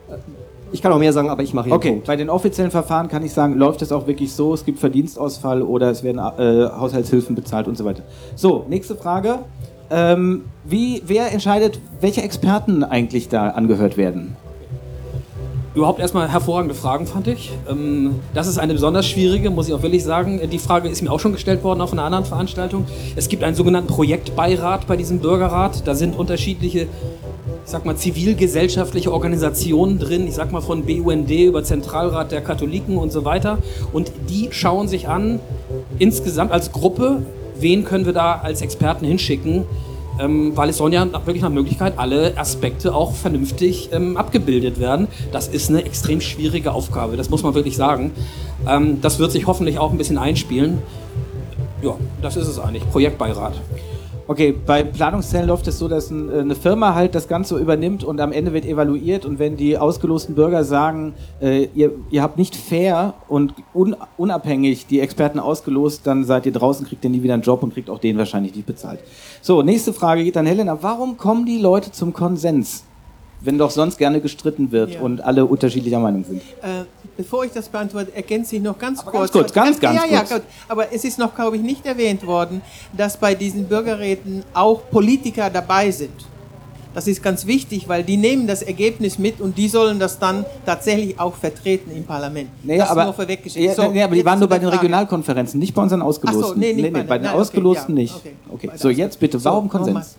Äh, 0.10 0.16
Ich 0.74 0.82
kann 0.82 0.94
auch 0.94 1.00
mehr 1.00 1.12
sagen, 1.12 1.30
aber 1.30 1.44
ich 1.44 1.54
mache 1.54 1.66
hier 1.66 1.76
Okay, 1.76 2.02
bei 2.06 2.16
den 2.16 2.30
offiziellen 2.30 2.72
Verfahren 2.72 3.10
kann 3.10 3.26
ich 3.26 3.34
sagen, 3.34 3.56
läuft 3.58 3.82
es 3.82 3.92
auch 3.92 4.08
wirklich 4.08 4.32
so, 4.34 4.54
es 4.54 4.64
gibt 4.64 4.80
Verdienstausfall 4.80 5.62
oder 5.62 5.92
es 5.92 6.02
werden 6.02 6.20
äh, 6.20 6.70
Haushaltshilfen 6.70 7.36
bezahlt 7.36 7.68
und 7.68 7.78
so 7.78 7.84
weiter. 7.84 8.04
So, 8.36 8.66
nächste 8.70 8.96
Frage. 8.96 9.40
Ähm, 9.90 10.46
wie, 10.64 11.04
wer 11.06 11.34
entscheidet, 11.34 11.82
welche 12.00 12.22
Experten 12.22 12.86
eigentlich 12.86 13.28
da 13.28 13.50
angehört 13.50 13.98
werden? 13.98 14.38
Überhaupt 15.74 16.02
erstmal 16.02 16.30
hervorragende 16.30 16.76
Fragen, 16.76 17.08
fand 17.08 17.28
ich. 17.28 17.52
Ähm, 17.70 18.16
das 18.34 18.48
ist 18.48 18.58
eine 18.58 18.74
besonders 18.74 19.08
schwierige, 19.08 19.50
muss 19.50 19.70
ich 19.70 19.74
auch 19.74 19.82
wirklich 19.82 20.04
sagen. 20.04 20.42
Die 20.52 20.60
Frage 20.60 20.90
ist 20.90 21.02
mir 21.02 21.10
auch 21.10 21.20
schon 21.22 21.32
gestellt 21.32 21.64
worden 21.64 21.80
auf 21.80 21.94
einer 21.94 22.04
anderen 22.04 22.26
Veranstaltung. 22.26 22.86
Es 23.16 23.30
gibt 23.30 23.42
einen 23.42 23.56
sogenannten 23.56 23.88
Projektbeirat 23.88 24.86
bei 24.86 24.98
diesem 24.98 25.20
Bürgerrat. 25.20 25.88
Da 25.88 25.96
sind 25.96 26.18
unterschiedliche, 26.18 26.82
ich 26.82 26.88
sag 27.64 27.86
mal, 27.86 27.96
zivilgesellschaftliche 27.96 29.14
Organisationen 29.14 29.98
drin. 29.98 30.28
Ich 30.28 30.34
sag 30.34 30.52
mal 30.52 30.60
von 30.60 30.86
BUND 30.86 31.32
über 31.32 31.64
Zentralrat 31.64 32.34
der 32.34 32.42
Katholiken 32.42 32.98
und 32.98 33.14
so 33.14 33.24
weiter. 33.24 33.58
Und 33.94 34.12
die 34.30 34.50
schauen 34.52 34.90
sich 34.90 35.08
an, 35.08 35.40
insgesamt 36.00 36.52
als 36.52 36.74
Gruppe, 36.74 37.22
wen 37.58 37.86
können 37.86 38.06
wir 38.06 38.14
da 38.14 38.42
als 38.44 38.62
Experten 38.62 39.06
hinschicken. 39.06 39.64
Ähm, 40.20 40.52
weil 40.56 40.70
es 40.70 40.78
sollen 40.78 40.94
ja 40.94 41.06
wirklich 41.26 41.42
nach 41.42 41.50
Möglichkeit 41.50 41.94
alle 41.98 42.38
Aspekte 42.38 42.94
auch 42.94 43.14
vernünftig 43.16 43.90
ähm, 43.92 44.18
abgebildet 44.18 44.80
werden. 44.80 45.08
Das 45.32 45.48
ist 45.48 45.70
eine 45.70 45.84
extrem 45.86 46.22
schwierige 46.22 46.74
Aufgabe, 46.74 47.18
das 47.18 47.30
muss 47.30 47.44
man 47.44 47.54
wirklich 47.54 47.78
sagen. 47.78 48.12
Ähm, 48.68 49.02
das 49.02 49.20
wird 49.20 49.32
sich 49.32 49.48
hoffentlich 49.48 49.80
auch 49.80 49.92
ein 49.92 49.98
bisschen 49.98 50.18
einspielen. 50.18 50.80
Ja, 51.82 51.96
das 52.22 52.38
ist 52.38 52.48
es 52.48 52.60
eigentlich, 52.60 52.88
Projektbeirat. 52.90 53.54
Okay, 54.32 54.56
bei 54.66 54.86
Planungszellen 54.86 55.50
läuft 55.50 55.68
es 55.68 55.78
so, 55.78 55.90
dass 55.90 56.10
äh, 56.10 56.14
eine 56.14 56.56
Firma 56.56 56.96
halt 56.96 57.16
das 57.16 57.28
Ganze 57.28 57.58
übernimmt 57.58 58.06
und 58.06 58.22
am 58.22 58.32
Ende 58.32 58.54
wird 58.54 58.64
evaluiert 58.64 59.26
und 59.26 59.40
wenn 59.40 59.58
die 59.58 59.78
ausgelosten 59.78 60.36
Bürger 60.36 60.64
sagen, 60.64 61.16
äh, 61.42 61.68
ihr, 61.76 61.92
ihr 62.12 62.24
habt 62.24 62.38
nicht 62.38 62.56
fair 62.56 63.14
und 63.28 63.54
un, 63.74 63.94
unabhängig 64.16 64.88
die 64.88 65.02
Experten 65.02 65.38
ausgelost, 65.38 66.08
dann 66.08 66.24
seid 66.24 66.46
ihr 66.46 66.54
draußen, 66.54 66.88
kriegt 66.88 67.04
ihr 67.04 67.10
nie 67.10 67.24
wieder 67.24 67.34
einen 67.34 67.44
Job 67.44 67.62
und 67.62 67.74
kriegt 67.74 67.90
auch 67.90 68.00
den 68.00 68.18
wahrscheinlich 68.18 68.56
nicht 68.56 68.66
bezahlt. 68.66 69.02
So, 69.42 69.64
nächste 69.64 69.92
Frage 69.92 70.24
geht 70.24 70.38
an 70.38 70.46
Helena. 70.46 70.78
Warum 70.82 71.18
kommen 71.18 71.46
die 71.46 71.58
Leute 71.58 71.92
zum 71.92 72.14
Konsens, 72.14 72.86
wenn 73.42 73.58
doch 73.58 73.72
sonst 73.72 73.98
gerne 73.98 74.22
gestritten 74.22 74.72
wird 74.72 74.92
Ja. 74.96 75.02
und 75.02 75.22
alle 75.22 75.46
unterschiedlicher 75.46 76.00
Meinung 76.00 76.24
sind? 76.24 76.42
Äh, 76.62 76.86
bevor 77.18 77.44
ich 77.46 77.52
das 77.52 77.68
beantworte, 77.70 78.16
ergänze 78.16 78.56
ich 78.56 78.62
noch 78.62 78.78
ganz 78.78 79.04
kurz. 79.04 79.14
ganz 79.14 79.32
kurz, 79.32 79.54
ganz, 79.54 79.80
ganz 79.80 79.98
ja, 79.98 80.06
ja, 80.10 80.20
kurz. 80.20 80.30
gut. 80.34 80.42
Aber 80.68 80.94
es 80.94 81.04
ist 81.04 81.18
noch, 81.20 81.34
glaube 81.36 81.58
ich, 81.58 81.62
nicht 81.64 81.86
erwähnt 81.86 82.26
worden, 82.26 82.62
dass 82.96 83.18
bei 83.18 83.34
diesen 83.36 83.66
Bürgerräten 83.66 84.44
auch 84.54 84.82
Politiker 84.90 85.50
dabei 85.50 85.92
sind. 85.92 86.12
Das 86.94 87.08
ist 87.08 87.24
ganz 87.24 87.48
wichtig, 87.48 87.88
weil 87.88 88.04
die 88.04 88.18
nehmen 88.18 88.48
das 88.48 88.62
Ergebnis 88.64 89.18
mit 89.18 89.40
und 89.40 89.58
die 89.58 89.70
sollen 89.70 89.98
das 89.98 90.20
dann 90.20 90.46
tatsächlich 90.66 91.18
auch 91.18 91.36
vertreten 91.36 91.90
im 91.96 92.04
Parlament. 92.04 92.50
Nee, 92.64 92.78
das 92.78 92.90
aber, 92.90 93.06
nur 93.06 93.14
vorweggeschickt. 93.14 93.66
ja, 93.66 93.74
So, 93.74 93.90
nee, 93.90 94.04
aber 94.04 94.14
die 94.14 94.26
waren 94.26 94.40
nur 94.40 94.50
bei 94.50 94.60
den 94.60 94.68
Frage. 94.68 94.82
Regionalkonferenzen, 94.82 95.58
nicht 95.58 95.74
bei 95.74 95.82
unseren 95.84 96.02
Ausgelosten. 96.02 96.44
Ach 96.44 96.50
so, 96.50 96.60
nee, 96.60 96.74
nicht 96.74 96.92
bei 96.92 97.00
den- 97.00 97.08
bei 97.08 97.18
den 97.18 97.24
nein, 97.24 97.32
okay, 97.34 97.42
Ausgelosten 97.42 97.96
ja, 97.96 98.02
nicht. 98.04 98.16
okay. 98.16 98.34
Okay, 98.54 98.68
Bei 98.68 98.78
so 98.78 98.90
den 98.90 98.98
jetzt 98.98 99.18
bitte, 99.22 99.40
So, 99.40 99.46
warum 99.46 99.68
nochmal. 99.68 99.84
Konsens? 99.94 100.18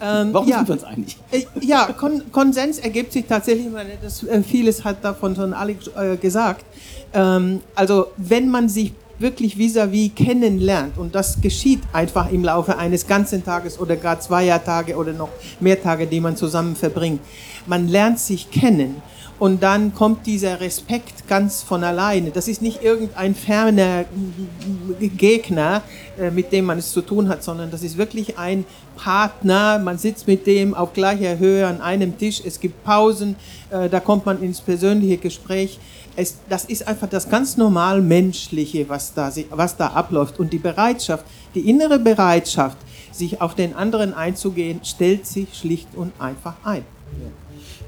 Ähm, 0.00 0.28
Warum 0.32 0.48
ja. 0.48 0.58
sind 0.58 0.68
wir 0.68 0.72
uns 0.74 0.84
einig? 0.84 1.16
Äh, 1.30 1.42
Ja, 1.60 1.86
Kon 1.92 2.22
Konsens 2.32 2.78
ergibt 2.78 3.12
sich 3.12 3.24
tatsächlich, 3.26 3.72
weil 3.72 3.86
das, 4.02 4.22
äh, 4.24 4.42
vieles 4.42 4.84
hat 4.84 5.04
davon 5.04 5.34
schon 5.34 5.52
Alex 5.52 5.88
äh, 5.96 6.16
gesagt. 6.16 6.64
Ähm, 7.12 7.60
also 7.74 8.08
wenn 8.16 8.50
man 8.50 8.68
sich 8.68 8.92
wirklich 9.18 9.56
vis-à-vis 9.56 10.14
kennenlernt 10.14 10.98
und 10.98 11.14
das 11.14 11.40
geschieht 11.40 11.80
einfach 11.92 12.30
im 12.30 12.44
Laufe 12.44 12.76
eines 12.76 13.06
ganzen 13.06 13.44
Tages 13.44 13.80
oder 13.80 13.96
gar 13.96 14.20
zweier 14.20 14.62
Tage 14.62 14.96
oder 14.96 15.12
noch 15.12 15.30
mehr 15.58 15.82
Tage, 15.82 16.06
die 16.06 16.20
man 16.20 16.36
zusammen 16.36 16.76
verbringt. 16.76 17.20
Man 17.66 17.88
lernt 17.88 18.18
sich 18.18 18.50
kennen 18.50 18.96
und 19.38 19.62
dann 19.62 19.94
kommt 19.94 20.26
dieser 20.26 20.60
Respekt 20.60 21.28
ganz 21.28 21.62
von 21.62 21.84
alleine. 21.84 22.30
Das 22.30 22.48
ist 22.48 22.62
nicht 22.62 22.82
irgendein 22.82 23.34
ferner 23.34 24.06
Gegner, 24.98 25.82
äh, 26.18 26.30
mit 26.30 26.52
dem 26.52 26.64
man 26.64 26.78
es 26.78 26.90
zu 26.92 27.02
tun 27.02 27.28
hat, 27.28 27.42
sondern 27.42 27.70
das 27.70 27.82
ist 27.82 27.98
wirklich 27.98 28.38
ein 28.38 28.64
Partner. 28.96 29.78
Man 29.78 29.98
sitzt 29.98 30.26
mit 30.26 30.46
dem 30.46 30.74
auf 30.74 30.94
gleicher 30.94 31.38
Höhe 31.38 31.66
an 31.66 31.82
einem 31.82 32.16
Tisch. 32.16 32.40
Es 32.44 32.60
gibt 32.60 32.82
Pausen, 32.82 33.36
äh, 33.70 33.90
da 33.90 34.00
kommt 34.00 34.24
man 34.24 34.42
ins 34.42 34.60
persönliche 34.60 35.18
Gespräch. 35.18 35.78
Es, 36.16 36.36
das 36.48 36.64
ist 36.64 36.88
einfach 36.88 37.08
das 37.08 37.28
ganz 37.28 37.58
normal 37.58 38.00
Menschliche, 38.00 38.88
was 38.88 39.12
da, 39.12 39.30
was 39.50 39.76
da 39.76 39.88
abläuft. 39.88 40.40
Und 40.40 40.50
die 40.52 40.58
Bereitschaft, 40.58 41.26
die 41.54 41.68
innere 41.68 41.98
Bereitschaft, 41.98 42.78
sich 43.12 43.40
auf 43.42 43.54
den 43.54 43.74
anderen 43.74 44.14
einzugehen, 44.14 44.80
stellt 44.82 45.26
sich 45.26 45.48
schlicht 45.54 45.88
und 45.94 46.12
einfach 46.18 46.54
ein. 46.64 46.84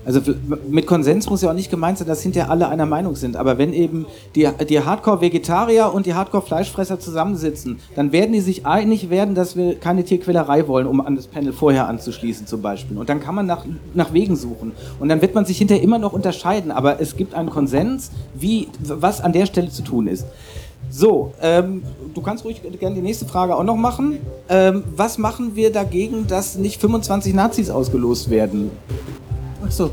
Also 0.09 0.22
mit 0.66 0.86
Konsens 0.86 1.28
muss 1.28 1.42
ja 1.42 1.50
auch 1.50 1.54
nicht 1.54 1.70
gemeint 1.70 1.98
sein, 1.98 2.09
dass 2.09 2.22
hinterher 2.22 2.50
alle 2.50 2.70
einer 2.70 2.86
Meinung 2.86 3.14
sind. 3.14 3.36
Aber 3.36 3.59
wenn 3.59 3.74
eben 3.74 4.06
die, 4.34 4.48
die 4.66 4.80
Hardcore-Vegetarier 4.80 5.92
und 5.92 6.06
die 6.06 6.14
Hardcore-Fleischfresser 6.14 6.98
zusammensitzen, 6.98 7.78
dann 7.94 8.11
werden 8.11 8.32
die 8.32 8.40
sich 8.40 8.64
einig 8.64 9.11
werden, 9.11 9.34
dass 9.34 9.54
wir 9.54 9.78
keine 9.78 10.04
Tierquälerei 10.04 10.66
wollen, 10.66 10.86
um 10.86 11.02
an 11.02 11.14
das 11.14 11.26
Panel 11.26 11.52
vorher 11.52 11.88
anzuschließen 11.88 12.46
zum 12.46 12.62
Beispiel. 12.62 12.96
Und 12.96 13.11
dann 13.11 13.20
kann 13.20 13.34
man 13.34 13.44
nach, 13.44 13.66
nach 13.92 14.14
Wegen 14.14 14.34
suchen. 14.34 14.72
Und 14.98 15.11
dann 15.11 15.20
wird 15.20 15.34
man 15.34 15.44
sich 15.44 15.59
hinterher 15.59 15.84
immer 15.84 15.98
noch 15.98 16.14
unterscheiden. 16.14 16.70
Aber 16.70 17.02
es 17.02 17.14
gibt 17.14 17.34
einen 17.34 17.50
Konsens, 17.50 18.11
wie, 18.34 18.68
was 18.80 19.20
an 19.20 19.34
der 19.34 19.44
Stelle 19.44 19.68
zu 19.68 19.82
tun 19.82 20.06
ist. 20.06 20.24
So, 20.88 21.34
ähm, 21.42 21.82
du 22.14 22.22
kannst 22.22 22.46
ruhig 22.46 22.62
gerne 22.80 22.96
die 22.96 23.02
nächste 23.02 23.26
Frage 23.26 23.54
auch 23.54 23.64
noch 23.64 23.76
machen. 23.76 24.20
Ähm, 24.48 24.84
was 24.96 25.18
machen 25.18 25.54
wir 25.54 25.70
dagegen, 25.70 26.26
dass 26.26 26.56
nicht 26.56 26.80
25 26.80 27.34
Nazis 27.34 27.68
ausgelost 27.68 28.30
werden? 28.30 28.70
So. 29.68 29.90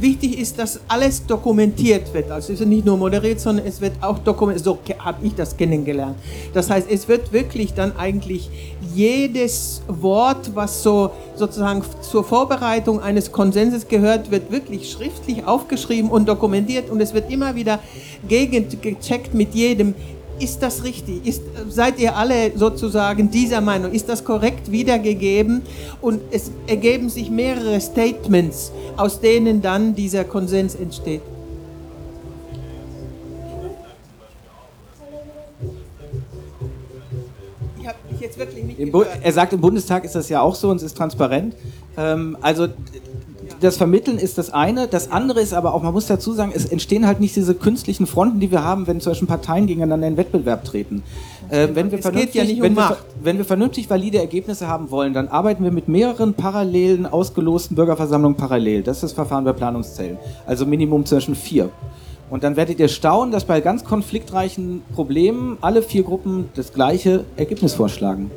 Wichtig 0.00 0.38
ist, 0.38 0.58
dass 0.58 0.80
alles 0.88 1.24
dokumentiert 1.26 2.12
wird. 2.14 2.30
Also 2.30 2.52
es 2.52 2.60
ist 2.60 2.66
nicht 2.66 2.84
nur 2.84 2.96
moderiert, 2.96 3.40
sondern 3.40 3.66
es 3.66 3.80
wird 3.80 3.92
auch 4.00 4.18
dokumentiert. 4.18 4.64
So 4.64 4.78
habe 4.98 5.26
ich 5.26 5.34
das 5.34 5.56
kennengelernt. 5.56 6.16
Das 6.54 6.70
heißt, 6.70 6.90
es 6.90 7.08
wird 7.08 7.32
wirklich 7.32 7.74
dann 7.74 7.96
eigentlich 7.96 8.50
jedes 8.94 9.82
Wort, 9.88 10.52
was 10.54 10.82
so 10.82 11.10
sozusagen 11.36 11.82
zur 12.00 12.24
Vorbereitung 12.24 13.00
eines 13.00 13.32
Konsenses 13.32 13.88
gehört, 13.88 14.30
wird 14.30 14.50
wirklich 14.50 14.90
schriftlich 14.90 15.46
aufgeschrieben 15.46 16.10
und 16.10 16.28
dokumentiert 16.28 16.90
und 16.90 17.00
es 17.00 17.14
wird 17.14 17.30
immer 17.30 17.54
wieder 17.54 17.78
gegengecheckt 18.28 19.34
mit 19.34 19.54
jedem. 19.54 19.94
Ist 20.42 20.60
das 20.60 20.82
richtig? 20.82 21.24
Ist, 21.24 21.42
seid 21.68 22.00
ihr 22.00 22.16
alle 22.16 22.50
sozusagen 22.58 23.30
dieser 23.30 23.60
Meinung? 23.60 23.92
Ist 23.92 24.08
das 24.08 24.24
korrekt 24.24 24.72
wiedergegeben? 24.72 25.62
Und 26.00 26.20
es 26.32 26.50
ergeben 26.66 27.08
sich 27.10 27.30
mehrere 27.30 27.80
Statements, 27.80 28.72
aus 28.96 29.20
denen 29.20 29.62
dann 29.62 29.94
dieser 29.94 30.24
Konsens 30.24 30.74
entsteht. 30.74 31.22
Ich 38.10 38.20
jetzt 38.20 38.36
wirklich 38.36 38.64
nicht 38.64 38.80
er 39.22 39.32
sagt, 39.32 39.52
im 39.52 39.60
Bundestag 39.60 40.04
ist 40.04 40.16
das 40.16 40.28
ja 40.28 40.40
auch 40.40 40.56
so 40.56 40.70
und 40.70 40.78
es 40.78 40.82
ist 40.82 40.96
transparent. 40.96 41.54
Ähm, 41.96 42.36
also 42.40 42.66
das 43.62 43.76
Vermitteln 43.76 44.18
ist 44.18 44.38
das 44.38 44.52
eine. 44.52 44.88
Das 44.88 45.10
andere 45.10 45.40
ist 45.40 45.54
aber 45.54 45.74
auch, 45.74 45.82
man 45.82 45.92
muss 45.92 46.06
dazu 46.06 46.32
sagen, 46.32 46.52
es 46.54 46.66
entstehen 46.66 47.06
halt 47.06 47.20
nicht 47.20 47.36
diese 47.36 47.54
künstlichen 47.54 48.06
Fronten, 48.06 48.40
die 48.40 48.50
wir 48.50 48.64
haben, 48.64 48.86
wenn 48.86 49.00
zum 49.00 49.12
Beispiel 49.12 49.28
Parteien 49.28 49.66
gegeneinander 49.66 50.08
in 50.08 50.16
Wettbewerb 50.16 50.64
treten. 50.64 51.02
Äh, 51.48 51.68
wenn, 51.72 51.90
wir 51.90 52.00
Es 52.00 52.10
geht 52.10 52.34
ja 52.34 52.44
nicht 52.44 52.56
um 52.56 52.62
wenn, 52.62 52.74
wir, 52.74 52.82
Macht. 52.82 53.04
wenn 53.22 53.38
wir 53.38 53.44
vernünftig 53.44 53.88
valide 53.88 54.18
Ergebnisse 54.18 54.66
haben 54.68 54.90
wollen, 54.90 55.14
dann 55.14 55.28
arbeiten 55.28 55.62
wir 55.64 55.70
mit 55.70 55.88
mehreren 55.88 56.34
parallelen, 56.34 57.06
ausgelosten 57.06 57.76
Bürgerversammlungen 57.76 58.36
parallel. 58.36 58.82
Das 58.82 58.98
ist 58.98 59.02
das 59.04 59.12
Verfahren 59.12 59.44
bei 59.44 59.52
Planungszellen. 59.52 60.18
Also 60.44 60.66
Minimum 60.66 61.06
zwischen 61.06 61.34
vier. 61.34 61.70
Und 62.30 62.44
dann 62.44 62.56
werdet 62.56 62.80
ihr 62.80 62.88
staunen, 62.88 63.30
dass 63.30 63.44
bei 63.44 63.60
ganz 63.60 63.84
konfliktreichen 63.84 64.82
Problemen 64.94 65.58
alle 65.60 65.82
vier 65.82 66.02
Gruppen 66.02 66.48
das 66.54 66.72
gleiche 66.72 67.24
Ergebnis 67.36 67.74
vorschlagen. 67.74 68.30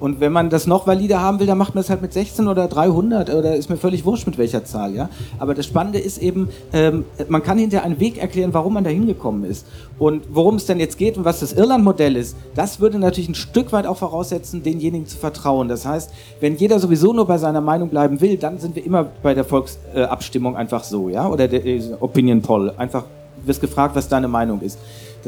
Und 0.00 0.20
wenn 0.20 0.32
man 0.32 0.50
das 0.50 0.66
noch 0.66 0.86
valider 0.86 1.20
haben 1.20 1.40
will, 1.40 1.46
dann 1.46 1.58
macht 1.58 1.74
man 1.74 1.82
das 1.82 1.90
halt 1.90 2.02
mit 2.02 2.12
16 2.12 2.48
oder 2.48 2.68
300 2.68 3.30
oder 3.30 3.56
ist 3.56 3.68
mir 3.68 3.76
völlig 3.76 4.04
wurscht 4.04 4.26
mit 4.26 4.38
welcher 4.38 4.64
Zahl, 4.64 4.94
ja. 4.94 5.08
Aber 5.38 5.54
das 5.54 5.66
Spannende 5.66 5.98
ist 5.98 6.18
eben, 6.18 6.48
ähm, 6.72 7.04
man 7.28 7.42
kann 7.42 7.58
hinterher 7.58 7.84
einen 7.84 8.00
Weg 8.00 8.18
erklären, 8.18 8.54
warum 8.54 8.74
man 8.74 8.84
da 8.84 8.90
hingekommen 8.90 9.44
ist. 9.44 9.66
Und 9.98 10.24
worum 10.30 10.56
es 10.56 10.66
denn 10.66 10.78
jetzt 10.78 10.98
geht 10.98 11.18
und 11.18 11.24
was 11.24 11.40
das 11.40 11.52
Irland-Modell 11.52 12.16
ist, 12.16 12.36
das 12.54 12.80
würde 12.80 12.98
natürlich 12.98 13.28
ein 13.28 13.34
Stück 13.34 13.72
weit 13.72 13.86
auch 13.86 13.96
voraussetzen, 13.96 14.62
denjenigen 14.62 15.06
zu 15.06 15.18
vertrauen. 15.18 15.68
Das 15.68 15.84
heißt, 15.84 16.12
wenn 16.40 16.56
jeder 16.56 16.78
sowieso 16.78 17.12
nur 17.12 17.26
bei 17.26 17.38
seiner 17.38 17.60
Meinung 17.60 17.88
bleiben 17.88 18.20
will, 18.20 18.36
dann 18.36 18.58
sind 18.58 18.76
wir 18.76 18.84
immer 18.84 19.06
bei 19.22 19.34
der 19.34 19.44
Volksabstimmung 19.44 20.56
einfach 20.56 20.84
so, 20.84 21.08
ja, 21.08 21.28
oder 21.28 21.48
der 21.48 21.64
äh, 21.64 21.82
Opinion 22.00 22.42
Poll. 22.42 22.72
Einfach 22.76 23.04
wirst 23.44 23.60
gefragt, 23.60 23.96
was 23.96 24.08
deine 24.08 24.28
Meinung 24.28 24.60
ist. 24.60 24.78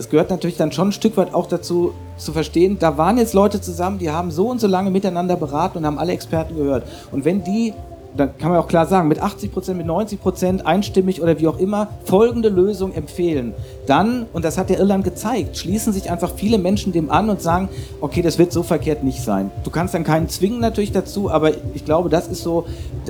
Das 0.01 0.09
gehört 0.09 0.31
natürlich 0.31 0.57
dann 0.57 0.73
schon 0.73 0.89
ein 0.89 0.93
Stück 0.93 1.19
weit 1.19 1.35
auch 1.35 1.47
dazu 1.47 1.93
zu 2.17 2.33
verstehen, 2.33 2.79
da 2.81 2.97
waren 2.97 3.19
jetzt 3.19 3.35
Leute 3.35 3.61
zusammen, 3.61 3.99
die 3.99 4.11
haben 4.11 4.31
so 4.31 4.49
und 4.49 4.59
so 4.59 4.67
lange 4.67 4.91
miteinander 4.91 5.37
beraten 5.37 5.77
und 5.77 5.85
haben 5.85 5.99
alle 5.99 6.13
Experten 6.13 6.57
gehört. 6.57 6.85
Und 7.13 7.27
wenn 7.27 7.45
die 7.45 7.75
dann 8.17 8.37
kann 8.39 8.51
man 8.51 8.59
auch 8.61 8.67
klar 8.67 8.87
sagen, 8.87 9.09
mit 9.09 9.23
80 9.23 9.53
Prozent, 9.53 9.79
mit 9.79 9.87
90 9.87 10.21
Prozent 10.21 10.67
einstimmig 10.67 11.23
oder 11.23 11.39
wie 11.39 11.47
auch 11.47 11.59
immer 11.59 11.89
folgende 12.05 12.49
Lösung 12.49 12.93
empfehlen. 12.93 13.55
Dann, 13.87 14.27
und 14.33 14.45
das 14.45 14.59
hat 14.59 14.71
der 14.71 14.79
Irland 14.79 15.05
gezeigt, 15.05 15.57
schließen 15.57 15.93
sich 15.93 16.11
einfach 16.11 16.35
viele 16.37 16.59
Menschen 16.59 16.93
dem 16.93 17.11
an 17.11 17.31
und 17.31 17.41
sagen, 17.41 17.69
okay, 18.01 18.23
das 18.23 18.39
wird 18.39 18.53
so 18.53 18.63
verkehrt 18.63 19.03
nicht 19.03 19.23
sein. 19.23 19.51
Du 19.65 19.71
kannst 19.71 19.95
dann 19.95 20.05
keinen 20.05 20.29
zwingen 20.29 20.61
natürlich 20.61 20.93
dazu, 20.93 21.31
aber 21.31 21.53
ich 21.75 21.85
glaube, 21.85 22.09
das 22.09 22.29
ist 22.29 22.43
so, 22.43 22.67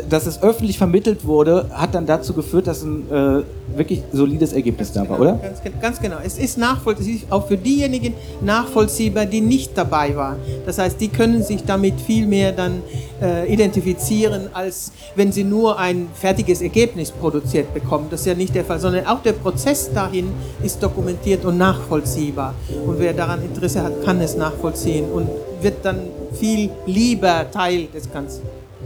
dass 0.08 0.26
es 0.26 0.42
öffentlich 0.42 0.78
vermittelt 0.78 1.26
wurde, 1.26 1.70
hat 1.72 1.94
dann 1.94 2.06
dazu 2.06 2.32
geführt, 2.32 2.66
dass 2.66 2.82
ein 2.82 3.10
äh, 3.10 3.42
wirklich 3.76 4.02
solides 4.12 4.52
Ergebnis 4.52 4.92
da 4.92 5.00
war, 5.08 5.18
genau, 5.18 5.20
oder? 5.20 5.32
Ganz, 5.38 5.60
ganz, 5.80 6.00
genau. 6.00 6.16
Es 6.24 6.38
ist 6.38 6.58
nachvollziehbar, 6.58 7.38
auch 7.38 7.46
für 7.46 7.56
diejenigen 7.56 8.14
nachvollziehbar, 8.40 9.26
die 9.26 9.40
nicht 9.40 9.76
dabei 9.76 10.14
waren. 10.16 10.36
Das 10.66 10.78
heißt, 10.78 11.00
die 11.00 11.08
können 11.08 11.42
sich 11.42 11.64
damit 11.64 12.00
viel 12.00 12.26
mehr 12.26 12.52
dann 12.52 12.82
äh, 13.22 13.52
identifizieren, 13.52 14.48
als 14.52 14.92
wenn 15.14 15.32
sie 15.32 15.44
nur 15.44 15.78
ein 15.78 16.08
fertiges 16.14 16.62
Ergebnis 16.62 17.10
produziert 17.10 17.72
bekommen. 17.74 18.06
Das 18.10 18.20
ist 18.20 18.26
ja 18.26 18.34
nicht 18.34 18.54
der 18.54 18.64
Fall, 18.64 18.80
sondern 18.80 19.06
auch 19.06 19.22
der 19.22 19.32
Prozess 19.32 19.92
dahin 19.92 20.28
ist 20.62 20.82
dokumentiert 20.82 21.44
und 21.44 21.58
nachvollziehbar. 21.58 22.54
Und 22.86 22.98
wer 22.98 23.12
daran 23.12 23.42
Interesse 23.42 23.82
hat, 23.82 24.04
kann 24.04 24.20
es 24.20 24.36
nachvollziehen 24.36 25.06
und 25.10 25.28
wird 25.60 25.84
dann 25.84 25.98
viel 26.32 26.70
lieber 26.86 27.50
Teil 27.50 27.86
des 27.94 28.10
Ganzen. 28.12 28.42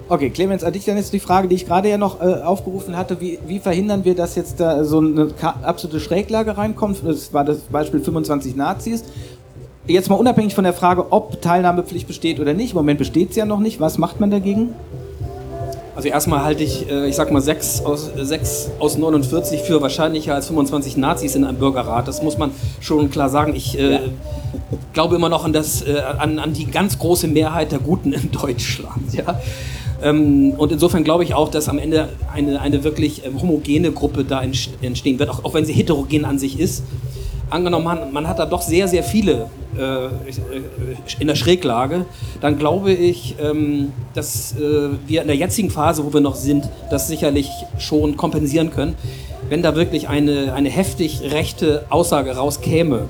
Okay, 0.09 0.29
Clemens, 0.29 0.63
an 0.65 0.73
dich 0.73 0.85
dann 0.85 0.97
jetzt 0.97 1.13
die 1.15 1.21
Frage, 1.21 1.49
die 1.49 1.55
ich 1.55 1.67
gerade 1.67 1.89
ja 1.89 1.97
noch 1.97 2.21
äh, 2.21 2.43
aufgerufen 2.43 2.97
hatte. 2.97 3.21
Wie, 3.21 3.39
wie, 3.47 3.59
verhindern 3.59 4.05
wir, 4.05 4.15
dass 4.15 4.35
jetzt 4.35 4.61
da 4.61 4.85
so 4.85 4.99
eine 4.99 5.29
absolute 5.63 5.99
Schräglage 5.99 6.59
reinkommt? 6.59 7.01
Das 7.05 7.33
war 7.33 7.45
das 7.45 7.61
Beispiel 7.61 8.01
25 8.01 8.55
Nazis. 8.55 9.05
Jetzt 9.87 10.11
mal 10.11 10.17
unabhängig 10.17 10.55
von 10.55 10.65
der 10.65 10.75
Frage, 10.75 11.11
ob 11.11 11.41
Teilnahmepflicht 11.41 12.07
besteht 12.07 12.39
oder 12.39 12.53
nicht. 12.53 12.73
Im 12.73 12.77
Moment 12.77 12.99
besteht 12.99 13.31
es 13.31 13.37
ja 13.37 13.47
noch 13.47 13.61
nicht. 13.61 13.81
Was 13.81 13.97
macht 13.97 14.21
man 14.21 14.31
dagegen? 14.31 14.75
Also 15.97 16.09
erstmal 16.09 16.43
halte 16.43 16.65
ich, 16.65 16.91
äh, 16.91 17.09
ich 17.09 17.15
sag 17.15 17.31
mal, 17.31 17.41
6 17.41 17.83
aus, 17.85 18.11
6 18.17 18.71
aus 18.81 18.99
49 18.99 19.61
für 19.61 19.81
wahrscheinlicher 19.81 20.35
als 20.35 20.49
25 20.49 20.97
Nazis 20.97 21.37
in 21.37 21.45
einem 21.45 21.57
Bürgerrat. 21.57 22.09
Das 22.09 22.23
muss 22.23 22.37
man 22.37 22.51
schon 22.81 23.11
klar 23.11 23.29
sagen. 23.29 23.55
Ich 23.55 23.79
äh, 23.79 24.01
glaube 24.93 25.15
immer 25.15 25.29
noch 25.29 25.45
an, 25.45 25.53
das, 25.53 25.83
äh, 25.83 26.01
an, 26.19 26.41
an 26.41 26.53
die 26.53 26.67
ganz 26.67 26.99
große 26.99 27.29
Mehrheit 27.29 27.71
der 27.71 27.79
Guten 27.79 28.13
in 28.13 28.33
Deutschland. 28.33 29.13
Ja? 29.13 29.41
Ähm, 30.03 30.55
und 30.57 30.73
insofern 30.73 31.05
glaube 31.05 31.23
ich 31.23 31.35
auch, 31.35 31.49
dass 31.49 31.69
am 31.69 31.79
Ende 31.79 32.09
eine, 32.33 32.61
eine 32.61 32.83
wirklich 32.83 33.25
ähm, 33.25 33.41
homogene 33.41 33.93
Gruppe 33.93 34.25
da 34.25 34.43
entstehen 34.43 35.19
wird, 35.21 35.31
auch, 35.31 35.45
auch 35.45 35.55
wenn 35.55 35.65
sie 35.65 35.73
heterogen 35.73 36.25
an 36.25 36.41
sich 36.41 36.59
ist. 36.59 36.83
Angenommen, 37.51 37.85
man, 37.85 38.13
man 38.13 38.29
hat 38.29 38.41
da 38.41 38.47
doch 38.47 38.63
sehr, 38.63 38.89
sehr 38.89 39.05
viele 39.05 39.47
in 41.19 41.27
der 41.27 41.35
Schräglage, 41.35 42.07
dann 42.41 42.59
glaube 42.59 42.93
ich, 42.93 43.37
ähm, 43.41 43.93
dass 44.15 44.53
äh, 44.53 44.91
wir 45.07 45.23
in 45.23 45.27
der 45.27 45.37
jetzigen 45.37 45.71
Phase, 45.71 46.05
wo 46.05 46.13
wir 46.13 46.21
noch 46.21 46.37
sind, 46.37 46.69
das 46.91 47.09
sicherlich 47.09 47.51
schon 47.79 48.17
kompensieren 48.17 48.71
können. 48.71 48.95
Wenn 49.49 49.63
da 49.63 49.77
wirklich 49.77 50.09
eine, 50.09 50.55
eine 50.55 50.71
heftig 50.71 51.21
rechte 51.23 51.85
Aussage 51.91 52.37
rauskäme, 52.37 53.09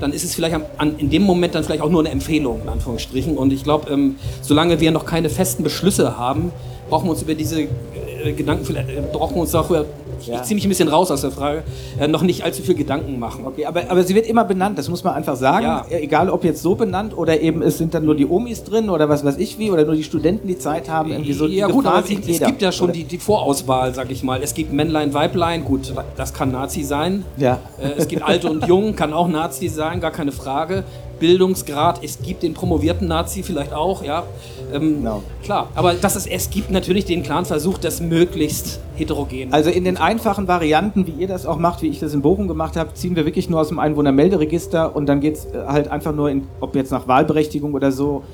dann 0.00 0.12
ist 0.12 0.24
es 0.24 0.34
vielleicht 0.34 0.56
in 0.98 1.10
dem 1.10 1.22
Moment 1.22 1.54
dann 1.54 1.64
vielleicht 1.64 1.82
auch 1.82 1.88
nur 1.88 2.00
eine 2.00 2.10
Empfehlung, 2.10 2.62
in 2.62 2.68
Anführungsstrichen. 2.68 3.36
Und 3.36 3.52
ich 3.52 3.64
glaube, 3.64 3.90
ähm, 3.90 4.16
solange 4.42 4.80
wir 4.80 4.90
noch 4.90 5.06
keine 5.06 5.30
festen 5.30 5.62
Beschlüsse 5.62 6.18
haben, 6.18 6.52
brauchen 6.90 7.06
wir 7.06 7.12
uns 7.12 7.22
über 7.22 7.34
diese 7.34 7.62
äh, 7.62 8.32
Gedanken, 8.32 8.76
äh, 8.76 8.84
brauchen 9.12 9.36
wir 9.36 9.42
uns 9.42 9.52
darüber 9.52 9.86
ja. 10.22 10.36
ich 10.36 10.42
ziehe 10.42 10.54
mich 10.54 10.64
ein 10.64 10.68
bisschen 10.68 10.88
raus 10.88 11.10
aus 11.10 11.20
der 11.20 11.30
Frage, 11.30 11.62
äh, 11.98 12.08
noch 12.08 12.22
nicht 12.22 12.44
allzu 12.44 12.62
viel 12.62 12.74
Gedanken 12.74 13.18
machen. 13.18 13.46
Okay, 13.46 13.66
aber, 13.66 13.82
aber 13.88 14.02
sie 14.02 14.14
wird 14.14 14.26
immer 14.26 14.44
benannt, 14.44 14.78
das 14.78 14.88
muss 14.88 15.04
man 15.04 15.14
einfach 15.14 15.36
sagen. 15.36 15.66
Ja. 15.66 15.86
E-, 15.90 16.02
egal 16.02 16.30
ob 16.30 16.44
jetzt 16.44 16.62
so 16.62 16.74
benannt 16.74 17.16
oder 17.16 17.40
eben 17.40 17.62
es 17.62 17.78
sind 17.78 17.94
dann 17.94 18.04
nur 18.04 18.14
die 18.14 18.26
Omis 18.26 18.64
drin 18.64 18.90
oder 18.90 19.08
was 19.08 19.24
weiß 19.24 19.38
ich 19.38 19.58
wie 19.58 19.70
oder 19.70 19.84
nur 19.84 19.94
die 19.94 20.04
Studenten, 20.04 20.48
die 20.48 20.58
Zeit 20.58 20.88
haben. 20.88 21.10
Irgendwie 21.10 21.32
so 21.32 21.46
ja 21.46 21.68
gut, 21.68 21.86
aber 21.86 22.04
es, 22.04 22.10
es 22.28 22.40
gibt 22.40 22.62
ja 22.62 22.72
schon 22.72 22.92
die, 22.92 23.04
die 23.04 23.18
Vorauswahl, 23.18 23.94
sag 23.94 24.10
ich 24.10 24.22
mal. 24.22 24.42
Es 24.42 24.54
gibt 24.54 24.72
Männlein, 24.72 25.14
Weiblein, 25.14 25.64
gut, 25.64 25.92
das 26.16 26.32
kann 26.32 26.52
Nazi 26.52 26.82
sein. 26.82 27.24
Ja. 27.36 27.58
Äh, 27.78 27.90
es 27.96 28.08
gibt 28.08 28.22
Alte 28.22 28.50
und 28.50 28.66
Jung, 28.66 28.96
kann 28.96 29.12
auch 29.12 29.28
Nazi 29.28 29.68
sein, 29.68 30.00
gar 30.00 30.10
keine 30.10 30.32
Frage. 30.32 30.84
Bildungsgrad, 31.18 32.02
es 32.02 32.20
gibt 32.22 32.42
den 32.42 32.54
promovierten 32.54 33.08
Nazi 33.08 33.42
vielleicht 33.42 33.72
auch, 33.72 34.02
ja. 34.02 34.24
Ähm, 34.72 35.02
no. 35.02 35.22
Klar, 35.42 35.68
aber 35.74 35.94
das 35.94 36.16
ist, 36.16 36.26
es 36.26 36.50
gibt 36.50 36.70
natürlich 36.70 37.04
den 37.04 37.22
klaren 37.22 37.44
Versuch, 37.44 37.78
das 37.78 38.00
möglichst 38.00 38.80
heterogen. 38.96 39.52
Also 39.52 39.70
in 39.70 39.84
den 39.84 39.96
einfachen 39.96 40.48
Varianten, 40.48 41.06
wie 41.06 41.12
ihr 41.12 41.28
das 41.28 41.46
auch 41.46 41.58
macht, 41.58 41.82
wie 41.82 41.88
ich 41.88 42.00
das 42.00 42.14
in 42.14 42.22
Bochum 42.22 42.48
gemacht 42.48 42.76
habe, 42.76 42.94
ziehen 42.94 43.16
wir 43.16 43.24
wirklich 43.24 43.48
nur 43.48 43.60
aus 43.60 43.68
dem 43.68 43.78
Einwohnermelderegister 43.78 44.94
und 44.94 45.06
dann 45.06 45.20
geht 45.20 45.36
es 45.36 45.44
äh, 45.46 45.64
halt 45.66 45.88
einfach 45.88 46.14
nur, 46.14 46.30
in, 46.30 46.46
ob 46.60 46.74
jetzt 46.74 46.90
nach 46.90 47.06
Wahlberechtigung 47.06 47.74
oder 47.74 47.92
so, 47.92 48.24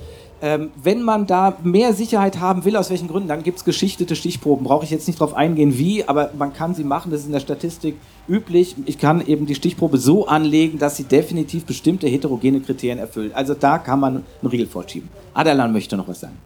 ähm, 0.45 0.71
wenn 0.83 1.03
man 1.03 1.29
da 1.29 1.57
mehr 1.63 1.95
Sicherheit 1.95 2.41
haben 2.41 2.65
will, 2.65 2.77
aus 2.77 2.91
welchen 2.91 3.07
Gründen, 3.07 3.29
dann 3.29 3.45
gibt 3.45 3.59
es 3.59 3.65
geschichtete 3.65 4.17
Stichproben. 4.17 4.67
Brauche 4.67 4.85
ich 4.85 4.91
jetzt 4.91 5.07
nicht 5.07 5.21
darauf 5.21 5.35
eingehen, 5.35 5.79
wie, 5.79 6.05
aber 6.09 6.31
man 6.37 6.53
kann 6.53 6.75
sie 6.75 6.83
machen. 6.83 7.13
Das 7.13 7.21
ist 7.21 7.27
in 7.27 7.33
der 7.33 7.39
Statistik 7.39 7.95
üblich. 8.29 8.75
Ich 8.85 8.99
kann 8.99 9.25
eben 9.25 9.47
die 9.47 9.55
Stichprobe 9.55 9.99
so 9.99 10.27
anlegen, 10.27 10.81
dass 10.81 10.97
sie 10.97 11.05
definitiv 11.05 11.65
bestimmte 11.65 12.09
heterogene 12.09 12.61
Kriterien 12.61 12.99
erfüllt. 12.99 13.33
Also 13.37 13.55
da 13.55 13.79
kann 13.79 14.01
man 14.01 14.17
einen 14.17 14.51
Riegel 14.51 14.67
vorschieben. 14.67 15.09
Adalan 15.33 15.73
möchte 15.73 15.97
noch 15.97 16.09
was 16.09 16.19
sagen. 16.19 16.37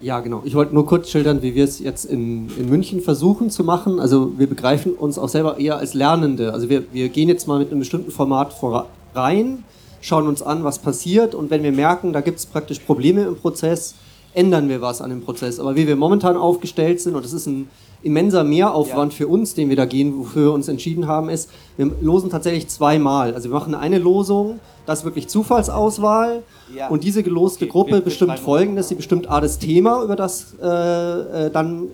Ja, 0.00 0.20
genau. 0.20 0.42
Ich 0.44 0.54
wollte 0.54 0.72
nur 0.72 0.86
kurz 0.86 1.10
schildern, 1.10 1.42
wie 1.42 1.56
wir 1.56 1.64
es 1.64 1.80
jetzt 1.80 2.04
in, 2.04 2.48
in 2.56 2.70
München 2.70 3.00
versuchen 3.00 3.50
zu 3.50 3.64
machen. 3.64 3.98
Also 3.98 4.38
wir 4.38 4.46
begreifen 4.46 4.92
uns 4.94 5.18
auch 5.18 5.28
selber 5.28 5.58
eher 5.58 5.78
als 5.78 5.94
Lernende. 5.94 6.52
Also 6.52 6.70
wir, 6.70 6.84
wir 6.92 7.08
gehen 7.08 7.28
jetzt 7.28 7.48
mal 7.48 7.58
mit 7.58 7.72
einem 7.72 7.80
bestimmten 7.80 8.12
Format 8.12 8.52
vor, 8.52 8.86
rein 9.16 9.64
schauen 10.00 10.26
uns 10.26 10.42
an, 10.42 10.64
was 10.64 10.78
passiert 10.78 11.34
und 11.34 11.50
wenn 11.50 11.62
wir 11.62 11.72
merken, 11.72 12.12
da 12.12 12.20
gibt 12.20 12.38
es 12.38 12.46
praktisch 12.46 12.78
Probleme 12.80 13.22
im 13.22 13.36
Prozess, 13.36 13.94
ändern 14.34 14.68
wir 14.68 14.80
was 14.80 15.00
an 15.00 15.10
dem 15.10 15.22
Prozess. 15.22 15.58
Aber 15.58 15.76
wie 15.76 15.86
wir 15.86 15.96
momentan 15.96 16.36
aufgestellt 16.36 17.00
sind, 17.00 17.14
und 17.14 17.24
das 17.24 17.32
ist 17.32 17.46
ein 17.46 17.68
immenser 18.02 18.44
Mehraufwand 18.44 19.12
ja. 19.12 19.16
für 19.18 19.28
uns, 19.28 19.54
den 19.54 19.68
wir 19.68 19.76
da 19.76 19.84
gehen, 19.84 20.16
wofür 20.18 20.46
wir 20.46 20.52
uns 20.52 20.68
entschieden 20.68 21.06
haben, 21.06 21.28
ist, 21.28 21.50
wir 21.76 21.90
losen 22.00 22.30
tatsächlich 22.30 22.68
zweimal. 22.68 23.34
Also 23.34 23.50
wir 23.50 23.54
machen 23.54 23.74
eine 23.74 23.98
Losung, 23.98 24.60
das 24.86 25.00
ist 25.00 25.04
wirklich 25.04 25.28
Zufallsauswahl 25.28 26.42
ja. 26.74 26.88
und 26.88 27.04
diese 27.04 27.22
geloste 27.22 27.64
okay, 27.64 27.72
Gruppe 27.72 28.00
bestimmt 28.00 28.38
Folgendes, 28.38 28.88
sie 28.88 28.94
bestimmt 28.94 29.30
A 29.30 29.40
das 29.40 29.58
Thema, 29.58 30.02
über 30.02 30.16
das 30.16 30.54
äh, 30.60 30.66
äh 30.66 31.50
dann 31.50 31.88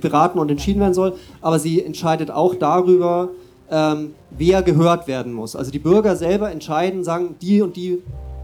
beraten 0.00 0.38
und 0.38 0.50
entschieden 0.50 0.80
werden 0.80 0.94
soll, 0.94 1.14
aber 1.42 1.58
sie 1.58 1.84
entscheidet 1.84 2.30
auch 2.30 2.54
darüber, 2.54 3.30
ähm, 3.70 4.14
wer 4.30 4.62
gehört 4.62 5.06
werden 5.06 5.32
muss. 5.32 5.54
Also 5.56 5.70
die 5.70 5.78
Bürger 5.78 6.16
selber 6.16 6.50
entscheiden, 6.50 7.04
sagen 7.04 7.36
die 7.40 7.62
und 7.62 7.76
die 7.76 8.02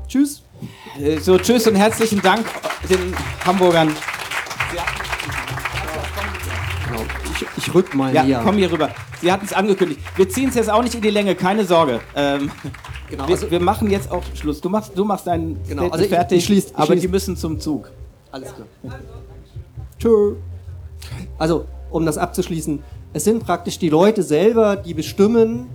Tschüss. 0.09 0.43
Äh, 1.01 1.18
so, 1.18 1.37
tschüss 1.37 1.66
und 1.66 1.74
herzlichen 1.74 2.22
Dank 2.22 2.47
den 2.89 3.14
Hamburgern. 3.45 3.89
Genau. 6.87 7.03
Ich, 7.35 7.47
ich 7.57 7.74
rück 7.74 7.95
mal 7.95 8.14
ja, 8.14 8.22
hier. 8.22 8.41
komm 8.43 8.57
hier 8.57 8.70
rüber. 8.70 8.91
Sie 9.20 9.33
hatten 9.33 9.45
es 9.45 9.53
angekündigt. 9.53 10.01
Wir 10.14 10.29
ziehen 10.29 10.49
es 10.49 10.55
jetzt 10.55 10.70
auch 10.70 10.83
nicht 10.83 10.95
in 10.95 11.03
die 11.03 11.11
Länge, 11.11 11.35
keine 11.35 11.64
Sorge. 11.64 12.01
Ähm, 12.14 12.51
genau, 13.11 13.27
wir, 13.27 13.35
also 13.35 13.51
wir, 13.51 13.61
machen 13.61 13.91
jetzt 13.91 14.11
auch 14.11 14.22
Schluss. 14.35 14.61
Du 14.61 14.68
machst, 14.68 14.97
du 14.97 15.05
machst 15.05 15.27
deinen 15.27 15.59
genau, 15.66 15.89
also 15.89 16.05
fertig, 16.05 16.39
ich, 16.39 16.45
ich 16.45 16.47
schließ, 16.47 16.74
aber 16.74 16.87
schließ. 16.87 17.01
die 17.01 17.09
müssen 17.09 17.37
zum 17.37 17.59
Zug. 17.59 17.91
Alles 18.31 18.55
klar. 18.55 18.66
Tschö. 19.99 20.37
Also, 21.39 21.66
um 21.91 22.05
das 22.07 22.18
abzuschließen, 22.18 22.83
es 23.16 23.24
sind 23.24 23.42
praktisch 23.46 23.78
die 23.78 23.88
Leute 23.88 24.22
selber, 24.22 24.76
die 24.76 24.92
bestimmen, 24.92 25.70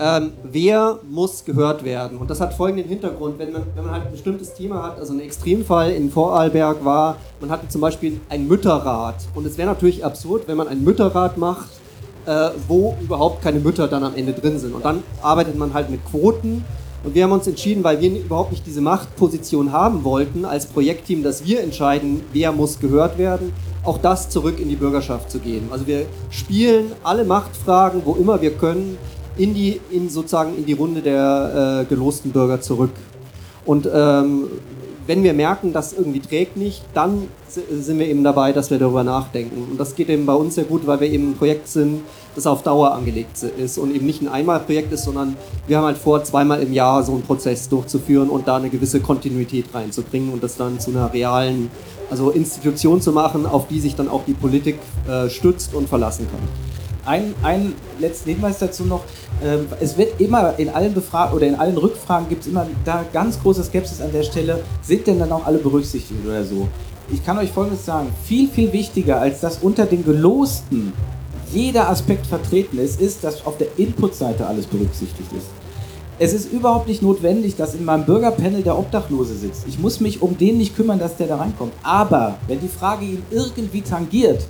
ähm, 0.00 0.32
wer 0.42 0.98
muss 1.08 1.44
gehört 1.44 1.84
werden. 1.84 2.18
Und 2.18 2.28
das 2.28 2.40
hat 2.40 2.52
folgenden 2.52 2.88
Hintergrund, 2.88 3.38
wenn 3.38 3.52
man, 3.52 3.62
wenn 3.76 3.84
man 3.84 3.94
halt 3.94 4.06
ein 4.06 4.10
bestimmtes 4.10 4.54
Thema 4.54 4.82
hat, 4.82 4.98
also 4.98 5.12
ein 5.12 5.20
Extremfall 5.20 5.92
in 5.92 6.10
Vorarlberg 6.10 6.84
war, 6.84 7.16
man 7.40 7.48
hatte 7.48 7.68
zum 7.68 7.80
Beispiel 7.80 8.20
ein 8.28 8.48
Mütterrat. 8.48 9.14
Und 9.36 9.46
es 9.46 9.56
wäre 9.56 9.68
natürlich 9.68 10.04
absurd, 10.04 10.48
wenn 10.48 10.56
man 10.56 10.66
ein 10.66 10.82
Mütterrat 10.82 11.38
macht, 11.38 11.68
äh, 12.26 12.48
wo 12.66 12.96
überhaupt 13.00 13.40
keine 13.40 13.60
Mütter 13.60 13.86
dann 13.86 14.02
am 14.02 14.16
Ende 14.16 14.32
drin 14.32 14.58
sind. 14.58 14.74
Und 14.74 14.84
dann 14.84 15.04
arbeitet 15.22 15.56
man 15.56 15.72
halt 15.72 15.90
mit 15.90 16.04
Quoten. 16.06 16.64
Und 17.02 17.14
wir 17.14 17.24
haben 17.24 17.32
uns 17.32 17.46
entschieden, 17.46 17.82
weil 17.82 18.00
wir 18.00 18.10
überhaupt 18.10 18.52
nicht 18.52 18.66
diese 18.66 18.82
Machtposition 18.82 19.72
haben 19.72 20.04
wollten 20.04 20.44
als 20.44 20.66
Projektteam, 20.66 21.22
dass 21.22 21.44
wir 21.44 21.62
entscheiden, 21.62 22.22
wer 22.32 22.52
muss 22.52 22.78
gehört 22.78 23.16
werden, 23.16 23.52
auch 23.84 23.98
das 23.98 24.28
zurück 24.28 24.60
in 24.60 24.68
die 24.68 24.76
Bürgerschaft 24.76 25.30
zu 25.30 25.38
geben. 25.38 25.68
Also 25.70 25.86
wir 25.86 26.04
spielen 26.28 26.92
alle 27.02 27.24
Machtfragen, 27.24 28.02
wo 28.04 28.14
immer 28.14 28.42
wir 28.42 28.52
können, 28.52 28.98
in 29.38 29.54
die, 29.54 29.80
in 29.90 30.10
sozusagen 30.10 30.56
in 30.58 30.66
die 30.66 30.74
Runde 30.74 31.00
der 31.00 31.82
äh, 31.82 31.84
gelosten 31.86 32.32
Bürger 32.32 32.60
zurück. 32.60 32.90
Und 33.64 33.88
ähm, 33.92 34.48
wenn 35.10 35.24
wir 35.24 35.32
merken, 35.32 35.72
das 35.72 35.92
irgendwie 35.92 36.20
trägt 36.20 36.56
nicht, 36.56 36.84
dann 36.94 37.26
sind 37.48 37.98
wir 37.98 38.06
eben 38.06 38.22
dabei, 38.22 38.52
dass 38.52 38.70
wir 38.70 38.78
darüber 38.78 39.02
nachdenken. 39.02 39.66
Und 39.68 39.76
das 39.76 39.96
geht 39.96 40.08
eben 40.08 40.24
bei 40.24 40.34
uns 40.34 40.54
sehr 40.54 40.62
gut, 40.62 40.86
weil 40.86 41.00
wir 41.00 41.10
eben 41.10 41.32
ein 41.32 41.36
Projekt 41.36 41.66
sind, 41.66 42.02
das 42.36 42.46
auf 42.46 42.62
Dauer 42.62 42.92
angelegt 42.92 43.42
ist 43.42 43.76
und 43.76 43.92
eben 43.92 44.06
nicht 44.06 44.22
ein 44.22 44.28
Einmalprojekt 44.28 44.92
ist, 44.92 45.02
sondern 45.02 45.36
wir 45.66 45.78
haben 45.78 45.86
halt 45.86 45.98
vor, 45.98 46.22
zweimal 46.22 46.62
im 46.62 46.72
Jahr 46.72 47.02
so 47.02 47.10
einen 47.10 47.22
Prozess 47.22 47.68
durchzuführen 47.68 48.30
und 48.30 48.46
da 48.46 48.58
eine 48.58 48.70
gewisse 48.70 49.00
Kontinuität 49.00 49.64
reinzubringen 49.74 50.32
und 50.32 50.44
das 50.44 50.56
dann 50.56 50.78
zu 50.78 50.92
einer 50.92 51.12
realen 51.12 51.72
also 52.08 52.30
Institution 52.30 53.00
zu 53.00 53.10
machen, 53.10 53.46
auf 53.46 53.66
die 53.66 53.80
sich 53.80 53.96
dann 53.96 54.08
auch 54.08 54.22
die 54.28 54.34
Politik 54.34 54.78
äh, 55.08 55.28
stützt 55.28 55.74
und 55.74 55.88
verlassen 55.88 56.28
kann. 56.30 56.79
Ein, 57.06 57.34
ein 57.42 57.74
letzten 57.98 58.30
Hinweis 58.30 58.58
dazu 58.58 58.84
noch. 58.84 59.02
Ähm, 59.42 59.66
es 59.80 59.96
wird 59.96 60.20
immer 60.20 60.58
in 60.58 60.68
allen 60.68 60.94
Befragen 60.94 61.34
oder 61.34 61.46
in 61.46 61.54
allen 61.54 61.76
Rückfragen 61.76 62.28
gibt 62.28 62.42
es 62.42 62.48
immer 62.48 62.66
da 62.84 63.04
ganz 63.12 63.40
große 63.40 63.64
Skepsis 63.64 64.00
an 64.00 64.12
der 64.12 64.22
Stelle. 64.22 64.62
Sind 64.82 65.06
denn 65.06 65.18
dann 65.18 65.32
auch 65.32 65.46
alle 65.46 65.58
berücksichtigt 65.58 66.20
oder 66.26 66.44
so? 66.44 66.68
Ich 67.12 67.24
kann 67.24 67.38
euch 67.38 67.50
Folgendes 67.50 67.84
sagen. 67.84 68.08
Viel, 68.24 68.48
viel 68.48 68.72
wichtiger, 68.72 69.20
als 69.20 69.40
dass 69.40 69.58
unter 69.58 69.86
den 69.86 70.04
Gelosten 70.04 70.92
jeder 71.52 71.88
Aspekt 71.88 72.26
vertreten 72.26 72.78
ist, 72.78 73.00
ist, 73.00 73.24
dass 73.24 73.44
auf 73.44 73.56
der 73.56 73.66
Input-Seite 73.76 74.46
alles 74.46 74.66
berücksichtigt 74.66 75.32
ist. 75.32 75.46
Es 76.22 76.34
ist 76.34 76.52
überhaupt 76.52 76.86
nicht 76.86 77.00
notwendig, 77.00 77.56
dass 77.56 77.72
in 77.72 77.82
meinem 77.82 78.04
Bürgerpanel 78.04 78.62
der 78.62 78.78
Obdachlose 78.78 79.34
sitzt. 79.34 79.66
Ich 79.66 79.78
muss 79.78 80.00
mich 80.00 80.20
um 80.20 80.36
den 80.36 80.58
nicht 80.58 80.76
kümmern, 80.76 80.98
dass 80.98 81.16
der 81.16 81.28
da 81.28 81.36
reinkommt. 81.36 81.72
Aber 81.82 82.36
wenn 82.46 82.60
die 82.60 82.68
Frage 82.68 83.06
ihn 83.06 83.22
irgendwie 83.30 83.80
tangiert, 83.80 84.44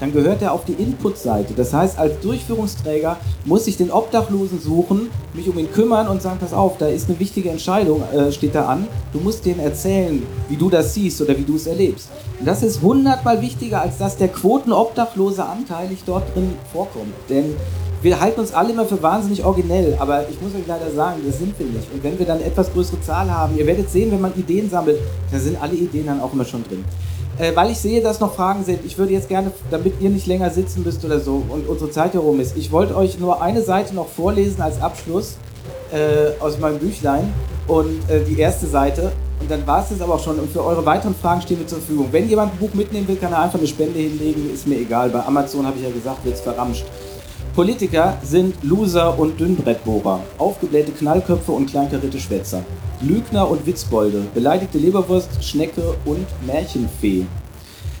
dann 0.00 0.12
gehört 0.12 0.42
er 0.42 0.52
auf 0.52 0.66
die 0.66 0.74
Input-Seite. 0.74 1.54
Das 1.54 1.72
heißt, 1.72 1.98
als 1.98 2.20
Durchführungsträger 2.20 3.16
muss 3.46 3.66
ich 3.66 3.78
den 3.78 3.90
Obdachlosen 3.90 4.60
suchen, 4.60 5.08
mich 5.32 5.48
um 5.48 5.58
ihn 5.58 5.72
kümmern 5.72 6.08
und 6.08 6.20
sagen, 6.20 6.36
pass 6.38 6.52
auf, 6.52 6.76
da 6.76 6.88
ist 6.88 7.08
eine 7.08 7.18
wichtige 7.18 7.48
Entscheidung, 7.48 8.02
äh, 8.12 8.30
steht 8.30 8.54
da 8.54 8.66
an. 8.66 8.86
Du 9.14 9.18
musst 9.18 9.46
denen 9.46 9.60
erzählen, 9.60 10.22
wie 10.50 10.56
du 10.56 10.68
das 10.68 10.92
siehst 10.92 11.22
oder 11.22 11.38
wie 11.38 11.44
du 11.44 11.56
es 11.56 11.66
erlebst. 11.66 12.10
Und 12.38 12.46
das 12.46 12.62
ist 12.62 12.82
hundertmal 12.82 13.40
wichtiger, 13.40 13.80
als 13.80 13.96
dass 13.96 14.18
der 14.18 14.28
Quotenobdachlose 14.28 15.42
anteilig 15.42 16.00
dort 16.04 16.34
drin 16.34 16.50
vorkommt. 16.70 17.14
Denn 17.30 17.54
wir 18.04 18.20
halten 18.20 18.40
uns 18.40 18.52
alle 18.52 18.70
immer 18.70 18.84
für 18.84 19.02
wahnsinnig 19.02 19.42
originell, 19.42 19.96
aber 19.98 20.28
ich 20.28 20.38
muss 20.38 20.54
euch 20.54 20.66
leider 20.66 20.90
sagen, 20.90 21.22
das 21.26 21.38
sind 21.38 21.58
wir 21.58 21.64
nicht. 21.64 21.90
Und 21.90 22.04
wenn 22.04 22.18
wir 22.18 22.26
dann 22.26 22.36
eine 22.36 22.44
etwas 22.44 22.70
größere 22.70 23.00
Zahl 23.00 23.30
haben, 23.30 23.56
ihr 23.56 23.66
werdet 23.66 23.88
sehen, 23.88 24.12
wenn 24.12 24.20
man 24.20 24.34
Ideen 24.36 24.68
sammelt, 24.68 24.98
da 25.32 25.38
sind 25.38 25.60
alle 25.60 25.72
Ideen 25.72 26.04
dann 26.04 26.20
auch 26.20 26.34
immer 26.34 26.44
schon 26.44 26.62
drin. 26.64 26.84
Äh, 27.38 27.56
weil 27.56 27.70
ich 27.70 27.78
sehe, 27.78 28.02
dass 28.02 28.20
noch 28.20 28.34
Fragen 28.34 28.62
sind, 28.62 28.80
ich 28.84 28.98
würde 28.98 29.14
jetzt 29.14 29.30
gerne, 29.30 29.52
damit 29.70 29.94
ihr 30.00 30.10
nicht 30.10 30.26
länger 30.26 30.50
sitzen 30.50 30.82
müsst 30.84 31.02
oder 31.02 31.18
so 31.18 31.44
und 31.48 31.66
unsere 31.66 31.90
Zeit 31.90 32.12
herum 32.12 32.40
ist, 32.40 32.58
ich 32.58 32.70
wollte 32.70 32.94
euch 32.94 33.18
nur 33.18 33.40
eine 33.40 33.62
Seite 33.62 33.94
noch 33.94 34.08
vorlesen 34.08 34.60
als 34.60 34.82
Abschluss 34.82 35.36
äh, 35.90 36.38
aus 36.40 36.58
meinem 36.58 36.80
Büchlein 36.80 37.32
und 37.66 38.10
äh, 38.10 38.22
die 38.22 38.38
erste 38.38 38.66
Seite. 38.66 39.12
Und 39.40 39.50
dann 39.50 39.66
war 39.66 39.82
es 39.82 39.88
das 39.88 40.02
aber 40.02 40.14
auch 40.14 40.22
schon. 40.22 40.38
Und 40.38 40.52
für 40.52 40.62
eure 40.62 40.84
weiteren 40.84 41.14
Fragen 41.14 41.40
stehen 41.40 41.58
wir 41.58 41.66
zur 41.66 41.78
Verfügung. 41.78 42.08
Wenn 42.10 42.28
jemand 42.28 42.52
ein 42.52 42.58
Buch 42.58 42.74
mitnehmen 42.74 43.08
will, 43.08 43.16
kann 43.16 43.32
er 43.32 43.42
einfach 43.42 43.58
eine 43.58 43.68
Spende 43.68 43.98
hinlegen, 43.98 44.52
ist 44.52 44.66
mir 44.66 44.78
egal. 44.78 45.08
Bei 45.08 45.24
Amazon 45.24 45.66
habe 45.66 45.78
ich 45.78 45.84
ja 45.84 45.90
gesagt, 45.90 46.22
wird 46.24 46.34
es 46.34 46.40
verramscht. 46.42 46.84
Politiker 47.54 48.18
sind 48.24 48.64
Loser 48.64 49.16
und 49.16 49.38
Dünnbrettbohrer, 49.38 50.20
aufgeblähte 50.38 50.90
Knallköpfe 50.90 51.52
und 51.52 51.66
kleinkarierte 51.66 52.18
Schwätzer, 52.18 52.64
Lügner 53.00 53.48
und 53.48 53.64
Witzbolde, 53.64 54.22
beleidigte 54.34 54.76
Leberwurst, 54.76 55.44
Schnecke 55.44 55.94
und 56.04 56.26
Märchenfee. 56.44 57.26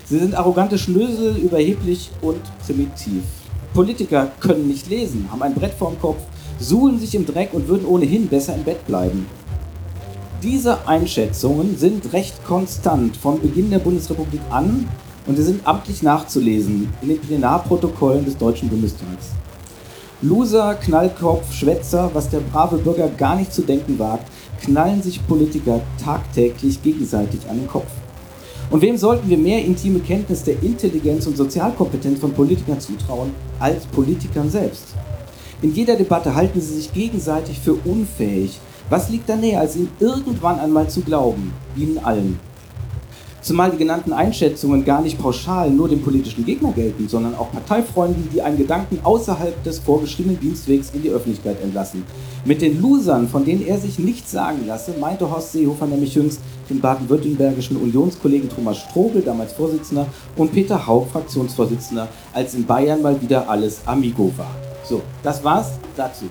Sie 0.06 0.18
sind 0.18 0.34
arrogante 0.34 0.76
Schnösel, 0.76 1.36
überheblich 1.36 2.10
und 2.20 2.40
primitiv. 2.66 3.22
Politiker 3.74 4.32
können 4.40 4.66
nicht 4.66 4.88
lesen, 4.88 5.28
haben 5.30 5.42
ein 5.42 5.54
Brett 5.54 5.74
vorm 5.74 6.00
Kopf, 6.00 6.18
suhlen 6.58 6.98
sich 6.98 7.14
im 7.14 7.24
Dreck 7.24 7.50
und 7.54 7.68
würden 7.68 7.86
ohnehin 7.86 8.26
besser 8.26 8.56
im 8.56 8.64
Bett 8.64 8.84
bleiben. 8.88 9.24
Diese 10.42 10.88
Einschätzungen 10.88 11.78
sind 11.78 12.12
recht 12.12 12.44
konstant 12.44 13.16
von 13.16 13.40
Beginn 13.40 13.70
der 13.70 13.78
Bundesrepublik 13.78 14.40
an 14.50 14.88
und 15.26 15.36
sie 15.36 15.44
sind 15.44 15.64
amtlich 15.64 16.02
nachzulesen 16.02 16.92
in 17.02 17.08
den 17.08 17.20
Plenarprotokollen 17.20 18.24
des 18.24 18.36
Deutschen 18.36 18.68
Bundestags. 18.68 19.28
Loser, 20.24 20.76
Knallkopf, 20.76 21.52
Schwätzer, 21.52 22.10
was 22.14 22.30
der 22.30 22.40
brave 22.40 22.78
Bürger 22.78 23.08
gar 23.08 23.36
nicht 23.36 23.52
zu 23.52 23.60
denken 23.60 23.98
wagt, 23.98 24.26
knallen 24.62 25.02
sich 25.02 25.26
Politiker 25.26 25.82
tagtäglich 26.02 26.82
gegenseitig 26.82 27.40
an 27.50 27.58
den 27.58 27.68
Kopf. 27.68 27.90
Und 28.70 28.80
wem 28.80 28.96
sollten 28.96 29.28
wir 29.28 29.36
mehr 29.36 29.62
intime 29.62 30.00
Kenntnis 30.00 30.42
der 30.42 30.62
Intelligenz 30.62 31.26
und 31.26 31.36
Sozialkompetenz 31.36 32.20
von 32.20 32.32
Politikern 32.32 32.80
zutrauen 32.80 33.32
als 33.60 33.84
Politikern 33.84 34.48
selbst? 34.48 34.94
In 35.60 35.74
jeder 35.74 35.94
Debatte 35.94 36.34
halten 36.34 36.58
sie 36.58 36.76
sich 36.76 36.94
gegenseitig 36.94 37.60
für 37.60 37.74
unfähig. 37.74 38.58
Was 38.88 39.10
liegt 39.10 39.28
da 39.28 39.36
näher, 39.36 39.60
als 39.60 39.76
ihnen 39.76 39.90
irgendwann 40.00 40.58
einmal 40.58 40.88
zu 40.88 41.02
glauben? 41.02 41.52
Ihnen 41.76 41.98
allen. 41.98 42.40
Zumal 43.44 43.70
die 43.70 43.76
genannten 43.76 44.14
Einschätzungen 44.14 44.86
gar 44.86 45.02
nicht 45.02 45.18
pauschal 45.18 45.68
nur 45.68 45.86
dem 45.86 46.00
politischen 46.00 46.46
Gegner 46.46 46.72
gelten, 46.72 47.10
sondern 47.10 47.34
auch 47.34 47.52
Parteifreunden, 47.52 48.30
die 48.32 48.40
einen 48.40 48.56
Gedanken 48.56 49.00
außerhalb 49.02 49.62
des 49.62 49.80
vorgeschriebenen 49.80 50.40
Dienstwegs 50.40 50.92
in 50.94 51.02
die 51.02 51.10
Öffentlichkeit 51.10 51.60
entlassen. 51.62 52.04
Mit 52.46 52.62
den 52.62 52.80
Losern, 52.80 53.28
von 53.28 53.44
denen 53.44 53.66
er 53.66 53.76
sich 53.76 53.98
nichts 53.98 54.30
sagen 54.30 54.66
lasse, 54.66 54.94
meinte 54.98 55.30
Horst 55.30 55.52
Seehofer 55.52 55.86
nämlich 55.86 56.14
jüngst 56.14 56.40
den 56.70 56.80
baden-württembergischen 56.80 57.76
Unionskollegen 57.76 58.48
Thomas 58.48 58.78
Strobel, 58.78 59.20
damals 59.20 59.52
Vorsitzender, 59.52 60.06
und 60.36 60.50
Peter 60.50 60.86
Haug, 60.86 61.08
Fraktionsvorsitzender, 61.12 62.08
als 62.32 62.54
in 62.54 62.64
Bayern 62.64 63.02
mal 63.02 63.20
wieder 63.20 63.46
alles 63.50 63.80
Amigo 63.84 64.32
war. 64.38 64.56
So, 64.84 65.02
das 65.22 65.44
war's 65.44 65.72
dazu. 65.94 66.24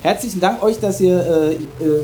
Herzlichen 0.00 0.40
Dank 0.40 0.62
euch, 0.62 0.78
dass 0.78 1.00
ihr 1.00 1.18
äh, 1.18 1.54
äh, 1.54 1.58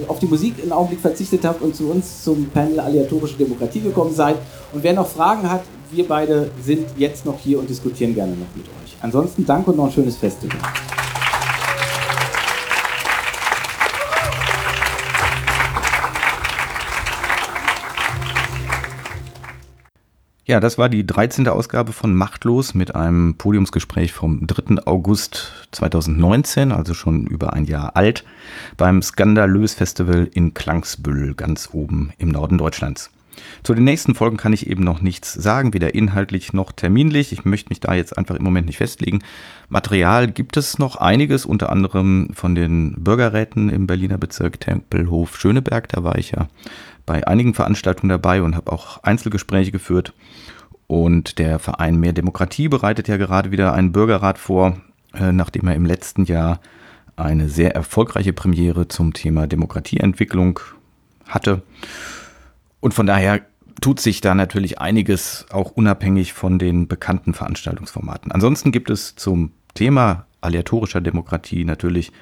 auf 0.09 0.19
die 0.19 0.27
Musik 0.27 0.55
einen 0.61 0.73
Augenblick 0.73 1.01
verzichtet 1.01 1.45
habt 1.45 1.63
und 1.63 1.77
zu 1.77 1.91
uns 1.91 2.25
zum 2.25 2.47
Panel 2.47 2.81
Aleatorische 2.81 3.37
Demokratie 3.37 3.81
gekommen 3.81 4.13
seid. 4.13 4.37
Und 4.73 4.83
wer 4.83 4.95
noch 4.95 5.07
Fragen 5.07 5.49
hat, 5.49 5.63
wir 5.93 6.09
beide 6.09 6.51
sind 6.61 6.87
jetzt 6.97 7.25
noch 7.25 7.39
hier 7.39 7.61
und 7.61 7.71
diskutieren 7.71 8.15
gerne 8.15 8.33
noch 8.33 8.57
mit 8.57 8.67
euch. 8.67 8.97
Ansonsten 9.01 9.47
danke 9.47 9.71
und 9.71 9.77
noch 9.77 9.85
ein 9.87 9.93
schönes 9.93 10.17
Festival. 10.17 10.59
Ja, 20.47 20.61
das 20.61 20.77
war 20.77 20.91
die 20.91 21.07
13. 21.07 21.49
Ausgabe 21.49 21.93
von 21.93 22.15
Machtlos 22.15 22.75
mit 22.75 22.95
einem 22.95 23.37
Podiumsgespräch 23.37 24.13
vom 24.13 24.47
3. 24.47 24.87
August 24.87 25.53
2019, 25.73 26.71
also 26.71 26.93
schon 26.93 27.27
über 27.27 27.55
ein 27.55 27.65
Jahr 27.65 27.97
alt, 27.97 28.25
beim 28.77 29.01
Skandalös 29.01 29.73
Festival 29.73 30.29
in 30.35 30.53
Klangsbüll, 30.53 31.33
ganz 31.35 31.71
oben 31.73 32.13
im 32.19 32.29
Norden 32.29 32.59
Deutschlands. 32.59 33.11
Zu 33.63 33.75
den 33.75 33.85
nächsten 33.85 34.15
Folgen 34.15 34.37
kann 34.37 34.53
ich 34.53 34.67
eben 34.67 34.85
noch 34.85 35.01
nichts 35.01 35.33
sagen, 35.33 35.73
weder 35.73 35.95
inhaltlich 35.95 36.53
noch 36.53 36.73
terminlich. 36.73 37.33
Ich 37.33 37.47
möchte 37.47 37.71
mich 37.71 37.81
da 37.81 37.95
jetzt 37.95 38.17
einfach 38.17 38.37
im 38.37 38.45
Moment 38.45 38.67
nicht 38.67 38.77
festlegen. 38.77 39.23
Material 39.71 40.31
gibt 40.31 40.59
es 40.59 40.79
noch 40.79 40.97
einiges, 40.97 41.47
unter 41.47 41.71
anderem 41.71 42.29
von 42.35 42.55
den 42.55 42.93
Bürgerräten 43.03 43.71
im 43.71 43.87
Berliner 43.87 44.19
Bezirk 44.19 44.61
Tempelhof 44.61 45.39
Schöneberg. 45.39 45.89
Da 45.89 46.05
war 46.05 46.19
ich 46.19 46.33
ja 46.33 46.49
bei 47.07 47.27
einigen 47.27 47.55
Veranstaltungen 47.55 48.09
dabei 48.09 48.43
und 48.43 48.57
habe 48.57 48.73
auch 48.73 49.03
Einzelgespräche 49.03 49.73
geführt. 49.73 50.13
Und 50.87 51.39
der 51.39 51.59
Verein 51.59 51.99
Mehr 51.99 52.13
Demokratie 52.13 52.69
bereitet 52.69 53.09
ja 53.09 53.17
gerade 53.17 53.51
wieder 53.51 53.73
einen 53.73 53.93
Bürgerrat 53.93 54.39
vor, 54.39 54.79
äh, 55.15 55.33
nachdem 55.33 55.69
er 55.69 55.75
im 55.75 55.87
letzten 55.87 56.25
Jahr 56.25 56.61
eine 57.17 57.49
sehr 57.49 57.75
erfolgreiche 57.75 58.33
Premiere 58.33 58.89
zum 58.89 59.13
Thema 59.13 59.47
Demokratieentwicklung 59.47 60.61
hatte. 61.27 61.63
Und 62.81 62.93
von 62.93 63.07
daher 63.07 63.41
tut 63.81 64.01
sich 64.01 64.21
da 64.21 64.35
natürlich 64.35 64.81
einiges 64.81 65.47
auch 65.51 65.71
unabhängig 65.73 66.33
von 66.33 66.59
den 66.59 66.89
bekannten 66.89 67.35
Veranstaltungsformaten. 67.35 68.33
Ansonsten 68.33 68.73
gibt 68.73 68.91
es 68.91 69.17
zum 69.17 69.53
Thema 69.75 70.27
aleatorischer 70.41 71.01
Demokratie 71.01 71.65
natürlich 71.65 72.13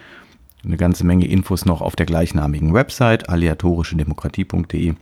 eine 0.64 0.76
ganze 0.76 1.04
Menge 1.04 1.26
Infos 1.26 1.64
noch 1.64 1.80
auf 1.80 1.96
der 1.96 2.06
gleichnamigen 2.06 2.72
Website 2.74 3.28
aleatorischedemokratie.de. 3.28 4.94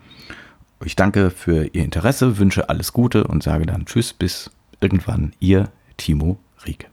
Ich 0.84 0.96
danke 0.96 1.30
für 1.30 1.66
Ihr 1.66 1.84
Interesse, 1.84 2.38
wünsche 2.38 2.68
alles 2.68 2.92
Gute 2.92 3.24
und 3.24 3.42
sage 3.42 3.66
dann 3.66 3.84
Tschüss 3.84 4.12
bis 4.12 4.50
irgendwann, 4.80 5.32
Ihr 5.38 5.70
Timo 5.96 6.38
Rieke. 6.66 6.89